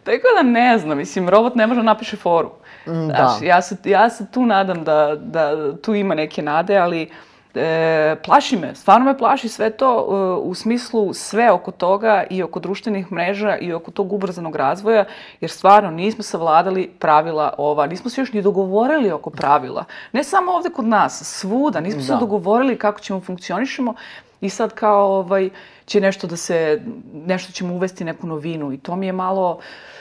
Tako 0.05 0.27
da 0.37 0.43
ne 0.43 0.79
znam, 0.79 0.99
mislim, 0.99 1.29
robot 1.29 1.55
ne 1.55 1.67
može 1.67 1.81
da 1.81 1.85
napiše 1.85 2.17
foru. 2.17 2.51
Mm, 2.87 3.09
da. 3.09 3.15
Znaš, 3.15 3.43
ja 3.43 3.63
se, 3.63 3.77
ja 3.85 4.11
se 4.11 4.31
tu 4.31 4.47
nadam 4.47 4.85
da, 4.85 5.17
da 5.21 5.77
tu 5.77 5.95
ima 5.95 6.15
neke 6.15 6.43
nade, 6.43 6.77
ali 6.77 7.11
e, 7.55 8.17
plaši 8.25 8.57
me, 8.57 8.75
stvarno 8.75 9.07
me 9.07 9.19
plaši 9.19 9.49
sve 9.49 9.71
to 9.71 9.91
e, 9.91 10.15
u 10.43 10.55
smislu 10.55 11.15
sve 11.15 11.51
oko 11.51 11.71
toga 11.71 12.25
i 12.31 12.43
oko 12.43 12.61
društvenih 12.61 13.13
mreža 13.13 13.57
i 13.57 13.73
oko 13.73 13.91
tog 13.91 14.13
ubrzanog 14.13 14.57
razvoja, 14.57 15.05
jer 15.41 15.51
stvarno 15.51 15.91
nismo 15.91 16.23
savladali 16.23 16.91
pravila 16.99 17.55
ova, 17.59 17.87
nismo 17.87 18.11
se 18.11 18.21
još 18.21 18.33
ni 18.33 18.43
dogovorili 18.43 19.11
oko 19.11 19.31
pravila. 19.31 19.85
Ne 20.13 20.25
samo 20.25 20.53
ovde 20.53 20.71
kod 20.71 20.85
nas, 20.85 21.23
svuda, 21.25 21.81
nismo 21.81 22.01
da. 22.01 22.07
se 22.07 22.17
dogovorili 22.21 22.79
kako 22.79 23.01
ćemo 23.01 23.21
funkcionišemo 23.21 23.95
i 24.43 24.49
sad 24.49 24.75
kao 24.75 25.19
ovaj, 25.19 25.51
će 25.85 26.01
nešto 26.01 26.27
da 26.27 26.37
se, 26.37 26.83
nešto 27.13 27.53
ćemo 27.53 27.75
uvesti 27.75 28.05
neku 28.05 28.27
novinu 28.27 28.73
i 28.73 28.79
to 28.79 28.97
mi 28.97 29.07
je 29.07 29.13
malo... 29.13 29.59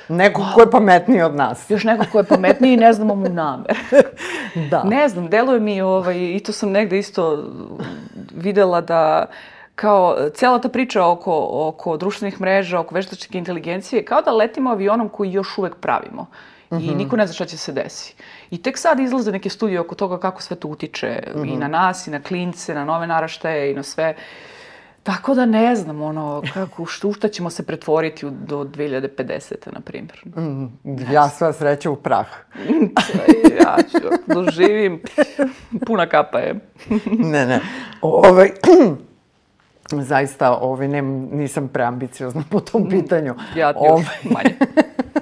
Neko 0.09 0.45
ko 0.55 0.61
je 0.61 0.71
pametniji 0.71 1.21
od 1.21 1.35
nas. 1.35 1.69
Još 1.69 1.83
neko 1.83 2.05
ko 2.11 2.17
je 2.17 2.23
pametniji 2.23 2.73
i 2.73 2.77
ne 2.77 2.93
znamo 2.93 3.15
mu 3.15 3.29
namer. 3.29 3.77
da. 4.71 4.83
Ne 4.83 5.09
znam, 5.09 5.29
deluje 5.29 5.59
mi, 5.59 5.81
ovaj, 5.81 6.17
i 6.17 6.39
to 6.39 6.51
sam 6.51 6.71
negde 6.71 6.99
isto 6.99 7.45
videla 8.35 8.81
da 8.81 9.25
kao 9.75 10.17
cela 10.35 10.59
ta 10.61 10.69
priča 10.69 11.05
oko, 11.05 11.47
oko 11.51 11.97
društvenih 11.97 12.41
mreža, 12.41 12.79
oko 12.79 12.95
veštačke 12.95 13.37
inteligencije, 13.37 14.05
kao 14.05 14.21
da 14.21 14.31
letimo 14.31 14.69
avionom 14.69 15.09
koji 15.09 15.31
još 15.31 15.57
uvek 15.57 15.75
pravimo. 15.75 16.25
I 16.71 16.75
mm 16.75 16.79
-hmm. 16.79 16.95
niko 16.97 17.15
ne 17.15 17.27
zna 17.27 17.33
šta 17.33 17.45
će 17.45 17.57
se 17.57 17.71
desi. 17.71 18.15
I 18.51 18.61
tek 18.61 18.77
sad 18.77 18.99
izlaze 18.99 19.31
neke 19.31 19.49
studije 19.49 19.79
oko 19.79 19.95
toga 19.95 20.19
kako 20.19 20.41
sve 20.41 20.55
to 20.55 20.67
utiče 20.67 21.23
mm 21.35 21.39
-hmm. 21.39 21.53
i 21.53 21.57
na 21.57 21.67
nas, 21.67 22.07
i 22.07 22.11
na 22.11 22.21
klince, 22.21 22.73
na 22.75 22.85
nove 22.85 23.07
naraštaje 23.07 23.71
i 23.71 23.75
na 23.75 23.83
sve. 23.83 24.15
Tako 25.03 25.33
da 25.33 25.45
ne 25.45 25.75
znam, 25.75 26.01
ono, 26.01 26.41
kako, 26.53 26.83
u 26.83 27.11
šta 27.13 27.27
ćemo 27.27 27.49
se 27.49 27.63
pretvoriti 27.63 28.25
u, 28.25 28.29
do 28.29 28.63
2050. 28.63 29.53
na 29.73 29.79
primjer. 29.79 30.21
Mm, 30.25 30.65
ja 31.11 31.29
sva 31.29 31.53
sreća 31.53 31.91
u 31.91 31.95
prah. 31.95 32.27
ja 33.61 33.77
ću, 33.91 34.33
doživim, 34.33 35.01
puna 35.85 36.09
kapa 36.09 36.39
je. 36.39 36.59
ne, 37.05 37.45
ne. 37.45 37.59
Ovaj, 38.01 38.51
zaista, 40.09 40.57
ovaj, 40.57 40.87
ne, 40.87 41.01
nisam 41.31 41.67
preambiciozna 41.67 42.43
po 42.49 42.59
tom 42.59 42.81
mm, 42.81 42.89
pitanju. 42.89 43.35
Ja 43.55 43.73
ti 43.73 43.79
ovaj, 43.81 44.05
manje. 44.23 44.55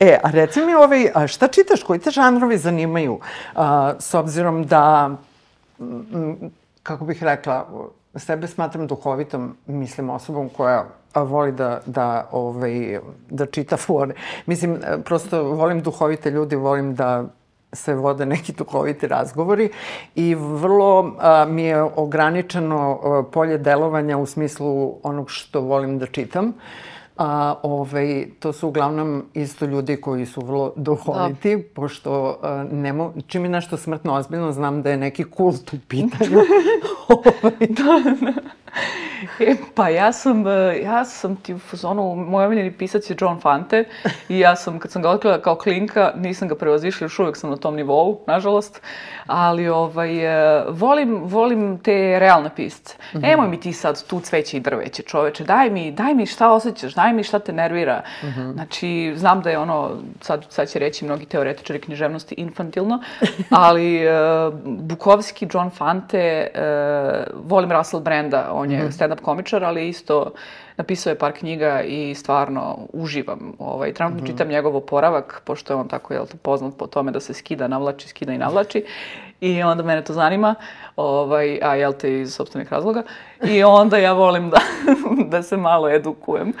e, 0.00 0.18
a 0.22 0.30
reci 0.30 0.60
mi, 0.60 0.74
ovaj, 0.74 1.28
šta 1.28 1.48
čitaš, 1.48 1.82
koji 1.82 1.98
te 1.98 2.10
žanrovi 2.10 2.58
zanimaju? 2.58 3.18
A, 3.54 3.92
s 3.98 4.14
obzirom 4.14 4.64
da, 4.64 5.10
m, 5.80 6.50
kako 6.82 7.04
bih 7.04 7.22
rekla, 7.22 7.66
sebe 8.16 8.46
smatram 8.46 8.86
duhovitom, 8.86 9.56
mislim, 9.66 10.10
osobom 10.10 10.48
koja 10.48 10.84
voli 11.14 11.52
da, 11.52 11.80
da, 11.86 12.28
ovaj, 12.32 12.98
da 13.30 13.46
čita 13.46 13.76
fore. 13.76 14.14
Mislim, 14.46 14.78
prosto 15.04 15.42
volim 15.42 15.80
duhovite 15.80 16.30
ljudi, 16.30 16.56
volim 16.56 16.94
da 16.94 17.24
se 17.72 17.94
vode 17.94 18.26
neki 18.26 18.52
duhoviti 18.52 19.08
razgovori 19.08 19.70
i 20.14 20.34
vrlo 20.34 21.16
a, 21.18 21.44
mi 21.48 21.62
je 21.62 21.82
ograničeno 21.82 23.00
a, 23.02 23.22
polje 23.32 23.58
delovanja 23.58 24.18
u 24.18 24.26
smislu 24.26 24.94
onog 25.02 25.30
što 25.30 25.60
volim 25.60 25.98
da 25.98 26.06
čitam. 26.06 26.52
A, 27.16 27.54
ovaj, 27.62 28.26
to 28.38 28.52
su 28.52 28.68
uglavnom 28.68 29.24
isto 29.34 29.66
ljudi 29.66 29.96
koji 29.96 30.26
su 30.26 30.40
vrlo 30.40 30.72
duhoviti, 30.76 31.56
da. 31.56 31.62
pošto 31.74 32.38
a, 32.42 32.64
nemo, 32.72 33.12
čim 33.26 33.44
je 33.44 33.50
nešto 33.50 33.76
smrtno 33.76 34.14
ozbiljno, 34.14 34.52
znam 34.52 34.82
da 34.82 34.90
je 34.90 34.96
neki 34.96 35.24
kult 35.24 35.72
u 35.72 35.76
pitanju. 35.88 36.38
ovaj. 37.08 37.52
da, 37.68 38.14
da. 38.20 38.63
E, 39.40 39.54
pa 39.74 39.88
ja 39.88 40.12
sam, 40.12 40.46
e, 40.46 40.80
ja 40.82 41.04
sam 41.04 41.36
ti 41.36 41.54
u 41.54 41.58
fazonu, 41.58 42.14
moj 42.14 42.46
omiljeni 42.46 42.72
pisac 42.72 43.10
je 43.10 43.16
John 43.20 43.40
Fante 43.40 43.84
i 44.28 44.38
ja 44.38 44.56
sam, 44.56 44.78
kad 44.78 44.90
sam 44.90 45.02
ga 45.02 45.10
otkrila 45.10 45.38
kao 45.42 45.56
klinka, 45.56 46.12
nisam 46.16 46.48
ga 46.48 46.54
prevazišla, 46.54 47.04
još 47.04 47.18
uvijek 47.18 47.36
sam 47.36 47.50
na 47.50 47.56
tom 47.56 47.76
nivou, 47.76 48.20
nažalost, 48.26 48.82
ali 49.26 49.68
ovaj, 49.68 50.16
e, 50.16 50.64
volim, 50.68 51.20
volim 51.24 51.78
te 51.78 52.18
realne 52.18 52.50
pisce. 52.56 52.94
Mm 52.96 53.16
-hmm. 53.16 53.22
Nemoj 53.22 53.48
mi 53.48 53.60
ti 53.60 53.72
sad 53.72 54.06
tu 54.06 54.20
cveće 54.20 54.56
i 54.56 54.60
drveće, 54.60 55.02
čoveče, 55.02 55.44
daj 55.44 55.70
mi, 55.70 55.92
daj 55.92 56.14
mi 56.14 56.26
šta 56.26 56.50
osjećaš, 56.52 56.94
daj 56.94 57.12
mi 57.12 57.22
šta 57.22 57.38
te 57.38 57.52
nervira. 57.52 58.02
Mm 58.22 58.26
-hmm. 58.26 58.52
Znači, 58.52 59.12
znam 59.16 59.42
da 59.42 59.50
je 59.50 59.58
ono, 59.58 59.90
sad, 60.20 60.46
sad 60.48 60.68
će 60.68 60.78
reći 60.78 61.04
mnogi 61.04 61.26
teoretičari 61.26 61.80
književnosti 61.80 62.34
infantilno, 62.34 63.02
ali 63.50 64.06
uh, 64.06 64.54
Bukovski, 64.64 65.48
John 65.52 65.70
Fante, 65.70 66.46
uh, 66.54 67.48
volim 67.50 67.72
Russell 67.72 68.02
Branda, 68.02 68.50
on 68.52 68.63
je 68.70 68.78
mm 68.78 68.86
-hmm. 68.86 68.92
stand-up 68.92 69.20
komičar, 69.20 69.64
ali 69.64 69.88
isto 69.88 70.32
napisao 70.76 71.10
je 71.10 71.18
par 71.18 71.32
knjiga 71.32 71.82
i 71.82 72.14
stvarno 72.14 72.78
uživam. 72.92 73.52
Ovaj, 73.58 73.92
trenutno 73.92 74.20
mm 74.20 74.24
-hmm. 74.24 74.30
čitam 74.30 74.48
njegov 74.48 74.76
oporavak, 74.76 75.42
pošto 75.44 75.72
je 75.72 75.76
on 75.76 75.88
tako 75.88 76.14
jel, 76.14 76.26
poznat 76.42 76.74
po 76.78 76.86
tome 76.86 77.12
da 77.12 77.20
se 77.20 77.34
skida, 77.34 77.68
navlači, 77.68 78.08
skida 78.08 78.32
i 78.32 78.38
navlači. 78.38 78.84
I 79.40 79.62
onda 79.62 79.82
mene 79.82 80.04
to 80.04 80.12
zanima, 80.12 80.54
ovaj, 80.96 81.58
a 81.62 81.74
jel 81.74 81.92
te 81.92 82.20
iz 82.20 82.34
sobstvenih 82.34 82.72
razloga. 82.72 83.02
I 83.44 83.64
onda 83.64 83.96
ja 83.96 84.12
volim 84.12 84.50
da, 84.50 84.58
da 85.32 85.42
se 85.42 85.56
malo 85.56 85.90
edukujem. 85.90 86.52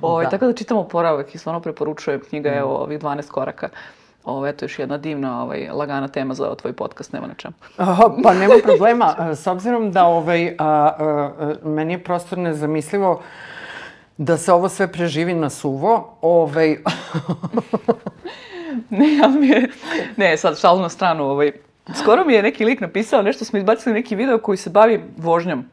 Ovaj, 0.00 0.24
da. 0.24 0.30
Tako 0.30 0.46
da 0.46 0.52
čitam 0.52 0.76
oporavak 0.76 1.34
i 1.34 1.38
stvarno 1.38 1.60
preporučujem 1.60 2.20
knjiga, 2.20 2.50
mm. 2.50 2.58
evo, 2.58 2.76
ovih 2.76 2.98
12 2.98 3.30
koraka. 3.30 3.68
Ovo, 4.28 4.46
eto, 4.46 4.64
još 4.64 4.78
jedna 4.78 4.98
divna, 4.98 5.42
ovaj, 5.42 5.68
lagana 5.72 6.08
tema 6.08 6.34
za 6.34 6.54
tvoj 6.54 6.72
podcast, 6.72 7.12
nema 7.12 7.26
na 7.26 7.34
čemu. 7.34 7.54
Pa 8.22 8.34
nema 8.34 8.54
problema. 8.62 9.14
S 9.42 9.46
obzirom 9.46 9.92
da 9.92 10.04
ovaj, 10.04 10.48
a, 10.48 10.64
a, 10.64 10.92
a, 10.98 11.54
meni 11.68 11.92
je 11.92 12.04
prosto 12.04 12.36
nezamislivo 12.36 13.22
da 14.16 14.36
se 14.36 14.52
ovo 14.52 14.68
sve 14.68 14.92
preživi 14.92 15.34
na 15.34 15.50
suvo, 15.50 16.16
ovaj... 16.20 16.68
ne, 18.90 19.20
ali 19.24 19.40
mi 19.40 19.48
je... 19.48 19.68
Ne, 20.16 20.36
sad 20.36 20.58
šalu 20.58 20.80
na 20.80 20.88
stranu, 20.88 21.24
ovaj... 21.24 21.52
Skoro 21.94 22.24
mi 22.24 22.34
je 22.34 22.42
neki 22.42 22.64
lik 22.64 22.80
napisao, 22.80 23.22
nešto 23.22 23.44
smo 23.44 23.58
izbacili 23.58 23.94
neki 23.94 24.16
video 24.16 24.38
koji 24.38 24.58
se 24.58 24.70
bavi 24.70 25.04
vožnjom. 25.16 25.64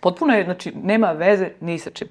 Potpuno 0.00 0.34
je, 0.34 0.44
znači, 0.44 0.72
nema 0.82 1.12
veze 1.12 1.50
ni 1.60 1.78
sa 1.78 1.90
čim. 1.90 2.08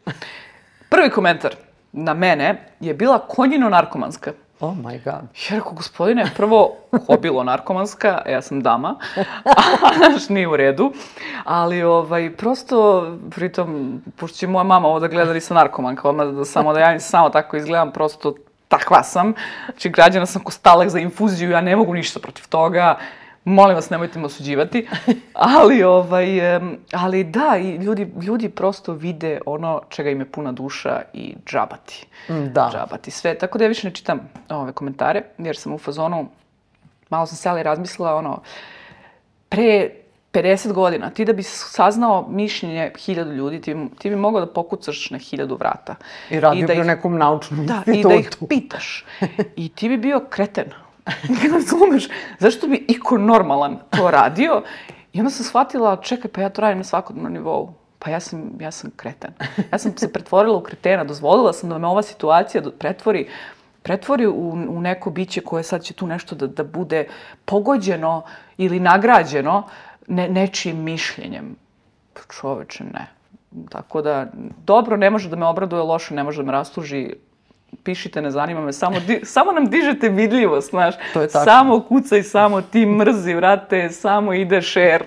Prvi 0.89 1.09
komentar 1.09 1.55
na 1.91 2.13
mene 2.13 2.67
je 2.79 2.93
bila 2.93 3.19
konjino 3.19 3.69
narkomanska. 3.69 4.31
Oh 4.59 4.73
my 4.77 4.99
god. 5.03 5.21
Ja 5.49 5.55
rekao, 5.55 5.73
gospodine, 5.73 6.31
prvo, 6.35 6.75
hobilo 7.07 7.43
narkomanska, 7.43 8.21
ja 8.29 8.41
sam 8.41 8.61
dama, 8.61 8.95
a 9.83 10.09
naš 10.09 10.29
nije 10.29 10.47
u 10.47 10.55
redu, 10.57 10.93
ali 11.43 11.83
ovaj, 11.83 12.35
prosto, 12.37 13.07
pritom, 13.35 14.01
pošto 14.15 14.37
će 14.37 14.47
moja 14.47 14.63
mama 14.63 14.87
ovo 14.87 14.99
da 14.99 15.07
gleda, 15.07 15.33
nisam 15.33 15.55
narkomanka, 15.55 16.09
odmah 16.09 16.27
da 16.27 16.45
samo 16.45 16.73
da 16.73 16.79
ja 16.79 16.99
samo 16.99 17.29
tako 17.29 17.57
izgledam, 17.57 17.91
prosto 17.91 18.33
takva 18.67 19.03
sam. 19.03 19.33
Znači, 19.65 19.89
građana 19.89 20.25
sam 20.25 20.43
ko 20.43 20.51
stalek 20.51 20.89
za 20.89 20.99
infuziju, 20.99 21.49
ja 21.49 21.61
ne 21.61 21.75
mogu 21.75 21.93
ništa 21.93 22.19
protiv 22.19 22.47
toga 22.49 22.97
molim 23.45 23.75
vas 23.75 23.89
nemojte 23.89 24.19
me 24.19 24.25
osuđivati, 24.25 24.87
ali, 25.33 25.83
ovaj, 25.83 26.27
ali 26.91 27.23
da, 27.23 27.57
i 27.57 27.75
ljudi, 27.75 28.11
ljudi 28.21 28.49
prosto 28.49 28.93
vide 28.93 29.39
ono 29.45 29.81
čega 29.89 30.09
im 30.09 30.19
je 30.19 30.31
puna 30.31 30.51
duša 30.51 31.01
i 31.13 31.35
džabati. 31.45 32.07
Mm, 32.29 32.53
da. 32.53 32.69
Džabati 32.73 33.11
sve. 33.11 33.37
Tako 33.37 33.57
da 33.57 33.63
ja 33.63 33.67
više 33.67 33.87
ne 33.87 33.93
čitam 33.93 34.19
ove 34.49 34.71
komentare, 34.71 35.23
jer 35.37 35.57
sam 35.57 35.73
u 35.73 35.77
fazonu, 35.77 36.27
malo 37.09 37.25
sam 37.25 37.37
se 37.37 37.49
ali 37.49 37.63
razmislila, 37.63 38.15
ono, 38.15 38.41
pre 39.49 39.89
50 40.33 40.73
godina, 40.73 41.09
ti 41.09 41.25
da 41.25 41.33
bi 41.33 41.43
saznao 41.43 42.27
mišljenje 42.29 42.91
hiljadu 43.05 43.31
ljudi, 43.31 43.61
ti, 43.61 43.75
ti 43.99 44.09
bi 44.09 44.15
mogao 44.15 44.45
da 44.45 44.53
pokucaš 44.53 45.09
na 45.09 45.17
hiljadu 45.17 45.55
vrata. 45.55 45.95
I 46.29 46.39
radio 46.39 46.67
bi 46.67 46.81
u 46.81 46.83
nekom 46.83 47.17
naučnom 47.17 47.65
da, 47.65 47.83
institutu. 47.87 48.09
Da, 48.09 48.15
i 48.15 48.17
da 48.17 48.27
ih 48.27 48.29
pitaš. 48.49 49.05
I 49.63 49.69
ti 49.69 49.89
bi 49.89 49.97
bio 49.97 50.25
kreten. 50.29 50.65
Razumeš? 51.53 52.07
Zašto 52.39 52.67
bi 52.67 52.85
iko 52.87 53.17
normalan 53.17 53.79
to 53.89 54.11
radio? 54.11 54.63
I 55.13 55.19
onda 55.19 55.29
sam 55.29 55.45
shvatila, 55.45 56.01
čekaj, 56.01 56.31
pa 56.31 56.41
ja 56.41 56.49
to 56.49 56.61
radim 56.61 56.77
na 56.77 56.83
svakodnevnom 56.83 57.33
nivou. 57.33 57.73
Pa 57.99 58.09
ja 58.11 58.19
sam, 58.19 58.51
ja 58.59 58.71
sam 58.71 58.91
kreten. 58.95 59.31
Ja 59.71 59.77
sam 59.77 59.97
se 59.97 60.13
pretvorila 60.13 60.57
u 60.57 60.61
kretena, 60.61 61.03
dozvolila 61.03 61.53
sam 61.53 61.69
da 61.69 61.77
me 61.77 61.87
ova 61.87 62.01
situacija 62.01 62.63
pretvori 62.79 63.27
pretvori 63.85 64.27
u, 64.27 64.49
u 64.69 64.81
neko 64.81 65.09
biće 65.09 65.41
koje 65.41 65.63
sad 65.63 65.83
će 65.83 65.93
tu 65.93 66.07
nešto 66.07 66.35
da, 66.35 66.47
da 66.47 66.63
bude 66.63 67.05
pogođeno 67.45 68.23
ili 68.57 68.79
nagrađeno 68.79 69.63
ne, 70.07 70.29
nečijim 70.29 70.83
mišljenjem. 70.83 71.55
Čoveče, 72.29 72.83
ne. 72.83 73.05
Tako 73.69 74.01
da, 74.01 74.25
dobro 74.65 74.97
ne 74.97 75.09
može 75.09 75.29
da 75.29 75.35
me 75.35 75.45
obraduje, 75.45 75.81
loše 75.81 76.15
ne 76.15 76.23
može 76.23 76.41
da 76.41 76.45
me 76.45 76.51
rastuži, 76.51 77.13
pišite, 77.83 78.21
ne 78.21 78.31
zanima 78.31 78.61
me, 78.61 78.73
samo, 78.73 78.99
di, 78.99 79.21
samo 79.23 79.51
nam 79.51 79.69
dižete 79.69 80.09
vidljivost, 80.09 80.69
znaš. 80.69 80.95
To 81.13 81.21
je 81.21 81.27
tako. 81.27 81.45
Samo 81.45 81.81
kucaj, 81.81 82.23
samo 82.23 82.61
ti 82.61 82.85
mrzi, 82.85 83.33
vrate, 83.33 83.89
samo 83.89 84.33
ide 84.33 84.61
share. 84.61 85.05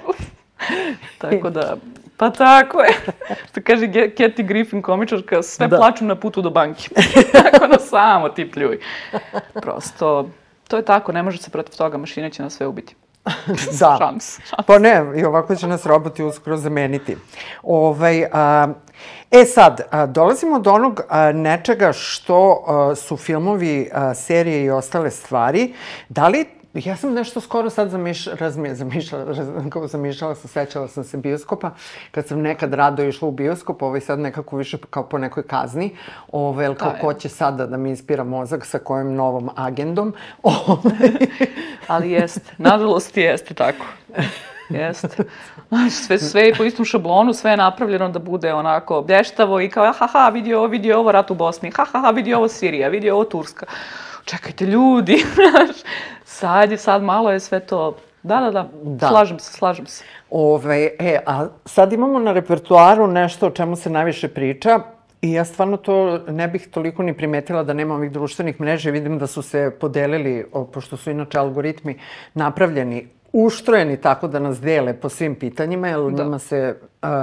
tako 1.19 1.51
da, 1.51 1.77
pa 2.17 2.31
tako 2.31 2.81
je. 2.81 2.95
Što 3.51 3.61
kaže 3.65 3.87
Kathy 3.87 4.47
Griffin, 4.47 4.83
komičarka, 4.83 5.43
sve 5.43 5.69
da. 5.69 5.77
plaču 5.77 6.05
na 6.05 6.15
putu 6.15 6.43
do 6.43 6.51
banke. 6.51 6.89
tako 7.43 7.67
da 7.67 7.79
samo 7.79 8.29
ti 8.29 8.51
pljuj. 8.51 8.79
Prosto, 9.55 10.31
to 10.69 10.77
je 10.77 10.85
tako, 10.85 11.13
ne 11.13 11.23
može 11.23 11.39
se 11.39 11.51
protiv 11.51 11.77
toga, 11.77 11.99
mašina 11.99 12.31
će 12.31 12.43
nas 12.43 12.57
sve 12.57 12.67
ubiti. 12.67 12.95
da. 13.81 13.97
Šans, 13.99 14.39
šans. 14.49 14.67
Pa 14.67 14.79
ne, 14.79 15.05
i 15.17 15.25
ovako 15.25 15.57
će 15.57 15.67
nas 15.67 15.87
roboti 15.87 16.23
uskoro 16.23 16.57
zameniti. 16.57 17.17
Ovaj, 17.63 18.25
a, 18.33 18.69
E 19.31 19.45
sad, 19.45 19.81
dolazimo 20.09 20.59
do 20.59 20.73
onog 20.73 21.01
nečega 21.35 21.93
što 21.93 22.65
su 22.97 23.17
filmovi, 23.17 23.91
serije 24.15 24.65
i 24.65 24.71
ostale 24.71 25.11
stvari. 25.11 25.75
Da 26.09 26.29
li 26.29 26.58
Ja 26.85 26.97
sam 26.97 27.15
nešto 27.15 27.41
skoro 27.41 27.71
sad 27.71 27.91
zamiš, 27.91 28.27
razmi, 28.27 28.75
zamišljala, 28.75 29.25
raz, 29.25 29.49
zamišljala 29.91 30.35
sam, 30.35 30.49
sećala 30.49 30.89
sam 30.89 31.05
se 31.05 31.17
bioskopa, 31.17 31.71
kad 32.11 32.27
sam 32.27 32.41
nekad 32.41 32.75
rado 32.75 33.05
išla 33.05 33.29
u 33.29 33.31
bioskop, 33.31 33.83
ovaj 33.83 34.01
sad 34.01 34.19
nekako 34.19 34.57
više 34.57 34.79
kao 34.91 35.09
po 35.09 35.19
nekoj 35.19 35.43
kazni, 35.43 35.97
ovaj, 36.33 36.67
ili 36.67 36.75
kao 36.75 36.95
ko 37.01 37.15
će 37.15 37.29
sada 37.29 37.67
da 37.67 37.77
mi 37.77 37.91
inspira 37.91 38.25
mozak 38.25 38.67
sa 38.67 38.79
kojim 38.79 39.15
novom 39.15 39.51
agendom. 39.57 40.15
Ovaj. 40.43 41.11
Ali 41.87 42.11
jeste, 42.11 42.55
nažalost 42.59 43.17
jeste 43.17 43.55
tako. 43.55 43.87
Jeste. 44.69 45.25
Sve, 45.91 46.19
sve 46.19 46.43
je 46.43 46.55
po 46.55 46.65
istom 46.65 46.85
šablonu, 46.85 47.33
sve 47.33 47.51
je 47.51 47.57
napravljeno 47.57 48.09
da 48.09 48.19
bude 48.19 48.55
onako 48.55 49.03
blještavo 49.03 49.61
i 49.61 49.69
kao, 49.69 49.93
ha, 49.93 50.07
ha, 50.07 50.29
vidi 50.29 50.55
ovo, 50.55 50.67
vidi 50.67 50.93
ovo, 50.93 51.13
rat 51.13 51.31
u 51.31 51.35
Bosni, 51.35 51.73
ha, 51.77 51.85
ha, 51.93 52.01
ha, 52.01 52.11
vidi 52.11 52.35
ovo 52.35 52.49
Sirija, 52.49 52.89
vidi 52.89 53.11
ovo 53.11 53.25
Turska. 53.25 53.67
Čekajte, 54.25 54.67
ljudi, 54.67 55.25
sad 56.39 56.71
je, 56.71 56.79
sad 56.79 57.03
malo 57.03 57.31
je 57.31 57.41
sve 57.41 57.61
to 57.61 57.97
Da, 58.23 58.41
da, 58.41 58.51
da, 58.51 58.69
da. 58.83 59.09
slažem 59.09 59.39
se, 59.39 59.53
slažem 59.53 59.87
se. 59.87 60.05
Ove, 60.31 60.91
e, 60.99 61.19
a 61.27 61.47
sad 61.65 61.93
imamo 61.93 62.19
na 62.19 62.33
repertuaru 62.33 63.07
nešto 63.07 63.47
o 63.47 63.51
čemu 63.51 63.77
se 63.77 63.91
najviše 63.91 64.29
priča 64.29 64.81
i 65.23 65.33
ja 65.33 65.45
stvarno 65.45 65.77
to 65.77 66.19
ne 66.29 66.49
bih 66.49 66.69
toliko 66.71 67.03
ni 67.03 67.15
primetila 67.15 67.63
da 67.63 67.73
nema 67.73 67.95
ovih 67.95 68.11
društvenih 68.13 68.61
mreža. 68.61 68.91
Vidim 68.91 69.19
da 69.19 69.27
su 69.27 69.43
se 69.43 69.71
podelili, 69.81 70.45
pošto 70.73 70.97
su 70.97 71.11
inače 71.11 71.39
algoritmi 71.39 71.99
napravljeni 72.35 73.09
uštrojeni 73.33 73.97
tako 73.97 74.29
da 74.29 74.39
nas 74.39 74.61
dele 74.61 74.95
po 74.95 75.09
svim 75.09 75.35
pitanjima, 75.35 75.89
jer 75.89 76.01
da. 76.11 76.25
njima 76.25 76.39
se 76.39 76.77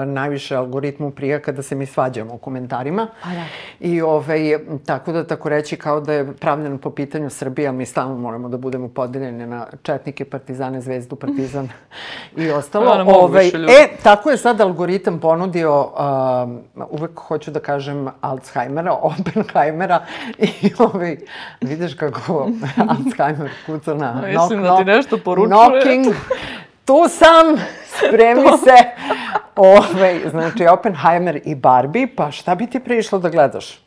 najviše 0.06 0.56
algoritmu 0.56 1.12
prija 1.12 1.40
kada 1.40 1.62
se 1.62 1.76
mi 1.76 1.86
svađamo 1.86 2.34
u 2.34 2.38
komentarima. 2.38 3.08
A 3.24 3.34
da. 3.34 3.44
I 3.80 4.02
ovaj, 4.02 4.60
tako 4.86 5.12
da 5.12 5.28
tako 5.28 5.50
reći 5.50 5.78
kao 5.78 6.02
da 6.02 6.14
je 6.14 6.34
pravljeno 6.34 6.78
po 6.78 6.90
pitanju 6.90 7.30
Srbije, 7.30 7.68
ali 7.68 7.78
mi 7.78 7.86
stalno 7.86 8.18
moramo 8.18 8.50
da 8.50 8.58
budemo 8.58 8.88
podeljeni 8.88 9.46
na 9.48 9.68
četnike, 9.84 10.26
partizane, 10.26 10.82
zvezdu, 10.82 11.16
partizan 11.16 11.70
i 12.38 12.52
ostalo. 12.52 12.94
Ja, 12.96 13.04
ovaj, 13.08 13.48
e, 13.48 13.88
tako 14.04 14.32
je 14.32 14.38
sad 14.38 14.62
algoritam 14.62 15.20
ponudio, 15.20 15.82
um, 15.82 16.60
uvek 16.90 17.20
hoću 17.20 17.52
da 17.52 17.60
kažem 17.60 18.08
Alzheimera, 18.22 18.94
Oppenheimera 19.20 20.06
i 20.38 20.72
ovaj, 20.80 21.18
vidiš 21.62 21.94
kako 21.94 22.50
Alzheimer 22.90 23.52
kuca 23.66 23.94
na 23.94 24.12
knock, 24.12 24.42
Mislim 24.42 24.64
da 24.64 24.78
ti 24.78 24.86
nešto 24.86 25.18
poručuje. 25.18 25.50
Knocking. 25.50 26.16
Tu 26.86 27.06
sam, 27.10 27.46
spremi 27.98 28.48
se. 28.66 28.76
Ove, 29.56 30.30
znači, 30.30 30.68
Oppenheimer 30.68 31.42
i 31.46 31.56
Barbie, 31.56 32.08
pa 32.16 32.32
šta 32.32 32.56
bi 32.56 32.68
ti 32.68 32.80
prišlo 32.80 33.20
da 33.20 33.30
gledaš? 33.30 33.80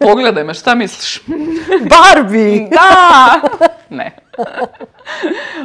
Pogledaj 0.00 0.44
me, 0.44 0.54
šta 0.54 0.74
misliš? 0.74 1.22
Barbie! 1.90 2.68
Da! 2.70 3.40
ne. 3.90 4.16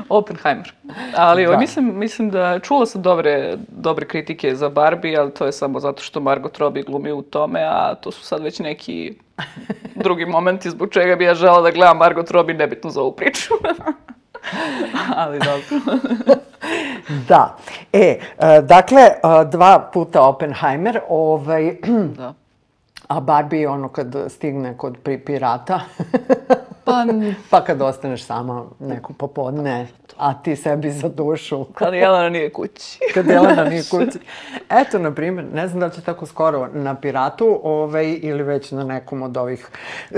Oppenheimer. 0.10 0.74
Ali 1.16 1.46
Da. 1.46 1.58
mislim, 1.58 2.00
mislim 2.00 2.30
da 2.30 2.60
čula 2.60 2.86
sam 2.86 3.02
dobre, 3.02 3.58
dobre 3.68 4.08
kritike 4.08 4.56
za 4.56 4.70
Barbie, 4.70 5.18
ali 5.18 5.34
to 5.34 5.46
je 5.46 5.52
samo 5.52 5.80
zato 5.80 6.04
što 6.04 6.20
Margot 6.20 6.58
Robbie 6.58 6.84
glumi 6.84 7.12
u 7.12 7.22
tome, 7.22 7.60
a 7.64 7.96
to 7.96 8.12
su 8.12 8.24
sad 8.24 8.44
već 8.44 8.60
neki 8.60 9.14
drugi 9.96 10.26
momenti 10.26 10.70
zbog 10.70 10.90
čega 10.92 11.16
bi 11.16 11.26
ja 11.26 11.36
žela 11.36 11.62
da 11.62 11.72
gledam 11.72 11.98
Margot 11.98 12.32
Robbie, 12.32 12.56
nebitno 12.56 12.90
za 12.90 13.02
ovu 13.02 13.12
priču. 13.12 13.54
ali 15.22 15.40
dobro. 15.40 15.96
Da. 17.28 17.56
E, 17.94 18.20
e, 18.38 18.62
dakle, 18.62 19.02
e, 19.02 19.46
dva 19.52 19.80
puta 19.94 20.22
Oppenheimer, 20.22 21.00
ovaj, 21.10 21.78
Da. 22.18 22.34
a 23.08 23.20
Barbie 23.20 23.70
ono 23.70 23.90
kad 23.90 24.16
stigne 24.28 24.78
kod 24.78 24.98
pirata, 25.26 25.80
Pa, 26.86 27.06
pa 27.50 27.64
kad 27.64 27.82
ostaneš 27.82 28.24
sama 28.24 28.66
neko 28.80 29.14
popodne, 29.14 29.88
a 30.18 30.34
ti 30.34 30.56
sebi 30.56 30.92
za 30.92 31.10
dušu. 31.10 31.66
kad 31.80 31.94
Jelena 31.94 32.30
nije 32.30 32.50
kući. 32.50 33.00
kad 33.14 33.28
Jelena 33.28 33.64
nije 33.64 33.84
kući. 33.92 34.20
Eto, 34.70 35.00
na 35.00 35.12
primjer, 35.12 35.46
ne 35.54 35.68
znam 35.68 35.80
da 35.80 35.86
li 35.86 35.92
će 35.92 36.02
tako 36.02 36.26
skoro 36.26 36.70
na 36.74 36.96
Piratu 36.96 37.60
ovaj, 37.64 38.20
ili 38.22 38.44
već 38.44 38.72
na 38.72 38.84
nekom 38.84 39.24
od 39.24 39.38
ovih 39.38 39.68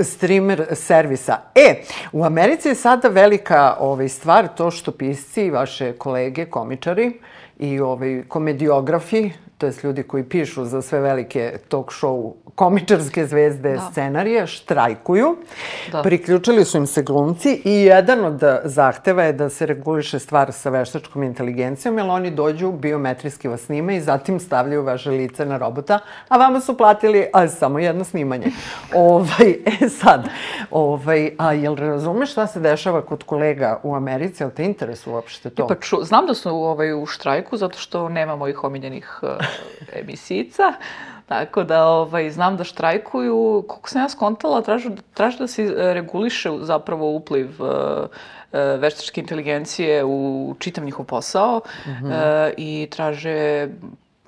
streamer 0.02 0.66
servisa. 0.72 1.38
E, 1.54 1.82
u 2.12 2.24
Americi 2.24 2.68
je 2.68 2.74
sada 2.74 3.08
velika 3.08 3.76
ovaj, 3.80 4.08
stvar 4.08 4.48
to 4.48 4.70
što 4.70 4.92
pisci 4.92 5.44
i 5.44 5.50
vaše 5.50 5.92
kolege, 5.92 6.44
komičari 6.44 7.20
i 7.58 7.80
ovaj, 7.80 8.22
komediografi, 8.28 9.30
to 9.58 9.66
jest 9.66 9.84
ljudi 9.84 10.02
koji 10.02 10.24
pišu 10.24 10.64
za 10.64 10.82
sve 10.82 11.00
velike 11.00 11.58
talk 11.68 11.92
show 11.92 12.32
komičarske 12.54 13.26
zvezde 13.26 13.72
Da. 13.72 13.80
scenarije, 13.90 14.46
štrajkuju. 14.46 15.36
Da. 15.92 16.02
Priključili 16.02 16.64
su 16.64 16.78
im 16.78 16.86
se 16.86 17.02
glumci 17.02 17.62
i 17.64 17.72
jedan 17.72 18.24
od 18.24 18.42
zahteva 18.64 19.22
je 19.24 19.32
da 19.32 19.48
se 19.48 19.66
reguliše 19.66 20.18
stvar 20.18 20.52
sa 20.52 20.70
veštačkom 20.70 21.22
inteligencijom, 21.22 21.98
jer 21.98 22.06
oni 22.06 22.30
dođu, 22.30 22.72
biometrijski 22.72 23.48
vas 23.48 23.60
snime 23.60 23.96
i 23.96 24.00
zatim 24.00 24.40
stavljaju 24.40 24.82
vaše 24.82 25.10
lice 25.10 25.46
na 25.46 25.56
robota, 25.56 25.98
a 26.28 26.38
vama 26.38 26.60
su 26.60 26.76
platili 26.76 27.26
a, 27.32 27.48
samo 27.48 27.78
jedno 27.78 28.04
snimanje. 28.04 28.46
ovaj, 28.94 29.50
e 29.82 29.88
sad, 29.88 30.28
ovaj, 30.70 31.30
a 31.38 31.52
jel 31.52 31.76
razumeš 31.76 32.30
šta 32.30 32.46
se 32.46 32.60
dešava 32.60 33.02
kod 33.02 33.22
kolega 33.22 33.80
u 33.82 33.94
Americi, 33.94 34.42
jel 34.42 34.50
te 34.50 34.64
interesuje 34.64 35.14
uopšte 35.14 35.50
to? 35.50 35.66
Pa 35.66 35.74
ču, 35.74 35.96
znam 36.02 36.26
da 36.26 36.34
su 36.34 36.50
ovaj, 36.50 37.02
u 37.02 37.06
štrajku 37.06 37.56
zato 37.56 37.78
što 37.78 38.08
nema 38.08 38.36
mojih 38.36 38.64
omiljenih 38.64 39.20
uh, 39.22 39.28
emisijica. 39.92 40.72
Tako 41.26 41.64
da 41.64 41.86
ovaj, 41.86 42.30
znam 42.30 42.56
da 42.56 42.64
štrajkuju. 42.64 43.64
Koliko 43.68 43.88
sam 43.88 44.02
ja 44.02 44.08
skontala, 44.08 44.62
traže, 44.62 44.90
traže 45.14 45.38
da 45.38 45.46
se 45.46 45.62
eh, 45.62 45.94
reguliše 45.94 46.50
zapravo 46.60 47.10
upliv 47.10 47.62
uh, 47.62 47.68
veštačke 48.78 49.20
inteligencije 49.20 50.04
u 50.04 50.54
čitav 50.58 50.84
njihov 50.84 51.06
posao 51.06 51.56
uh, 51.56 51.92
i 52.56 52.88
traže 52.90 53.68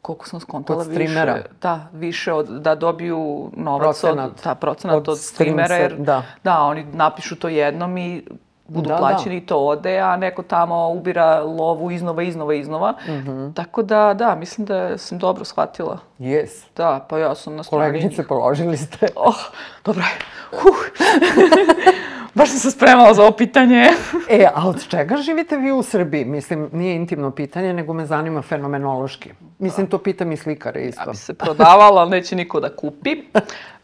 koliko 0.02 0.28
sam 0.28 0.40
skontala 0.40 0.78
Od 0.78 0.86
streamera. 0.86 1.34
više, 1.34 1.48
da, 1.62 1.88
više 1.92 2.32
od, 2.32 2.48
da 2.48 2.74
dobiju 2.74 3.50
novac 3.56 4.00
Procenat. 4.00 4.30
od, 4.30 4.44
da, 4.44 4.54
procenat 4.54 4.96
Od 4.96 5.08
od, 5.08 5.18
streamera, 5.18 5.64
stream 5.74 5.82
jer 5.82 5.96
da. 5.98 6.22
da, 6.44 6.60
oni 6.62 6.84
napišu 6.92 7.36
to 7.36 7.48
jednom 7.48 7.98
i 7.98 8.22
budu 8.70 8.88
Da, 8.88 8.94
da. 8.94 8.98
plaćeni 8.98 9.36
i 9.36 9.46
to 9.46 9.58
ode, 9.58 9.98
a 9.98 10.16
neko 10.16 10.42
tamo 10.42 10.88
ubira 10.88 11.40
lovu 11.40 11.90
iznova, 11.90 12.22
iznova, 12.22 12.54
iznova. 12.54 12.94
Mhm. 13.08 13.52
Tako 13.52 13.82
da, 13.82 14.14
da, 14.14 14.34
mislim 14.34 14.66
da 14.66 14.98
sam 14.98 15.18
dobro 15.18 15.44
shvatila. 15.44 15.98
Yes. 16.18 16.50
Da, 16.76 17.06
pa 17.08 17.18
ja 17.18 17.34
sam 17.34 17.56
na 17.56 17.62
strani 17.62 17.84
Koleginice, 17.84 18.26
položili 18.26 18.76
ste. 18.76 19.08
Oh, 19.16 19.36
dobro 19.84 20.02
je. 20.02 20.18
Huh. 20.60 20.76
Baš 22.34 22.48
sam 22.50 22.58
se 22.58 22.70
spremala 22.70 23.14
za 23.14 23.22
ovo 23.22 23.32
pitanje. 23.32 23.84
E, 24.30 24.46
a 24.54 24.68
od 24.68 24.88
čega 24.88 25.16
živite 25.16 25.56
vi 25.56 25.72
u 25.72 25.82
Srbiji? 25.82 26.24
Mislim, 26.24 26.70
nije 26.72 26.96
intimno 26.96 27.30
pitanje, 27.30 27.72
nego 27.72 27.92
me 27.92 28.06
zanima 28.06 28.42
fenomenološki. 28.42 29.30
Mislim, 29.58 29.86
to 29.86 29.98
pitam 29.98 30.32
i 30.32 30.36
slikare 30.36 30.82
isto. 30.82 31.02
Ja 31.06 31.10
bi 31.10 31.16
se 31.16 31.34
prodavala, 31.34 32.00
ali 32.00 32.10
neće 32.10 32.36
niko 32.36 32.60
da 32.60 32.76
kupi. 32.76 33.16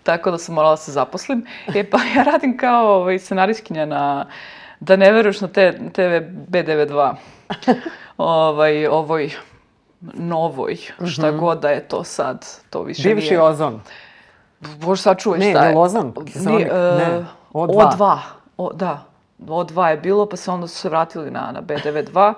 Tako 0.02 0.30
da 0.30 0.38
sam 0.38 0.54
morala 0.54 0.72
da 0.72 0.76
se 0.76 0.92
zaposlim. 0.92 1.46
E 1.74 1.90
pa 1.90 1.98
ja 2.16 2.22
radim 2.22 2.56
kao 2.56 2.94
ovaj, 2.94 3.18
scenarijskinja 3.18 3.86
na 3.86 4.26
Da 4.80 4.96
ne 4.96 5.12
veruješ 5.12 5.40
na 5.40 5.48
te, 5.48 5.72
TV 5.92 6.00
B92. 6.50 7.14
ovaj, 8.18 8.86
ovoj 8.86 9.30
novoj, 10.14 10.76
šta 11.12 11.30
god 11.30 11.60
da 11.60 11.68
je 11.70 11.88
to 11.88 12.04
sad, 12.04 12.46
to 12.70 12.82
više 12.82 13.08
Bivši 13.08 13.30
nije. 13.30 13.42
ozon. 13.42 13.80
Bože, 14.60 15.02
sad 15.02 15.16
Ne, 15.38 15.50
šta 15.50 15.64
je. 15.64 15.68
je 15.68 15.74
Lozan, 15.74 16.12
kiseonik, 16.26 16.66
Nije, 16.66 16.66
e, 16.66 16.96
ne, 16.98 17.24
O2. 17.52 17.96
O2. 17.96 18.18
O, 18.56 18.72
da, 18.72 19.04
O2 19.38 19.86
je 19.86 19.96
bilo, 19.96 20.28
pa 20.28 20.36
se 20.36 20.50
onda 20.50 20.66
su 20.66 20.76
se 20.76 20.88
vratili 20.88 21.30
na, 21.30 21.50
na 21.52 21.62
B92. 21.62 22.34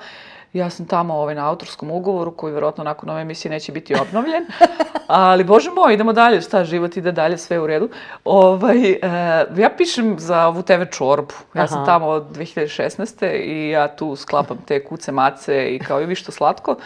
Ja 0.53 0.71
sam 0.71 0.87
tamo 0.87 1.15
ovaj, 1.15 1.35
na 1.35 1.49
autorskom 1.49 1.91
ugovoru, 1.91 2.31
koji 2.31 2.53
vjerojatno 2.53 2.85
nakon 2.85 3.11
ove 3.11 3.23
emisije 3.23 3.51
neće 3.51 3.73
biti 3.73 3.95
obnovljen. 3.95 4.47
Ali, 5.07 5.45
bože 5.45 5.71
moj, 5.71 5.95
idemo 5.95 6.13
dalje, 6.13 6.41
šta, 6.41 6.65
život 6.65 6.97
ide 6.97 7.13
dalje, 7.13 7.39
sve 7.39 7.61
u 7.61 7.67
redu. 7.67 7.89
Ovaj, 8.25 8.91
e, 8.91 8.99
ja 9.57 9.71
pišem 9.77 10.17
za 10.19 10.47
ovu 10.47 10.63
TV 10.63 10.83
čorbu. 10.91 11.35
Ja 11.55 11.67
sam 11.67 11.79
Aha. 11.79 11.87
tamo 11.87 12.07
od 12.07 12.37
2016. 12.37 13.33
i 13.45 13.71
ja 13.71 13.97
tu 13.97 14.17
sklapam 14.17 14.59
te 14.67 14.85
kuce, 14.85 15.13
mace 15.13 15.75
i 15.75 15.79
kao 15.79 16.03
i 16.03 16.07
vi 16.07 16.15
što 16.15 16.33
slatko. 16.33 16.77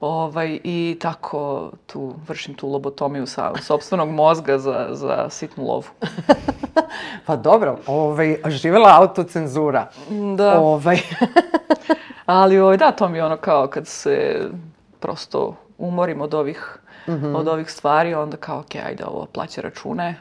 Ovaj, 0.00 0.60
I 0.64 0.96
tako 1.00 1.70
tu 1.86 2.14
vršim 2.28 2.54
tu 2.54 2.68
lobotomiju 2.68 3.26
sa 3.26 3.52
sobstvenog 3.62 4.10
mozga 4.10 4.58
za, 4.58 4.88
za 4.90 5.26
sitnu 5.30 5.64
lovu. 5.64 5.88
Pa 7.26 7.36
dobro, 7.36 7.78
ovaj, 7.86 8.36
živela 8.46 8.96
autocenzura. 8.98 9.90
Da. 10.36 10.60
Ovaj, 10.60 10.98
Ali 12.26 12.58
ovaj, 12.58 12.76
da, 12.76 12.92
to 12.92 13.08
mi 13.08 13.18
je 13.18 13.24
ono 13.24 13.36
kao 13.36 13.66
kad 13.66 13.86
se 13.86 14.46
prosto 15.00 15.56
umorim 15.78 16.20
od 16.20 16.34
ovih, 16.34 16.78
od 17.34 17.48
ovih 17.48 17.70
stvari, 17.70 18.14
onda 18.14 18.36
kao, 18.36 18.58
ok, 18.58 18.74
ajde, 18.86 19.04
ovo 19.04 19.26
plaća 19.26 19.60
račune, 19.60 20.14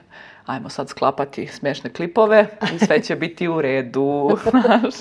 ajmo 0.45 0.69
sad 0.69 0.89
sklapati 0.89 1.47
smešne 1.47 1.89
klipove 1.89 2.47
i 2.75 2.85
sve 2.85 3.01
će 3.01 3.15
biti 3.15 3.47
u 3.47 3.61
redu, 3.61 4.37
znaš. 4.51 4.95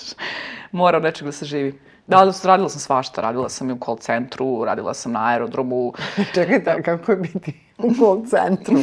Mora 0.72 0.96
od 0.96 1.02
nečeg 1.04 1.26
da 1.26 1.32
se 1.32 1.44
živi. 1.44 1.80
Da, 2.06 2.32
radila 2.44 2.68
sam 2.68 2.80
svašta, 2.80 3.20
radila 3.20 3.48
sam 3.48 3.70
i 3.70 3.72
u 3.72 3.78
call 3.84 3.96
centru, 3.96 4.64
radila 4.64 4.94
sam 4.94 5.12
na 5.12 5.26
aerodromu, 5.26 5.92
čekajte, 6.34 6.82
kako 6.82 7.12
je 7.12 7.16
biti 7.16 7.60
u 7.78 7.94
call 7.94 8.26
centru? 8.26 8.74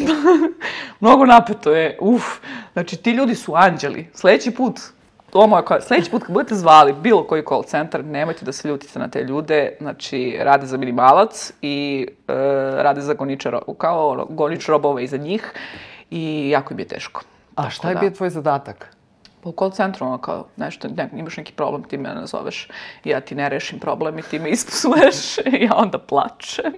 Mnogo 1.00 1.26
napeto 1.26 1.72
je, 1.72 1.98
uf. 2.02 2.24
Znači, 2.74 2.98
ti 2.98 3.12
ljudi 3.12 3.36
su 3.36 3.54
anđeli. 3.56 4.10
Sljedeći 4.14 4.52
put, 4.52 4.80
to 5.32 5.48
moja 5.48 5.62
koja, 5.62 5.82
sljedeći 5.82 6.12
put 6.12 6.24
kad 6.24 6.34
budete 6.34 6.56
zvali 6.56 6.94
bilo 6.94 7.24
koji 7.24 7.44
call 7.48 7.64
centar, 7.64 8.06
nemojte 8.06 8.46
da 8.46 8.52
se 8.52 8.68
ljutite 8.68 9.00
na 9.00 9.08
te 9.08 9.24
ljude. 9.24 9.76
Znači, 9.80 10.38
rade 10.40 10.66
za 10.66 10.78
minimalac 10.78 11.52
i 11.62 12.08
e, 12.28 12.34
rade 12.84 13.02
za 13.02 13.14
goniče, 13.14 13.50
ro- 13.50 13.74
kao 13.78 14.28
gonič 14.30 14.68
robova 14.68 15.02
iza 15.02 15.18
njih 15.18 15.54
i 16.12 16.50
jako 16.50 16.74
im 16.74 16.80
je 16.80 16.88
teško. 16.88 17.22
A 17.56 17.70
šta 17.70 17.90
je 17.90 17.96
bio 17.96 18.10
tvoj 18.10 18.30
zadatak? 18.30 18.96
Pa 19.44 19.50
u 19.50 19.54
call 19.60 19.72
centru, 19.72 20.06
ono 20.06 20.18
kao, 20.18 20.46
nešto, 20.58 20.88
ne, 20.88 21.10
imaš 21.16 21.38
neki 21.38 21.54
problem, 21.54 21.84
ti 21.84 21.98
me 21.98 22.10
nazoveš, 22.10 22.68
ja 23.04 23.22
ti 23.22 23.36
ne 23.36 23.50
rešim 23.50 23.80
problem 23.80 24.20
i 24.20 24.22
ti 24.22 24.40
me 24.40 24.50
ispsuješ 24.50 25.38
i 25.60 25.64
ja 25.64 25.76
onda 25.76 25.98
plačem. 25.98 26.74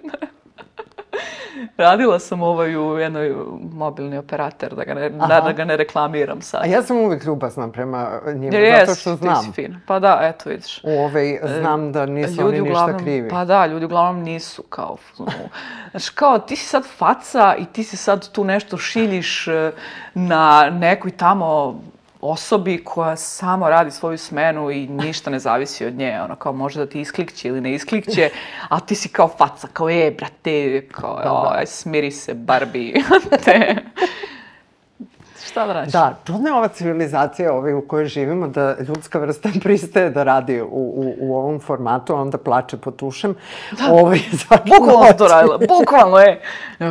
Radila 1.77 2.19
sam 2.19 2.41
ovaj 2.41 2.77
u 2.77 2.97
jednoj 2.97 3.35
mobilni 3.71 4.17
operator, 4.17 4.75
da 4.75 4.83
ga 4.83 4.93
ne, 4.93 5.09
da, 5.09 5.41
da 5.45 5.51
ga 5.51 5.65
ne 5.65 5.77
reklamiram 5.77 6.41
sad. 6.41 6.61
A 6.63 6.65
ja 6.65 6.83
sam 6.83 6.97
uvijek 6.97 7.23
ljubazna 7.23 7.71
prema 7.71 8.21
njima, 8.35 8.57
Jer 8.57 8.85
zato 8.85 8.99
što 8.99 9.11
ti 9.11 9.17
si 9.17 9.23
znam. 9.23 9.53
fin. 9.53 9.79
Pa 9.87 9.99
da, 9.99 10.19
eto 10.21 10.49
vidiš. 10.49 10.81
Ovaj, 10.83 11.39
znam 11.59 11.91
da 11.91 12.05
nisu 12.05 12.47
oni 12.47 12.61
ništa 12.61 12.97
krivi. 12.97 13.29
Pa 13.29 13.45
da, 13.45 13.65
ljudi 13.65 13.85
uglavnom 13.85 14.23
nisu 14.23 14.63
kao... 14.63 14.97
Znači 15.91 16.11
kao 16.15 16.39
ti 16.39 16.55
si 16.55 16.65
sad 16.65 16.85
faca 16.97 17.55
i 17.59 17.65
ti 17.65 17.83
si 17.83 17.97
sad 17.97 18.31
tu 18.31 18.43
nešto 18.43 18.77
šiljiš 18.77 19.47
e, 19.47 19.71
na 20.13 20.69
nekoj 20.69 21.11
tamo 21.11 21.79
osobi 22.23 22.83
koja 22.83 23.15
samo 23.15 23.69
radi 23.69 23.91
svoju 23.91 24.17
smenu 24.17 24.71
i 24.71 24.87
ništa 24.87 25.29
ne 25.29 25.39
zavisi 25.39 25.85
od 25.85 25.93
nje. 25.93 26.21
Ono 26.21 26.35
kao 26.35 26.53
može 26.53 26.79
da 26.79 26.85
ti 26.89 27.01
isklikće 27.01 27.47
ili 27.47 27.61
ne 27.61 27.73
isklikće, 27.73 28.29
a 28.69 28.79
ti 28.79 28.95
si 28.95 29.09
kao 29.09 29.27
faca, 29.27 29.67
kao 29.73 29.89
e, 29.89 30.11
brate, 30.17 30.87
kao, 30.91 31.21
"O, 31.25 31.65
smiri 31.65 32.11
se, 32.11 32.33
Barbie. 32.33 32.93
Te. 33.45 33.75
Šta 35.53 35.65
da 35.67 35.73
radiš? 35.73 35.93
Da, 35.93 36.15
čudna 36.25 36.49
je 36.49 36.55
ova 36.55 36.67
civilizacija 36.67 37.53
ovaj, 37.53 37.73
u 37.73 37.87
kojoj 37.87 38.05
živimo, 38.05 38.47
da 38.47 38.75
ljudska 38.87 39.19
vrsta 39.19 39.49
pristaje 39.63 40.09
da 40.09 40.23
radi 40.23 40.61
u, 40.61 40.65
u, 40.65 41.15
u 41.19 41.35
ovom 41.35 41.59
formatu, 41.59 42.15
onda 42.15 42.37
plače 42.37 42.77
po 42.77 42.91
tušem. 42.91 43.35
Ovaj, 43.89 44.19
svaki 44.19 44.69
Bukvalno 44.77 45.05
sam 45.07 45.17
to 45.17 45.27
radila, 45.27 45.57
bukvalno 45.79 46.17
je. 46.17 46.41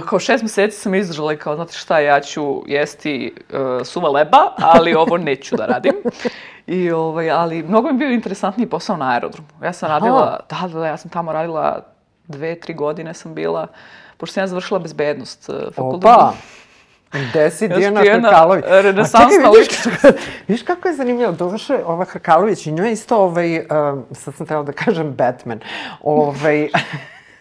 Kao 0.08 0.18
šest 0.18 0.42
mjeseci 0.42 0.80
sam 0.80 0.94
izdržala 0.94 1.32
i 1.32 1.36
kao, 1.36 1.56
znate 1.56 1.72
šta, 1.72 1.98
ja 1.98 2.20
ću 2.20 2.62
jesti 2.66 3.34
uh, 3.52 3.86
suva 3.86 4.10
leba, 4.10 4.52
ali 4.58 4.94
ovo 4.94 5.16
neću 5.16 5.56
da 5.56 5.66
radim. 5.66 5.94
I, 6.66 6.90
ovaj, 6.90 7.30
ali 7.30 7.62
mnogo 7.62 7.88
mi 7.88 7.94
je 7.94 7.98
bio 7.98 8.14
interesantniji 8.14 8.68
posao 8.68 8.96
na 8.96 9.10
aerodromu. 9.10 9.48
Ja 9.62 9.72
sam 9.72 9.88
radila, 9.88 10.38
da, 10.50 10.68
da, 10.68 10.78
da, 10.78 10.86
ja 10.86 10.96
sam 10.96 11.10
tamo 11.10 11.32
radila 11.32 11.82
dve, 12.28 12.60
tri 12.60 12.74
godine 12.74 13.14
sam 13.14 13.34
bila, 13.34 13.66
pošto 14.16 14.34
sam 14.34 14.42
ja 14.42 14.46
završila 14.46 14.80
bezbednost. 14.80 15.48
e, 15.48 15.52
fakultet. 15.74 16.10
Opa! 16.10 16.32
Gde 17.12 17.50
si 17.50 17.68
Dijana 17.68 18.00
Hrkalović? 18.00 18.64
A 18.64 18.80
renesansna 18.80 19.50
vidiš, 19.50 19.84
vidiš 20.48 20.62
kako 20.62 20.88
je 20.88 20.94
zanimljivo. 20.94 21.32
Doduše, 21.32 21.78
ova 21.86 22.04
Hrkalović 22.04 22.66
i 22.66 22.72
njoj 22.72 22.86
je 22.86 22.92
isto, 22.92 23.16
ovaj, 23.16 23.58
um, 23.58 24.04
sad 24.12 24.34
sam 24.34 24.46
trebala 24.46 24.66
da 24.66 24.72
kažem 24.72 25.12
Batman, 25.12 25.60
ovaj, 26.02 26.68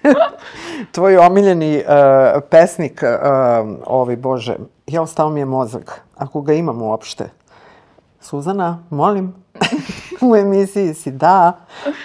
tvoj 0.94 1.18
omiljeni 1.18 1.78
uh, 1.78 2.42
pesnik, 2.50 3.04
uh, 3.04 3.70
ovaj, 3.86 4.16
Bože, 4.16 4.56
ja 4.88 5.02
ostao 5.02 5.30
mi 5.30 5.40
je 5.40 5.46
mozak, 5.46 6.02
ako 6.16 6.42
ga 6.42 6.54
imam 6.54 6.82
uopšte. 6.82 7.30
Suzana, 8.22 8.84
molim, 8.90 9.34
u 10.32 10.36
emisiji 10.36 10.94
si, 10.94 11.12
da, 11.12 11.54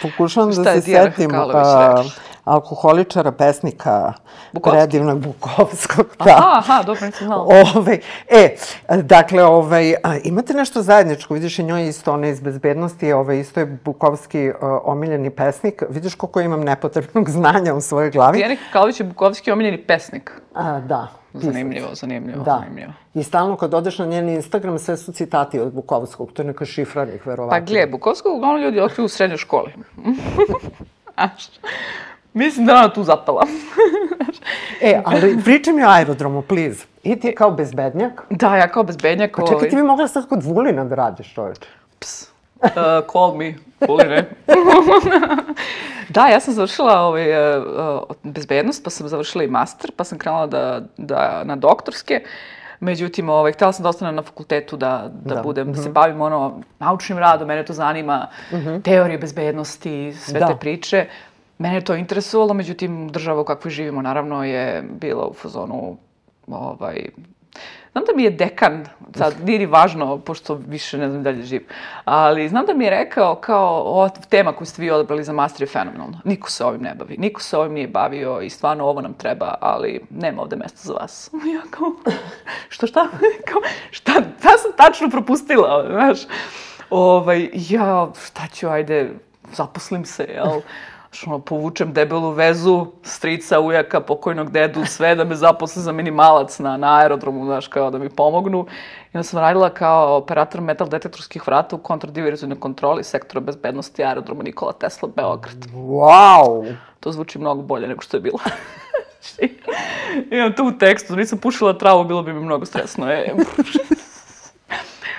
pokušavam 0.03 0.51
da 0.51 0.75
se 0.75 0.81
setim 0.81 1.31
uh, 1.31 1.47
rekla? 1.47 2.05
alkoholičara, 2.47 3.33
pesnika, 3.33 4.13
Bukovski. 4.53 4.79
predivnog 4.79 5.19
Bukovskog, 5.19 6.07
da. 6.25 6.31
Aha, 6.31 6.53
aha, 6.59 6.83
dobro, 6.83 7.07
nisam 7.07 7.27
znala. 7.27 7.47
Ove, 7.77 7.99
e, 8.29 8.57
dakle, 9.03 9.45
ovaj, 9.45 9.95
a, 9.95 10.17
imate 10.25 10.55
nešto 10.55 10.83
zajedničko, 10.83 11.35
vidiš 11.35 11.59
i 11.59 11.63
njoj 11.63 11.89
isto, 11.89 12.13
ona 12.13 12.29
iz 12.29 12.41
bezbednosti, 12.41 13.13
ovaj, 13.13 13.39
isto 13.39 13.61
je 13.61 13.79
Bukovski 13.85 14.49
uh, 14.49 14.55
omiljeni 14.85 15.31
pesnik, 15.31 15.83
vidiš 15.89 16.15
koliko 16.15 16.41
imam 16.41 16.61
nepotrebnog 16.61 17.31
znanja 17.37 17.75
u 17.75 17.81
svojoj 17.81 18.11
glavi. 18.11 18.37
Dijana 18.37 18.57
Kalović 18.73 19.01
je 19.01 19.07
Bukovski 19.07 19.51
omiljeni 19.51 19.87
pesnik. 19.87 20.31
A, 20.55 20.81
da. 20.81 21.09
Zanimljivo, 21.41 21.89
zanimljivo, 21.95 22.45
Da. 22.45 22.59
zanimljivo. 22.61 22.93
I 23.15 23.23
stalno 23.23 23.57
kad 23.57 23.75
odeš 23.75 23.99
na 23.99 24.07
njen 24.07 24.29
Instagram, 24.29 24.79
sve 24.79 24.97
su 24.97 25.13
citati 25.13 25.61
od 25.61 25.73
Bukovskog, 25.73 26.33
to 26.33 26.43
je 26.43 26.47
neka 26.47 26.65
šifra 26.65 27.05
njih, 27.05 27.27
verovatno. 27.27 27.59
Pa 27.59 27.73
gle, 27.73 27.87
Bukovskog 27.87 28.35
uglavnom 28.37 28.63
ljudi 28.63 28.81
otkriju 28.81 29.05
u 29.05 29.09
srednjoj 29.09 29.37
školi. 29.37 29.73
Mislim 32.35 32.67
da 32.67 32.75
ona 32.75 32.93
tu 32.93 33.05
zapala. 33.05 33.47
E, 34.81 35.03
ali 35.05 35.39
pričaj 35.45 35.75
mi 35.75 35.85
o 35.85 35.89
aerodromu, 35.89 36.43
please. 36.43 36.85
I 37.03 37.17
ti 37.21 37.35
kao 37.35 37.51
bezbednjak. 37.51 38.23
da, 38.31 38.57
ja 38.57 38.69
kao 38.69 38.83
bezbednjak... 38.83 39.37
Pa 39.37 39.47
čekaj, 39.47 39.69
ti 39.69 39.77
bi 39.77 39.83
mogla 39.83 40.09
sad 40.09 40.29
kod 40.29 40.43
Vulina 40.45 40.85
da 40.85 40.95
radiš, 40.95 41.35
čoveče. 41.35 41.69
Ps. 41.99 42.31
Uh, 42.63 42.71
call 43.13 43.35
me, 43.37 43.55
Puline. 43.79 44.25
da, 46.09 46.27
ja 46.27 46.41
sam 46.41 46.55
završila 46.55 47.01
ovaj, 47.01 47.57
uh, 47.59 47.65
uh, 48.11 48.17
bezbednost, 48.23 48.85
pa 48.85 48.91
sam 48.91 49.09
završila 49.09 49.45
i 49.45 49.49
master, 49.49 49.91
pa 49.97 50.05
sam 50.05 50.19
krenula 50.19 50.47
da, 50.47 50.81
da, 50.97 51.45
na 51.45 51.57
doktorske. 51.57 52.23
Međutim, 52.81 53.29
ovaj, 53.29 53.53
htjela 53.53 53.73
sam 53.73 53.83
da 53.83 53.89
ostanem 53.89 54.15
na 54.15 54.23
fakultetu 54.23 54.77
da, 54.77 55.11
da, 55.25 55.35
Da. 55.35 55.43
budem, 55.43 55.73
da 55.73 55.83
se 55.83 55.91
bavim 55.91 56.21
ono, 56.21 56.61
naučnim 56.79 57.19
radom, 57.19 57.49
mene 57.49 57.65
to 57.65 57.73
zanima, 57.73 58.27
teorije 58.85 59.19
bezbednosti, 59.19 60.13
sve 60.13 60.41
Da. 60.41 60.47
te 60.47 60.57
priče. 60.57 61.07
Mene 61.59 61.75
je 61.75 61.85
to 61.85 61.95
interesovalo, 61.95 62.55
međutim, 62.55 63.09
država 63.09 63.41
u 63.41 63.45
kakvoj 63.45 63.71
živimo, 63.71 64.03
naravno, 64.03 64.45
je 64.45 64.85
bila 65.01 65.27
u 65.27 65.35
fazonu, 65.35 65.97
ovaj, 66.47 67.09
Znam 67.97 68.05
da 68.05 68.13
mi 68.17 68.23
je 68.23 68.31
dekan, 68.31 68.87
sad 69.15 69.35
nije 69.47 69.59
ni 69.59 69.67
važno, 69.67 70.19
pošto 70.19 70.55
više 70.55 70.99
ne 70.99 71.11
znam 71.11 71.23
dalje 71.23 71.43
živ, 71.43 71.63
ali 72.05 72.49
znam 72.49 72.67
da 72.67 72.75
mi 72.75 72.85
je 72.85 72.91
rekao 72.91 73.35
kao 73.35 73.83
ova 73.83 74.09
tema 74.09 74.53
koju 74.53 74.67
ste 74.67 74.83
vi 74.83 74.91
odabrali 74.91 75.25
za 75.25 75.33
master 75.33 75.63
je 75.63 75.67
fenomenalna. 75.67 76.21
Niko 76.25 76.51
se 76.51 76.65
ovim 76.65 76.83
ne 76.83 76.95
bavi, 76.95 77.17
niko 77.19 77.41
se 77.41 77.59
ovim 77.59 77.73
nije 77.73 77.89
bavio 77.89 78.41
i 78.41 78.51
stvarno 78.51 78.85
ovo 78.85 79.01
nam 79.01 79.15
treba, 79.15 79.55
ali 79.61 80.01
nema 80.11 80.43
ovde 80.43 80.57
mesta 80.57 80.81
za 80.83 80.93
vas. 80.93 81.31
Ja 81.55 81.63
kao, 81.71 81.93
što 82.69 82.87
šta? 82.87 83.09
Kao, 83.49 83.61
šta, 83.91 84.13
šta 84.39 84.59
sam 84.59 84.73
tačno 84.77 85.11
propustila, 85.11 85.87
znaš? 85.91 86.19
Ovaj, 86.91 87.51
ja, 87.53 88.09
šta 88.27 88.43
ću, 88.55 88.69
ajde, 88.69 89.11
zaposlim 89.53 90.05
se, 90.05 90.23
jel? 90.35 90.61
Ono, 91.27 91.39
povučem 91.39 91.93
debelu 91.93 92.31
vezu, 92.31 92.87
strica, 93.03 93.61
ujaka, 93.61 94.01
pokojnog 94.01 94.51
dedu, 94.51 94.85
sve 94.85 95.15
da 95.15 95.25
me 95.25 95.35
zaposle 95.35 95.83
za 95.83 95.93
minimalac 95.93 96.59
na, 96.59 96.77
na 96.77 96.99
aerodromu, 96.99 97.45
znaš, 97.45 97.69
kao 97.69 97.91
da 97.91 97.99
mi 97.99 98.09
pomognu. 98.09 98.67
I 99.15 99.17
onda 99.17 99.23
sam 99.23 99.41
radila 99.41 99.71
kao 99.71 100.17
operator 100.17 100.61
metal 100.61 100.89
detektorskih 100.89 101.47
vrata 101.47 101.77
u 101.77 101.79
kontradiverzivnoj 101.79 102.61
kontroli 102.61 103.05
sektora 103.05 103.41
bezbednosti 103.41 104.05
aerodroma 104.05 104.43
Nikola 104.43 104.73
Tesla, 104.73 105.09
Beograd. 105.17 105.67
Wow! 105.75 106.75
To 107.01 107.13
zvuči 107.13 107.39
mnogo 107.39 107.63
bolje 107.63 107.89
nego 107.89 108.03
što 108.03 108.17
je 108.17 108.21
bilo. 108.21 108.39
Imam 110.31 110.53
to 110.53 110.65
u 110.65 110.73
tekstu, 110.73 111.17
nisam 111.17 111.39
pušila 111.39 111.79
travu, 111.79 112.05
bilo 112.05 112.23
bi 112.23 112.33
mi 112.33 112.41
mnogo 112.41 112.67
stresno. 112.67 113.11
E. 113.11 113.35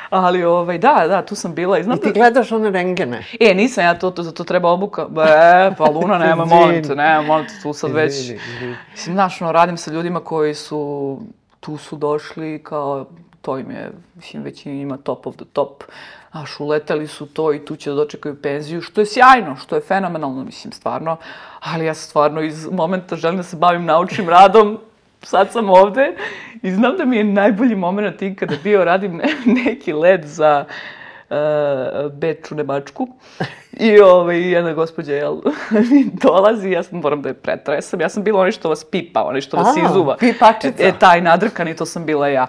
Ali, 0.09 0.43
ovaj, 0.43 0.77
da, 0.77 1.05
da, 1.07 1.25
tu 1.25 1.35
sam 1.35 1.55
bila 1.55 1.79
i 1.79 1.83
znam 1.83 1.97
I 1.97 2.01
ti 2.01 2.07
da... 2.07 2.13
gledaš 2.13 2.51
one 2.51 2.69
rengene. 2.69 3.23
E, 3.39 3.53
nisam 3.53 3.83
ja 3.83 3.99
to, 3.99 4.11
to, 4.11 4.23
za 4.23 4.31
to 4.31 4.43
treba 4.43 4.69
obuka. 4.69 5.01
E, 5.01 5.75
pa 5.77 5.85
Luna, 5.85 6.17
nema, 6.27 6.45
molim 6.45 6.83
te, 6.83 6.95
nema, 6.95 7.21
molim 7.21 7.47
te, 7.47 7.53
tu 7.63 7.73
sad 7.73 7.91
već... 7.91 8.31
Mislim, 8.91 9.15
znaš, 9.15 9.41
ono, 9.41 9.51
radim 9.51 9.77
sa 9.77 9.91
ljudima 9.91 10.19
koji 10.19 10.55
su, 10.55 11.19
tu 11.59 11.77
su 11.77 11.95
došli 11.95 12.63
kao, 12.63 13.05
to 13.41 13.57
im 13.57 13.71
je, 13.71 13.91
mislim, 14.15 14.43
većina 14.43 14.75
ima 14.75 14.97
top 14.97 15.27
of 15.27 15.35
the 15.35 15.45
top. 15.53 15.83
Znaš, 16.31 16.59
uleteli 16.59 17.07
su 17.07 17.25
to 17.25 17.53
i 17.53 17.65
tu 17.65 17.75
će 17.75 17.89
da 17.89 17.95
dočekaju 17.95 18.41
penziju, 18.41 18.81
što 18.81 19.01
je 19.01 19.05
sjajno, 19.05 19.55
što 19.55 19.75
je 19.75 19.81
fenomenalno, 19.81 20.43
mislim, 20.43 20.73
stvarno. 20.73 21.17
Ali 21.59 21.85
ja 21.85 21.93
stvarno 21.93 22.41
iz 22.41 22.67
momenta 22.71 23.15
želim 23.15 23.37
da 23.37 23.43
se 23.43 23.55
bavim 23.55 23.85
naučnim 23.85 24.29
radom, 24.29 24.79
sad 25.21 25.51
sam 25.51 25.69
ovde 25.69 26.15
i 26.63 26.71
znam 26.71 26.97
da 26.97 27.05
mi 27.05 27.17
je 27.17 27.23
najbolji 27.23 27.75
moment 27.75 28.21
ikada 28.21 28.55
bio, 28.63 28.85
radim 28.85 29.17
ne- 29.17 29.53
neki 29.63 29.93
led 29.93 30.25
za 30.25 30.65
uh, 30.67 30.75
Beč 32.11 32.51
u 32.51 32.55
Nemačku 32.55 33.07
i 33.79 33.99
ovaj, 33.99 34.51
jedna 34.51 34.73
gospođa 34.73 35.13
jel, 35.13 35.35
mi 35.71 36.03
dolazi, 36.23 36.71
ja 36.71 36.83
sam 36.83 36.99
moram 36.99 37.21
da 37.21 37.29
je 37.29 37.33
pretresam, 37.33 38.01
ja 38.01 38.09
sam 38.09 38.23
bila 38.23 38.39
onaj 38.39 38.51
što 38.51 38.69
vas 38.69 38.83
pipa, 38.83 39.23
onaj 39.23 39.41
što 39.41 39.57
vas 39.57 39.77
A, 39.77 39.89
izuva. 39.89 40.17
pipačica. 40.17 40.83
E, 40.83 40.91
taj 40.99 41.21
nadrkani, 41.21 41.75
to 41.75 41.85
sam 41.85 42.05
bila 42.05 42.27
ja. 42.27 42.47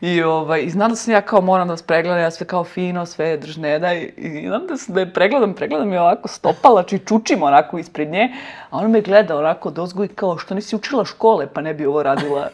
I, 0.00 0.22
ovaj, 0.22 0.62
i 0.62 0.70
znam 0.70 0.90
da 0.90 0.96
sam 0.96 1.14
ja 1.14 1.20
kao 1.20 1.40
moram 1.40 1.68
da 1.68 1.72
vas 1.72 1.82
pregledam, 1.82 2.20
ja 2.20 2.30
sve 2.30 2.46
kao 2.46 2.64
fino, 2.64 3.06
sve 3.06 3.36
držneda 3.36 3.94
i, 3.94 4.12
i 4.16 4.46
znam 4.46 4.66
da, 4.66 4.76
sam, 4.76 4.94
da 4.94 5.00
je 5.00 5.12
pregledam, 5.12 5.54
pregledam 5.54 5.92
je 5.92 6.00
ovako 6.00 6.28
stopala, 6.28 6.82
či 6.82 6.98
čučim 6.98 7.42
onako 7.42 7.78
ispred 7.78 8.10
nje, 8.10 8.28
a 8.70 8.78
ona 8.78 8.88
me 8.88 9.00
gleda 9.00 9.36
onako 9.36 9.70
dozgo 9.70 10.04
i 10.04 10.08
kao 10.08 10.38
što 10.38 10.54
nisi 10.54 10.76
učila 10.76 11.04
škole 11.04 11.46
pa 11.46 11.60
ne 11.60 11.74
bi 11.74 11.86
ovo 11.86 12.02
radila. 12.02 12.48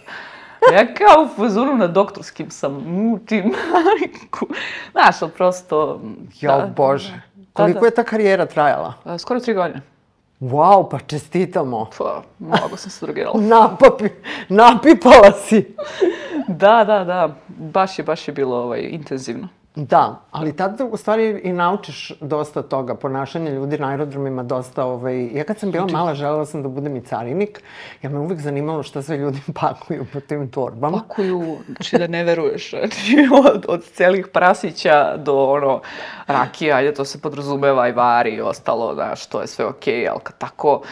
Ja 0.72 0.94
kao 0.94 1.24
u 1.24 1.28
fazonu 1.36 1.74
na 1.74 1.86
doktorskim 1.86 2.50
sam, 2.50 2.72
mučim 2.72 3.44
majku. 3.44 4.46
Znaš, 4.92 5.22
ali 5.22 5.30
prosto... 5.30 6.00
Jo, 6.40 6.50
da, 6.50 6.72
Bože. 6.76 7.20
da, 7.34 7.44
Koliko 7.52 7.80
da. 7.80 7.86
je 7.86 7.94
ta 7.94 8.04
karijera 8.04 8.46
trajala? 8.46 8.94
A, 9.04 9.18
Skoro 9.18 9.40
tri 9.40 9.54
godine. 9.54 9.82
Wow, 10.40 10.88
pa 10.90 10.98
čestitamo. 10.98 11.90
Pa, 11.98 12.22
mnogo 12.38 12.76
sam 12.76 12.90
se 12.90 13.06
drogirala. 13.06 13.40
Napapi, 13.60 14.08
napipala 14.48 15.32
si. 15.32 15.74
Da, 16.48 16.84
da, 16.84 17.04
da. 17.04 17.34
Baš 17.48 17.98
je, 17.98 18.04
baš 18.04 18.28
je 18.28 18.34
bilo 18.34 18.56
ovaj, 18.56 18.88
intenzivno. 18.90 19.48
Da, 19.76 20.20
ali 20.30 20.56
tad 20.56 20.80
u 20.90 20.96
stvari 20.96 21.40
i 21.44 21.52
naučiš 21.52 22.12
dosta 22.20 22.62
toga, 22.62 22.94
ponašanje 22.94 23.50
ljudi 23.50 23.78
na 23.78 23.88
aerodromima 23.88 24.42
dosta, 24.42 24.84
ovaj, 24.84 25.26
ja 25.26 25.44
kad 25.44 25.58
sam 25.58 25.70
bila 25.70 25.86
mala 25.86 26.14
želela 26.14 26.46
sam 26.46 26.62
da 26.62 26.68
budem 26.68 26.96
i 26.96 27.00
carinik, 27.00 27.62
ja 28.02 28.10
me 28.10 28.18
uvijek 28.18 28.40
zanimalo 28.40 28.82
šta 28.82 29.02
sve 29.02 29.16
ljudi 29.16 29.40
pakuju 29.60 30.06
po 30.12 30.20
tim 30.20 30.50
torbama. 30.50 30.98
Pakuju, 31.08 31.56
znači 31.66 31.98
da 31.98 32.06
ne 32.06 32.24
veruješ, 32.24 32.70
znači 32.70 33.28
od, 33.44 33.64
od 33.68 33.84
celih 33.84 34.26
prasića 34.26 35.16
do 35.16 35.44
ono 35.44 35.80
rakija, 36.26 36.76
ajde 36.76 36.94
to 36.94 37.04
se 37.04 37.20
podrazumeva 37.20 37.88
i 37.88 37.92
vari 37.92 38.30
i 38.30 38.40
ostalo, 38.40 38.94
znaš, 38.94 39.26
to 39.26 39.40
je 39.40 39.46
sve 39.46 39.66
okej, 39.66 40.08
ali 40.08 40.20
kad 40.22 40.38
tako, 40.38 40.82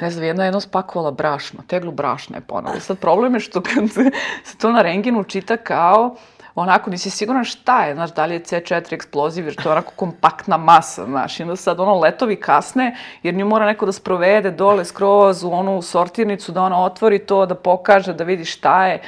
ne 0.00 0.10
znam, 0.10 0.24
jedna 0.24 0.42
je 0.42 0.46
jedno 0.46 0.60
spakovala 0.60 1.10
brašno, 1.10 1.60
teglu 1.66 1.92
brašna 1.92 2.36
je 2.36 2.40
ponovno. 2.40 2.80
Sad 2.80 2.98
problem 2.98 3.34
je 3.34 3.40
što 3.40 3.60
kad 3.62 3.90
se, 3.90 4.10
to 4.58 4.72
na 4.72 4.82
rengenu 4.82 5.24
čita 5.24 5.56
kao 5.56 6.16
onako 6.54 6.90
nisi 6.90 7.10
siguran 7.10 7.44
šta 7.44 7.84
je, 7.84 7.94
znaš, 7.94 8.14
da 8.14 8.26
li 8.26 8.34
je 8.34 8.40
C4 8.40 8.92
eksploziv, 8.92 9.44
jer 9.44 9.54
to 9.54 9.68
je 9.68 9.72
onako 9.72 9.92
kompaktna 9.96 10.56
masa, 10.56 11.04
znaš, 11.04 11.40
i 11.40 11.42
onda 11.42 11.56
sad 11.56 11.80
ono 11.80 11.98
letovi 11.98 12.36
kasne, 12.36 12.96
jer 13.22 13.34
nju 13.34 13.46
mora 13.46 13.66
neko 13.66 13.86
da 13.86 13.92
sprovede 13.92 14.50
dole 14.50 14.84
skroz 14.84 15.44
u 15.44 15.52
onu 15.52 15.82
sortirnicu, 15.82 16.52
da 16.52 16.62
ona 16.62 16.84
otvori 16.84 17.18
to, 17.18 17.46
da 17.46 17.54
pokaže, 17.54 18.12
da 18.12 18.24
vidi 18.24 18.44
šta 18.44 18.86
je. 18.86 19.00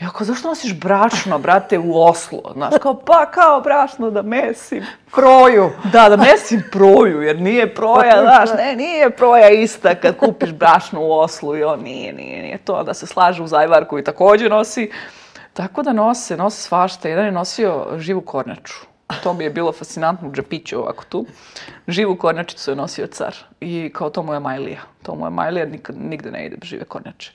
Ja 0.00 0.10
kao, 0.10 0.24
zašto 0.24 0.48
nosiš 0.48 0.80
brašno, 0.80 1.38
brate, 1.38 1.78
u 1.78 2.02
Oslo? 2.02 2.40
Znaš, 2.52 2.74
kao, 2.82 2.94
pa 2.94 3.30
kao 3.30 3.60
brašno 3.60 4.10
da 4.10 4.22
mesim. 4.22 4.84
Proju. 5.12 5.70
Da, 5.92 6.08
da 6.08 6.16
mesim 6.16 6.62
proju, 6.72 7.22
jer 7.22 7.40
nije 7.40 7.74
proja, 7.74 8.22
znaš, 8.22 8.58
ne, 8.58 8.76
nije 8.76 9.10
proja 9.10 9.48
ista 9.50 9.94
kad 9.94 10.16
kupiš 10.16 10.52
brašno 10.52 11.00
u 11.00 11.12
Oslu 11.12 11.56
i 11.56 11.64
on 11.64 11.80
nije, 11.80 12.12
nije, 12.12 12.42
nije 12.42 12.58
to, 12.58 12.82
da 12.82 12.94
se 12.94 13.06
slaže 13.06 13.42
u 13.42 13.46
Zajvar 13.46 13.84
koji 13.84 14.04
takođe 14.04 14.48
nosi. 14.48 14.90
Tako 15.54 15.82
da 15.82 15.92
nose, 15.92 16.36
nose 16.36 16.62
svašta. 16.62 17.08
Jedan 17.08 17.24
je 17.24 17.32
nosio 17.32 17.86
živu 17.98 18.20
kornjaču. 18.20 18.74
To 19.22 19.32
mi 19.34 19.44
je 19.44 19.50
bilo 19.50 19.72
fascinantno 19.72 20.28
u 20.28 20.32
džepiću 20.32 20.78
ovako 20.78 21.04
tu. 21.04 21.26
Živu 21.88 22.16
kornjačicu 22.16 22.70
je 22.70 22.76
nosio 22.76 23.06
car. 23.06 23.34
I 23.60 23.90
kao 23.94 24.10
to 24.10 24.22
mu 24.22 24.34
je 24.34 24.40
Majlija. 24.40 24.80
To 25.02 25.14
mu 25.14 25.26
je 25.26 25.54
jer 25.58 25.68
nikad, 25.68 25.96
nigde 25.98 26.30
ne 26.30 26.46
ide, 26.46 26.56
žive 26.62 26.84
kornjače. 26.84 27.32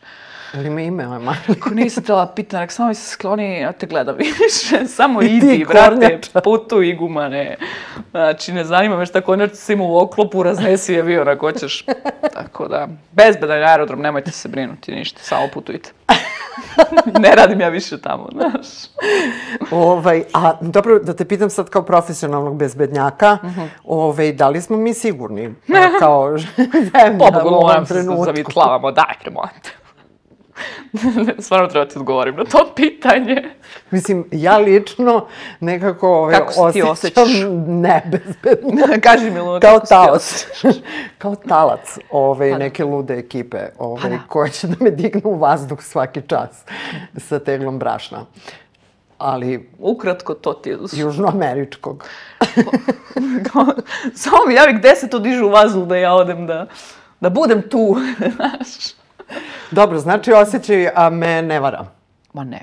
Ili 0.54 0.68
ima 0.68 0.82
ime, 0.82 1.08
ovaj 1.08 1.20
mali. 1.20 1.38
Ako 1.52 1.70
nisi 1.70 2.04
tela 2.04 2.28
pitan, 2.28 2.60
nek 2.60 2.72
samo 2.72 2.90
mi 2.90 2.96
se 2.96 3.10
skloni, 3.10 3.60
ja 3.60 3.72
te 3.72 3.88
gledam 3.88 4.16
više, 4.40 4.88
samo 4.88 5.22
Idi, 5.22 5.36
idi, 5.38 5.66
brate, 5.66 6.20
putu 6.44 6.82
i 6.82 6.94
gumane. 6.94 7.58
Znači, 8.12 8.54
ne 8.54 8.64
zanima 8.64 8.98
me 8.98 9.06
šta 9.06 9.22
konjačica 9.22 9.74
ima 9.74 9.84
u 9.84 9.98
oklopu, 9.98 10.44
raznesi 10.44 11.00
avion 11.00 11.28
ako 11.28 11.46
hoćeš. 11.46 11.86
Tako 12.36 12.68
da, 12.68 12.88
bezbedan 13.12 13.58
je 13.58 13.66
aerodrom, 13.66 14.02
nemojte 14.02 14.32
se 14.32 14.48
brinuti 14.48 14.92
ništa, 14.92 15.20
samo 15.22 15.48
putujte. 15.48 15.92
ne 17.20 17.36
radim 17.36 17.62
ja 17.62 17.70
više 17.70 18.02
tamo, 18.02 18.28
znaš. 18.32 18.68
Ovaj, 19.72 20.24
a 20.34 20.54
dobro, 20.62 21.00
da 21.00 21.14
te 21.14 21.26
pitam 21.26 21.50
sad 21.50 21.70
kao 21.70 21.82
profesionalnog 21.84 22.56
bezbednjaka, 22.56 23.38
Mhm. 23.44 23.62
ovaj, 23.86 24.32
da 24.32 24.50
li 24.50 24.62
smo 24.62 24.78
mi 24.78 24.94
sigurni 24.94 25.54
kao 26.00 26.38
zemlja 26.74 27.18
Pobogu, 27.20 27.50
u 27.50 27.60
ovom 27.60 27.86
trenutku? 27.86 28.26
zavitlavamo, 28.26 28.92
daj, 28.92 29.14
premote. 29.22 29.70
Stvarno 31.44 31.68
treba 31.68 31.86
ti 31.86 32.00
odgovorim 32.00 32.36
na 32.36 32.44
to 32.44 32.72
pitanje. 32.76 33.44
Mislim, 33.92 34.28
ja 34.32 34.58
lično 34.58 35.28
nekako 35.60 36.10
ovaj, 36.10 36.36
Kako 36.36 36.54
se 36.54 36.60
ti 36.74 36.82
osjećam 36.82 37.24
osjećaš? 37.24 37.44
nebezbedno. 37.68 38.72
Kaži 39.04 39.32
mi, 39.32 39.40
Luna, 39.40 39.60
Kao 39.60 39.80
osjećaš? 40.12 40.76
kao 41.18 41.36
talac 41.36 41.98
ovaj, 42.12 42.50
Pa 42.52 42.58
da. 42.58 42.64
neke 42.64 42.84
lude 42.84 43.14
ekipe 43.18 43.58
ovaj, 43.78 44.02
Pa 44.02 44.10
da. 44.10 44.20
koje 44.28 44.52
će 44.52 44.68
da 44.68 44.76
me 44.80 44.92
dignu 44.92 45.22
u 45.24 45.40
vazduh 45.40 45.82
svaki 45.82 46.22
čas 46.22 46.64
sa 47.18 47.40
teglom 47.40 47.80
brašna. 47.80 48.26
Ali 49.18 49.70
Ukratko, 49.80 50.34
to 50.34 50.54
ti 50.54 50.70
je 50.70 50.78
južnoameričkog. 50.92 52.06
Samo 54.14 54.38
mi 54.48 54.54
javi 54.54 54.74
gde 54.74 54.96
se 54.96 55.10
to 55.10 55.20
diže 55.20 55.44
u 55.44 55.50
vazduh 55.50 55.88
da 55.88 55.96
ja 55.98 56.14
odem 56.14 56.48
da, 56.48 56.68
da 57.20 57.30
budem 57.30 57.62
tu, 57.70 57.96
znaš. 58.36 58.99
Dobro, 59.72 60.00
znači 60.00 60.34
osjećaj 60.34 60.90
a 60.96 61.10
me 61.10 61.42
ne 61.42 61.60
vara. 61.60 61.86
Ma 62.34 62.44
ne. 62.44 62.62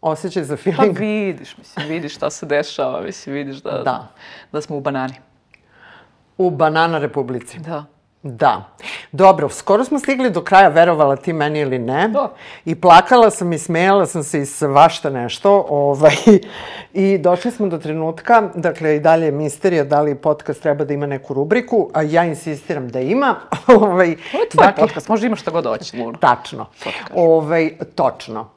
Osjećaj 0.00 0.44
za 0.44 0.56
Pa 0.56 0.62
feeling. 0.62 0.98
vidiš, 0.98 1.58
mislim, 1.58 1.88
vidiš 1.88 2.14
šta 2.14 2.30
se 2.30 2.46
dešava, 2.46 3.00
mislim, 3.00 3.34
vidiš 3.34 3.56
da, 3.56 3.70
Da. 3.84 4.08
da 4.52 4.60
smo 4.60 4.76
u 4.76 4.80
banani. 4.80 5.14
U 6.38 6.50
Banana 6.50 6.98
Republici. 6.98 7.58
Da. 7.58 7.84
Da. 8.22 8.64
Dobro, 9.16 9.48
skoro 9.48 9.84
smo 9.84 9.98
stigli 9.98 10.30
do 10.30 10.40
kraja, 10.40 10.68
verovala 10.68 11.16
ti 11.16 11.32
meni 11.32 11.60
ili 11.60 11.78
ne. 11.78 12.08
Da. 12.08 12.32
I 12.64 12.74
plakala 12.74 13.30
sam 13.30 13.52
i 13.52 13.58
smejala 13.58 14.06
sam 14.06 14.22
se 14.22 14.40
i 14.40 14.46
svašta 14.46 15.10
nešto. 15.10 15.66
Ovaj, 15.68 16.16
I 16.92 17.18
došli 17.18 17.50
smo 17.50 17.66
do 17.66 17.78
trenutka, 17.78 18.50
dakle 18.54 18.96
i 18.96 19.00
dalje 19.00 19.24
je 19.26 19.32
misterija 19.32 19.84
da 19.84 20.00
li 20.00 20.14
podcast 20.14 20.62
treba 20.62 20.84
da 20.84 20.94
ima 20.94 21.06
neku 21.06 21.34
rubriku, 21.34 21.90
a 21.94 22.02
ja 22.02 22.24
insistiram 22.24 22.88
da 22.88 23.00
ima. 23.00 23.34
ovaj, 23.80 24.16
Ovo 24.34 24.42
je 24.42 24.48
tvoj 24.50 24.72
podcast, 24.78 25.08
može 25.08 25.26
imaš 25.26 25.40
šta 25.40 25.50
god 25.50 25.66
hoće. 25.66 25.96
Tačno. 26.20 26.66
Ovaj, 27.14 27.70
točno. 27.94 28.48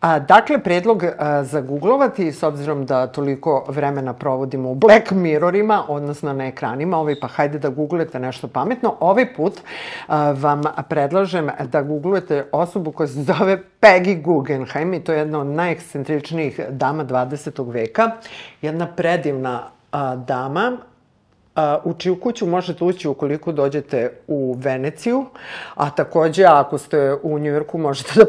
A, 0.00 0.18
dakle, 0.18 0.58
predlog 0.58 1.04
a, 1.04 1.44
za 1.44 1.60
googlovati, 1.60 2.32
s 2.32 2.42
obzirom 2.42 2.86
da 2.86 3.06
toliko 3.06 3.64
vremena 3.68 4.12
provodimo 4.12 4.70
u 4.70 4.74
Black 4.74 5.10
Mirrorima, 5.10 5.84
odnosno 5.88 6.32
na 6.32 6.46
ekranima, 6.46 6.98
ovaj, 6.98 7.20
pa 7.20 7.26
hajde 7.26 7.58
da 7.58 7.68
googlujete 7.68 8.20
nešto 8.20 8.48
pametno. 8.48 8.96
Ovaj 9.00 9.34
put 9.34 9.60
a, 10.06 10.30
vam 10.30 10.62
predlažem 10.88 11.50
da 11.72 11.82
googlujete 11.82 12.46
osobu 12.52 12.92
koja 12.92 13.06
se 13.06 13.22
zove 13.22 13.58
Peggy 13.80 14.22
Guggenheim 14.22 14.94
i 14.94 15.04
to 15.04 15.12
je 15.12 15.18
jedna 15.18 15.40
od 15.40 15.46
najekscentričnijih 15.46 16.60
dama 16.70 17.04
20. 17.04 17.72
veka. 17.72 18.10
Jedna 18.62 18.86
predivna 18.86 19.62
a, 19.92 20.16
dama, 20.16 20.76
A, 21.54 21.78
u 21.84 21.94
čiju 21.94 22.20
kuću 22.20 22.46
možete 22.46 22.84
ući 22.84 23.08
ukoliko 23.08 23.52
dođete 23.52 24.20
u 24.26 24.56
Veneciju, 24.58 25.24
a 25.74 25.90
takođe 25.90 26.44
ako 26.44 26.78
ste 26.78 27.14
u 27.22 27.38
Njujorku 27.38 27.78
možete 27.78 28.12
da 28.14 28.26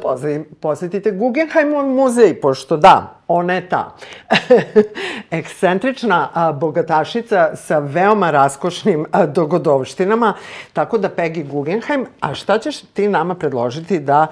posetite 0.59 1.11
Guggenheimov 1.11 1.85
muzej, 1.85 2.41
pošto 2.41 2.77
da, 2.77 3.15
ona 3.27 3.53
je 3.53 3.69
ta. 3.69 3.95
Ekscentrična 5.39 6.53
bogatašica 6.59 7.55
sa 7.55 7.79
veoma 7.79 8.31
raskošnim 8.31 9.05
dogodovštinama, 9.27 10.33
tako 10.73 10.97
da 10.97 11.09
Peggy 11.09 11.49
Guggenheim, 11.49 12.05
a 12.19 12.33
šta 12.33 12.59
ćeš 12.59 12.79
ti 12.81 13.07
nama 13.07 13.35
predložiti 13.35 13.99
da 13.99 14.27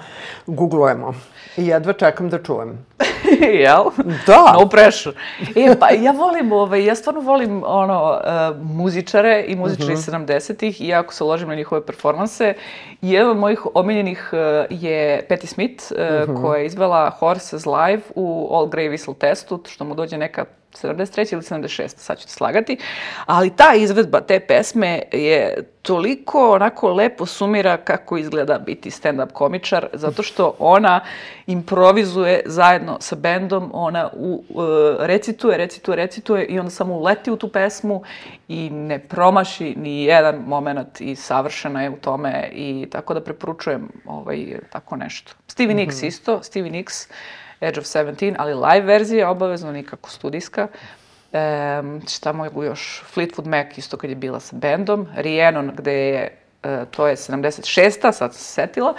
googlujemo? 0.46 1.14
I 1.56 1.66
jedva 1.66 1.92
čekam 1.92 2.28
da 2.30 2.42
čujem. 2.42 2.86
Jel? 3.62 3.84
Da. 4.26 4.56
No 4.60 4.68
pressure. 4.68 5.16
E, 5.56 5.76
pa 5.78 5.90
ja 5.90 6.12
volim, 6.12 6.52
ovaj, 6.52 6.84
ja 6.84 6.94
stvarno 6.94 7.20
volim 7.20 7.62
ono, 7.66 8.20
uh, 8.24 8.56
muzičare 8.62 9.44
i 9.48 9.56
muzičare 9.56 9.92
iz 9.92 10.06
70-ih 10.06 10.80
i 10.80 10.88
jako 10.88 11.14
se 11.14 11.24
ložim 11.24 11.48
na 11.48 11.54
njihove 11.54 11.86
performanse. 11.86 12.54
I 13.02 13.10
jedan 13.10 13.30
od 13.30 13.36
mojih 13.36 13.66
omiljenih 13.74 14.30
uh, 14.32 14.38
je 14.70 15.26
Patti 15.28 15.46
Smith, 15.46 15.84
uh, 15.92 16.42
koja 16.42 16.58
je 16.58 16.66
izvela 16.66 17.10
Horses 17.10 17.66
Live 17.66 18.02
u 18.14 18.48
All 18.52 18.66
Grey 18.66 18.90
Whistle 18.90 19.18
testu, 19.18 19.60
što 19.68 19.84
mu 19.84 19.94
dođe 19.94 20.18
neka 20.18 20.44
73. 20.82 21.32
ili 21.32 21.42
76. 21.42 21.88
sad 21.96 22.18
ću 22.18 22.26
te 22.26 22.32
slagati. 22.32 22.76
Ali 23.26 23.56
ta 23.56 23.74
izvedba 23.74 24.20
te 24.20 24.40
pesme 24.40 25.02
je 25.12 25.64
toliko 25.84 26.52
onako 26.52 26.92
lepo 26.92 27.26
sumira 27.26 27.76
kako 27.76 28.16
izgleda 28.16 28.58
biti 28.58 28.90
stand-up 28.90 29.32
komičar, 29.32 29.86
zato 29.92 30.22
što 30.22 30.54
ona 30.58 31.00
improvizuje 31.46 32.42
zajedno 32.46 32.96
sa 33.00 33.16
bendom, 33.16 33.70
ona 33.72 34.10
u, 34.12 34.44
uh, 34.48 34.64
recituje, 34.98 35.56
recituje, 35.58 35.96
recituje 35.96 36.44
i 36.44 36.58
onda 36.58 36.70
samo 36.70 36.94
uleti 36.94 37.30
u 37.30 37.36
tu 37.36 37.48
pesmu 37.48 38.02
i 38.48 38.70
ne 38.70 38.98
promaši 38.98 39.74
ni 39.76 40.04
jedan 40.04 40.36
moment 40.46 41.00
i 41.00 41.16
savršena 41.16 41.82
je 41.82 41.90
u 41.90 41.96
tome 41.96 42.50
i 42.52 42.86
tako 42.92 43.14
da 43.14 43.20
preporučujem 43.20 43.88
ovaj, 44.06 44.58
tako 44.70 44.96
nešto. 44.96 45.32
Stevie 45.46 45.74
Nicks 45.74 46.02
isto, 46.02 46.42
Stevie 46.42 46.70
Nicks, 46.70 47.08
Edge 47.60 47.80
of 47.80 47.86
17, 47.86 48.34
ali 48.38 48.54
live 48.54 48.86
verzija 48.86 49.30
obavezno, 49.30 49.72
nikako 49.72 50.10
studijska. 50.10 50.68
Um, 51.34 52.02
šta 52.08 52.32
mogu 52.32 52.64
još? 52.64 53.02
Fleetwood 53.14 53.46
Mac 53.46 53.78
isto 53.78 53.96
kad 53.96 54.10
je 54.10 54.16
bila 54.16 54.40
sa 54.40 54.56
bendom. 54.56 55.06
Rhiannon 55.16 55.72
gde 55.76 55.92
je, 55.92 56.38
e, 56.62 56.84
to 56.90 57.06
je 57.06 57.16
76. 57.16 58.00
sad 58.00 58.14
sam 58.14 58.32
se 58.32 58.44
setila. 58.44 58.94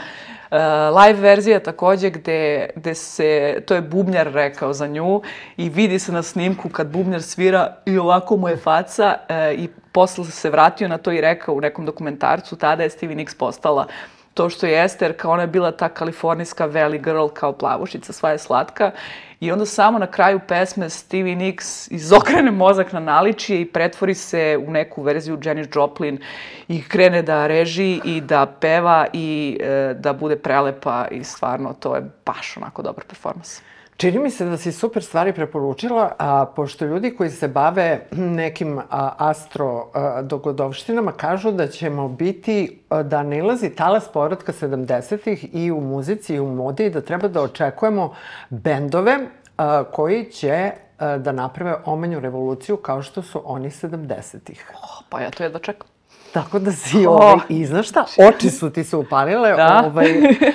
E, 0.51 0.57
live 0.89 1.19
verzija 1.19 1.59
takođe 1.59 2.09
gde, 2.09 2.69
gde 2.75 2.95
se, 2.95 3.61
to 3.65 3.75
je 3.75 3.81
bubnjar 3.81 4.31
rekao 4.33 4.73
za 4.73 4.87
nju 4.87 5.21
i 5.57 5.69
vidi 5.69 5.99
se 5.99 6.11
na 6.11 6.23
snimku 6.23 6.69
kad 6.69 6.87
bubnjar 6.87 7.21
svira 7.21 7.75
i 7.85 7.97
ovako 7.97 8.37
mu 8.37 8.49
je 8.49 8.57
faca 8.57 9.15
e, 9.29 9.53
i 9.53 9.69
posle 9.91 10.25
se 10.25 10.49
vratio 10.49 10.87
na 10.87 10.97
to 10.97 11.11
i 11.11 11.21
rekao 11.21 11.55
u 11.55 11.61
nekom 11.61 11.85
dokumentarcu, 11.85 12.55
tada 12.55 12.83
je 12.83 12.89
Stevie 12.89 13.15
Nicks 13.15 13.35
postala 13.35 13.87
to 14.36 14.49
što 14.49 14.65
jeste, 14.65 15.05
jer 15.05 15.17
kao 15.17 15.31
ona 15.31 15.43
je 15.43 15.47
bila 15.47 15.71
ta 15.71 15.89
kalifornijska 15.89 16.67
valley 16.67 17.03
girl, 17.03 17.27
kao 17.27 17.53
plavušica, 17.53 18.13
sva 18.13 18.29
je 18.29 18.38
slatka. 18.38 18.91
I 19.39 19.51
onda 19.51 19.65
samo 19.65 19.99
na 19.99 20.07
kraju 20.07 20.39
pesme 20.47 20.89
Stevie 20.89 21.36
Nicks 21.36 21.91
izokrene 21.91 22.51
mozak 22.51 22.93
na 22.93 22.99
naličije 22.99 23.61
i 23.61 23.65
pretvori 23.65 24.13
se 24.13 24.59
u 24.67 24.71
neku 24.71 25.01
verziju 25.01 25.39
Janis 25.43 25.67
Joplin 25.75 26.19
i 26.67 26.83
krene 26.83 27.21
da 27.21 27.47
reži 27.47 28.01
i 28.05 28.21
da 28.21 28.45
peva 28.45 29.07
i 29.13 29.57
e, 29.61 29.93
da 29.99 30.13
bude 30.13 30.36
prelepa 30.36 31.07
i 31.11 31.23
stvarno 31.23 31.73
to 31.79 31.95
je 31.95 32.09
baš 32.25 32.57
onako 32.57 32.81
dobar 32.81 33.03
performans. 33.03 33.61
Čini 33.97 34.19
mi 34.19 34.29
se 34.29 34.45
da 34.45 34.57
si 34.57 34.71
super 34.71 35.03
stvari 35.03 35.33
preporučila, 35.33 36.11
a 36.19 36.45
pošto 36.55 36.85
ljudi 36.85 37.15
koji 37.15 37.29
se 37.29 37.47
bave 37.47 38.07
nekim 38.11 38.79
a, 38.79 39.11
astro 39.17 39.89
a, 39.93 40.21
dogodovštinama 40.21 41.11
kažu 41.11 41.51
da 41.51 41.67
ćemo 41.67 42.07
biti, 42.07 42.79
a, 42.89 43.03
da 43.03 43.23
nailazi 43.23 43.69
talas 43.69 44.07
povratka 44.13 44.51
70-ih 44.51 45.55
i 45.55 45.71
u 45.71 45.81
muzici 45.81 46.35
i 46.35 46.39
u 46.39 46.47
modi 46.47 46.85
i 46.85 46.89
da 46.89 47.01
treba 47.01 47.27
da 47.27 47.41
očekujemo 47.41 48.13
bendove 48.49 49.17
a, 49.57 49.83
koji 49.83 50.25
će 50.25 50.71
a, 50.99 51.17
da 51.17 51.31
naprave 51.31 51.75
omenju 51.85 52.19
revoluciju 52.19 52.77
kao 52.77 53.01
što 53.01 53.21
su 53.21 53.41
oni 53.45 53.69
70-ih. 53.69 54.71
Oh, 54.73 55.03
pa 55.09 55.21
ja 55.21 55.31
to 55.31 55.43
jedva 55.43 55.59
čekam. 55.59 55.94
Tako 56.36 56.59
da 56.59 56.71
si, 56.71 57.07
Oh. 57.07 57.13
ovaj, 57.13 57.38
i 57.49 57.65
znaš 57.65 57.89
šta, 57.89 58.05
oči 58.29 58.49
su 58.49 58.69
ti 58.69 58.83
se 58.83 58.97
upalile, 58.97 59.55
Da. 59.55 59.83
ovaj, 59.86 60.07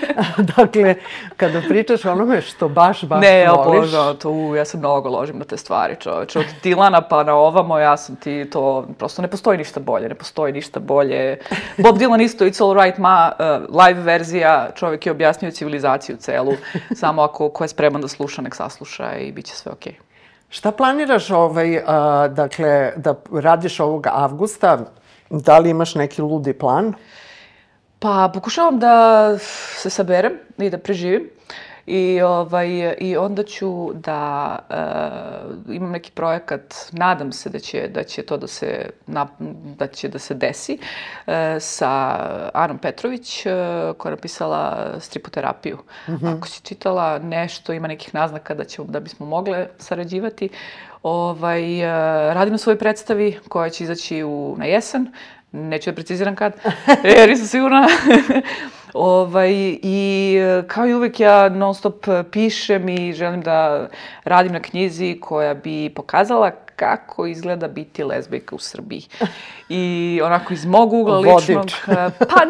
dakle, 0.56 0.94
kada 1.36 1.62
pričaš 1.68 2.04
onome 2.04 2.40
što 2.42 2.68
baš, 2.68 3.04
baš 3.04 3.20
Ne, 3.20 3.48
voliš, 3.48 3.66
obožavam 3.66 4.16
to, 4.16 4.30
u, 4.30 4.56
ja 4.56 4.64
se 4.64 4.78
mnogo 4.78 5.08
ložim 5.08 5.38
na 5.38 5.44
te 5.44 5.56
stvari, 5.56 5.96
čoveče. 6.00 6.38
Od 6.38 6.44
Dilana 6.62 7.00
pa 7.00 7.22
na 7.22 7.34
ovamo, 7.34 7.78
ja 7.78 7.96
sam 7.96 8.16
ti 8.16 8.50
to, 8.52 8.86
prosto 8.98 9.22
ne 9.22 9.28
postoji 9.28 9.58
ništa 9.58 9.80
bolje, 9.80 10.08
ne 10.08 10.14
postoji 10.14 10.52
ništa 10.52 10.80
bolje. 10.80 11.38
Bob 11.78 11.96
Dylan 11.98 12.22
isto, 12.24 12.44
It's 12.44 12.62
All 12.64 12.74
Right 12.74 12.98
Ma, 12.98 13.32
uh, 13.38 13.76
live 13.86 14.02
verzija, 14.02 14.68
čovjek 14.74 15.06
je 15.06 15.12
objasnio 15.12 15.50
civilizaciju 15.50 16.16
celu, 16.16 16.52
samo 16.94 17.22
ako 17.22 17.48
ko 17.48 17.64
je 17.64 17.68
spreman 17.68 18.00
da 18.02 18.08
sluša, 18.08 18.42
nek 18.42 18.54
sasluša 18.54 19.14
i 19.16 19.32
bit 19.32 19.44
će 19.46 19.54
sve 19.54 19.72
okej. 19.72 19.94
Šta 20.48 20.72
planiraš, 20.72 21.30
ovaj, 21.30 21.82
a, 21.86 22.28
dakle, 22.28 22.92
da 22.96 23.14
radiš 23.32 23.80
ovog 23.80 24.06
avgusta? 24.06 24.78
Da 25.30 25.58
li 25.58 25.70
imaš 25.70 25.94
neki 25.94 26.22
ludi 26.22 26.52
plan? 26.52 26.94
Pa 27.98 28.30
pokušavam 28.34 28.78
da 28.78 29.38
se 29.76 29.90
saberem 29.90 30.32
i 30.58 30.70
da 30.70 30.78
preživim. 30.78 31.30
I, 31.86 32.20
ovaj, 32.22 32.94
I 32.98 33.16
onda 33.16 33.42
ću 33.42 33.92
da 33.94 34.58
uh, 34.70 35.74
imam 35.74 35.90
neki 35.90 36.10
projekat, 36.12 36.74
nadam 36.92 37.32
se 37.32 37.50
da 37.50 37.58
će, 37.58 37.88
da 37.88 38.02
će 38.02 38.22
to 38.22 38.36
da 38.36 38.46
se, 38.46 38.90
na, 39.06 39.28
da 39.78 39.86
će 39.86 40.08
da 40.08 40.18
se 40.18 40.34
desi, 40.34 40.78
uh, 41.26 41.32
sa 41.60 42.18
Anom 42.54 42.78
Petrović, 42.78 43.46
uh, 43.46 43.52
koja 43.96 44.10
je 44.10 44.16
napisala 44.16 44.94
stripoterapiju. 45.00 45.78
Mm 46.08 46.12
-hmm. 46.12 46.36
Ako 46.36 46.48
si 46.48 46.62
čitala 46.62 47.18
nešto, 47.18 47.72
ima 47.72 47.88
nekih 47.88 48.14
naznaka 48.14 48.54
da, 48.54 48.64
će, 48.64 48.82
da 48.84 49.00
bismo 49.00 49.26
mogle 49.26 49.68
sarađivati, 49.78 50.48
ovaj, 51.02 51.84
uh, 51.84 52.34
radim 52.34 52.52
na 52.52 52.58
svojoj 52.58 52.78
predstavi 52.78 53.38
koja 53.48 53.70
će 53.70 53.84
izaći 53.84 54.22
u, 54.22 54.54
na 54.58 54.64
jesen. 54.64 55.12
Neću 55.52 55.90
da 55.90 55.94
preciziram 55.94 56.36
kad, 56.36 56.52
jer 57.18 57.28
nisam 57.28 57.46
sigurna. 57.46 57.88
Ovaj, 58.94 59.52
I 59.82 60.38
kao 60.66 60.86
i 60.86 60.94
uvek 60.94 61.20
ja 61.20 61.48
non 61.48 61.74
stop 61.74 62.06
pišem 62.30 62.88
i 62.88 63.12
želim 63.12 63.42
da 63.42 63.88
radim 64.24 64.52
na 64.52 64.60
knjizi 64.60 65.18
koja 65.20 65.54
bi 65.54 65.90
pokazala 65.94 66.50
kako 66.76 67.26
izgleda 67.26 67.68
biti 67.68 68.04
lezbijka 68.04 68.56
u 68.56 68.58
Srbiji. 68.58 69.02
I 69.68 70.20
onako 70.24 70.52
iz 70.52 70.66
mog 70.66 70.92
ugla 70.92 71.18
ličnog... 71.18 71.66
Pa 72.18 72.40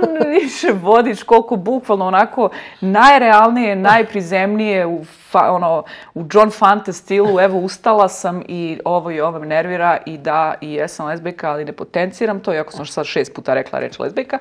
više 0.40 0.72
vodič, 0.72 1.22
koliko 1.22 1.57
bukvalno 1.57 2.07
onako 2.07 2.51
najrealnije, 2.80 3.76
najprizemnije 3.76 4.86
u, 4.86 5.05
fa, 5.31 5.53
ono, 5.53 5.85
u 6.14 6.24
John 6.33 6.51
Fante 6.51 6.93
stilu. 6.93 7.41
Evo, 7.41 7.59
ustala 7.59 8.09
sam 8.09 8.43
i 8.49 8.81
ovo 8.85 9.11
i 9.11 9.20
ovo 9.20 9.39
me 9.39 9.47
nervira 9.47 9.99
i 10.07 10.18
da, 10.18 10.55
i 10.61 10.72
jesam 10.72 11.07
lezbijka, 11.07 11.51
ali 11.51 11.64
ne 11.64 11.72
potenciram 11.72 12.41
to, 12.41 12.55
iako 12.55 12.72
sam 12.72 12.87
sad 12.87 13.07
šest 13.07 13.35
puta 13.35 13.55
rekla 13.55 13.78
reč 13.78 13.99
lezbijka. 13.99 14.39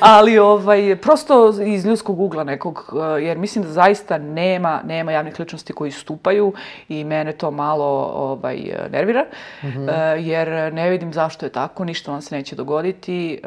Ali 0.00 0.38
ovaj, 0.38 0.96
prosto 0.96 1.52
iz 1.62 1.86
ljudskog 1.86 2.20
ugla 2.20 2.44
nekog, 2.44 2.92
jer 3.22 3.38
mislim 3.38 3.64
da 3.64 3.70
zaista 3.70 4.18
nema, 4.18 4.80
nema 4.84 5.12
javnih 5.12 5.40
ličnosti 5.40 5.72
koji 5.72 5.90
stupaju 5.90 6.52
i 6.88 7.04
mene 7.04 7.32
to 7.32 7.50
malo 7.50 8.12
ovaj, 8.14 8.58
nervira. 8.90 9.24
Mm 9.62 9.66
-hmm. 9.66 10.14
jer 10.14 10.72
ne 10.72 10.90
vidim 10.90 11.12
zašto 11.12 11.46
je 11.46 11.50
tako, 11.50 11.84
ništa 11.84 12.12
vam 12.12 12.22
se 12.22 12.36
neće 12.36 12.56
dogoditi. 12.56 13.40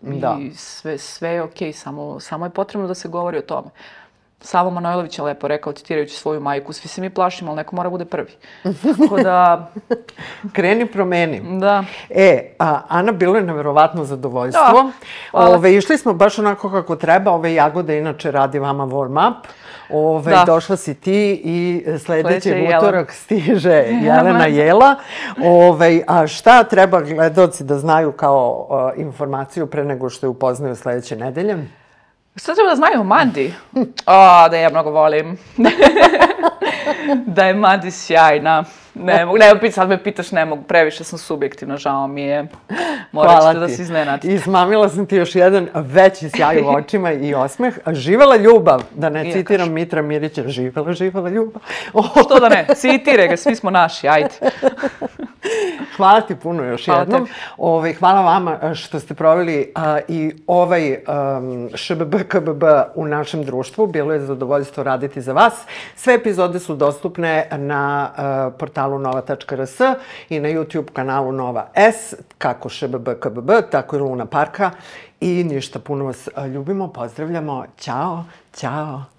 Da. 0.00 0.38
I 0.40 0.50
sve, 0.54 0.98
sve 0.98 1.28
je 1.28 1.42
okej, 1.42 1.68
okay, 1.68 1.72
samo, 1.72 2.20
samo 2.20 2.46
je 2.46 2.50
potrebno 2.50 2.88
da 2.88 2.94
se 2.94 3.08
govori 3.08 3.38
o 3.38 3.42
tome. 3.42 3.70
Savo 4.44 4.70
Manojlović 4.70 5.18
je 5.18 5.24
lepo 5.24 5.48
rekao, 5.48 5.72
citirajući 5.72 6.16
svoju 6.16 6.40
majku, 6.40 6.72
svi 6.72 6.88
se 6.88 7.00
mi 7.00 7.10
plašimo, 7.10 7.50
ali 7.50 7.56
neko 7.56 7.76
mora 7.76 7.90
bude 7.90 8.04
prvi. 8.04 8.32
Tako 8.98 9.16
da... 9.22 9.70
Kreni, 10.52 10.86
promeni. 10.86 11.60
Da. 11.60 11.84
E, 12.10 12.54
a, 12.58 12.80
Ana, 12.88 13.12
bilo 13.12 13.36
je 13.36 13.42
neverovatno 13.42 14.04
zadovoljstvo. 14.04 14.90
Da, 15.32 15.38
ove, 15.38 15.74
išli 15.74 15.98
smo 15.98 16.14
baš 16.14 16.38
onako 16.38 16.70
kako 16.70 16.96
treba. 16.96 17.30
Ove 17.30 17.54
jagode 17.54 17.98
inače 17.98 18.30
radi 18.30 18.58
vama 18.58 18.86
warm 18.86 19.30
up. 19.30 19.46
Ove, 19.90 20.32
da. 20.32 20.44
Došla 20.46 20.76
si 20.76 20.94
ti 20.94 21.40
i 21.44 21.84
sledeći 21.98 22.68
utorak 22.78 23.12
stiže 23.12 23.84
Jelena 24.06 24.46
Jela. 24.46 24.94
Ove, 25.44 26.02
a 26.06 26.26
šta 26.26 26.64
treba 26.64 27.00
gledoci 27.00 27.64
da 27.64 27.78
znaju 27.78 28.12
kao 28.12 28.66
uh, 28.70 29.00
informaciju 29.00 29.66
pre 29.66 29.84
nego 29.84 30.10
što 30.10 30.26
je 30.26 30.30
upoznaju 30.30 30.74
sledeće 30.74 31.16
nedelje? 31.16 31.83
Šta 32.36 32.54
treba 32.54 32.70
da 32.70 32.76
znaju 32.76 33.00
o 33.00 33.04
Mandi? 33.04 33.54
O, 34.06 34.48
da 34.48 34.56
ja 34.56 34.70
mnogo 34.70 34.90
volim. 34.90 35.38
da 37.36 37.44
je 37.44 37.54
Mandi 37.54 37.90
sjajna. 37.90 38.64
Ne 38.94 39.24
mogu, 39.24 39.38
ne, 39.38 39.72
sad 39.72 39.88
me 39.88 40.02
pitaš, 40.02 40.32
ne 40.32 40.44
mogu, 40.44 40.62
previše 40.62 41.04
sam 41.04 41.18
subjektivna, 41.18 41.76
žao 41.76 42.06
mi 42.06 42.22
je. 42.22 42.46
Morat 43.12 43.42
ćete 43.42 43.58
da 43.58 43.68
se 43.68 43.82
iznenadite. 43.82 44.34
Izmamila 44.34 44.88
sam 44.88 45.06
ti 45.06 45.16
još 45.16 45.34
jedan 45.34 45.68
veći 45.74 46.30
sjaj 46.30 46.62
u 46.62 46.68
očima 46.68 47.12
i 47.12 47.34
osmeh. 47.34 47.78
Živela 47.92 48.36
ljubav, 48.36 48.82
da 48.94 49.08
ne 49.08 49.24
Ijakaš. 49.24 49.40
citiram 49.40 49.72
Mitra 49.72 50.02
Mirića, 50.02 50.48
živela, 50.48 50.92
živela 50.92 51.28
ljubav. 51.28 51.62
Što 52.24 52.40
da 52.40 52.48
ne, 52.48 52.66
citire 52.76 53.28
ga, 53.28 53.36
svi 53.36 53.56
smo 53.56 53.70
naši, 53.70 54.08
ajde. 54.08 54.34
Hvala 55.96 56.20
ti 56.20 56.36
puno 56.36 56.64
još 56.64 56.84
hvala 56.84 57.00
jednom. 57.00 57.22
Ove, 57.22 57.30
ovaj, 57.58 57.94
hvala 57.94 58.20
vama 58.20 58.58
eh, 58.62 58.74
što 58.74 59.00
ste 59.00 59.14
proveli 59.14 59.72
a, 59.74 59.98
i 60.08 60.32
ovaj 60.46 60.92
um, 60.92 61.68
ŠBB 61.74 62.14
KBB 62.28 62.62
u 62.94 63.06
našem 63.06 63.44
društvu. 63.44 63.86
Bilo 63.86 64.12
je 64.12 64.20
zadovoljstvo 64.20 64.84
raditi 64.84 65.20
za 65.20 65.32
vas. 65.32 65.54
Sve 65.96 66.14
epizode 66.14 66.58
su 66.58 66.76
dostupne 66.76 67.48
na 67.52 68.10
uh, 68.10 68.54
portalu 68.58 68.98
nova.rs 68.98 69.80
i 70.28 70.40
na 70.40 70.48
YouTube 70.48 70.92
kanalu 70.92 71.32
Nova 71.32 71.66
S, 71.74 72.14
kako 72.38 72.68
ŠBB 72.68 73.08
KBB, 73.20 73.50
tako 73.70 73.96
i 73.96 73.98
Luna 73.98 74.26
Parka. 74.26 74.70
I 75.20 75.44
ništa, 75.44 75.78
puno 75.78 76.04
vas 76.04 76.28
ljubimo, 76.54 76.88
pozdravljamo. 76.88 77.64
Ćao, 77.78 78.24
ćao 78.56 79.13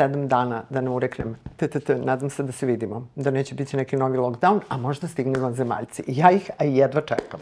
sedam 0.00 0.28
dana, 0.28 0.62
da 0.70 0.80
ne 0.80 0.90
ureknem. 0.90 1.34
T, 1.56 1.68
t, 1.68 1.80
t, 1.80 1.94
nadam 1.98 2.30
se 2.30 2.42
da 2.42 2.52
se 2.52 2.66
vidimo. 2.66 3.06
Da 3.14 3.30
neće 3.30 3.54
biti 3.54 3.76
neki 3.76 3.96
novi 3.96 4.18
lockdown, 4.18 4.60
a 4.68 4.76
možda 4.76 5.08
stigne 5.08 5.40
vanzemaljci. 5.40 6.04
Ja 6.06 6.30
ih 6.30 6.50
a 6.58 6.64
jedva 6.64 7.00
čekam. 7.00 7.40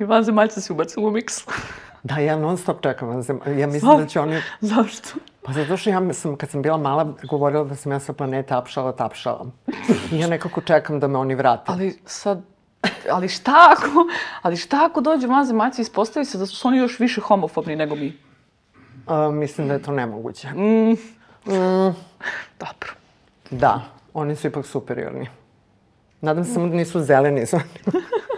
I 0.00 0.04
vanzemaljci 0.04 0.60
se 0.60 0.72
ubacili 0.72 1.06
u 1.06 1.10
miks. 1.10 1.42
Da, 2.02 2.18
ja 2.18 2.36
non 2.36 2.56
stop 2.56 2.82
čekam 2.82 3.08
vanzemaljci. 3.08 3.60
Ja 3.60 3.66
mislim 3.66 3.98
da 3.98 4.06
će 4.06 4.20
oni... 4.20 4.40
Zašto? 4.60 5.18
Pa 5.42 5.52
zato 5.52 5.76
što 5.76 5.90
ja 5.90 6.12
sam, 6.12 6.36
kad 6.36 6.50
sam 6.50 6.62
bila 6.62 6.76
mala, 6.76 7.14
govorila 7.22 7.64
da 7.64 7.76
sam 7.76 7.92
ja 7.92 8.00
sa 8.00 8.12
planete 8.12 8.54
apšala, 8.54 8.92
tapšala. 8.92 9.46
I 10.12 10.18
ja 10.18 10.28
nekako 10.28 10.60
čekam 10.60 11.00
da 11.00 11.08
me 11.08 11.18
oni 11.18 11.34
vrate. 11.34 11.72
Ali 11.72 11.98
sad, 12.06 12.42
ali 13.10 13.28
šta 13.28 13.74
ako, 13.74 14.06
ali 14.42 14.56
šta 14.56 14.86
ako 14.90 15.00
dođe 15.00 15.26
vanzemaljci 15.26 15.80
i 15.80 15.86
ispostavi 15.90 16.24
se 16.24 16.38
da 16.38 16.46
su 16.46 16.68
oni 16.68 16.78
još 16.78 16.98
više 17.00 17.20
homofobni 17.20 17.76
nego 17.76 17.94
mi? 17.94 18.18
A, 19.06 19.30
mislim 19.30 19.68
da 19.68 19.74
je 19.74 19.82
to 19.82 19.92
nemoguće. 19.92 20.48
Mm. 20.48 20.90
Mm. 20.90 21.94
Dobro. 22.58 22.92
Da, 23.50 23.80
oni 24.14 24.36
su 24.36 24.46
ipak 24.46 24.66
superiorni. 24.66 25.28
Nadam 26.20 26.44
se 26.44 26.52
samo 26.52 26.68
da 26.68 26.74
nisu 26.74 27.00
zeleni. 27.00 27.44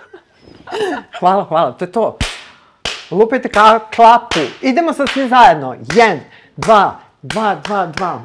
hvala, 1.20 1.44
hvala, 1.44 1.72
to 1.72 1.84
je 1.84 1.92
to. 1.92 2.18
Lupajte 3.10 3.48
ka 3.48 3.80
klapu. 3.94 4.40
Idemo 4.62 4.92
sad 4.92 5.08
svi 5.08 5.28
zajedno. 5.28 5.76
Jen, 5.94 6.20
dva, 6.56 6.98
dva, 7.22 7.54
dva, 7.54 7.86
dva. 7.86 8.20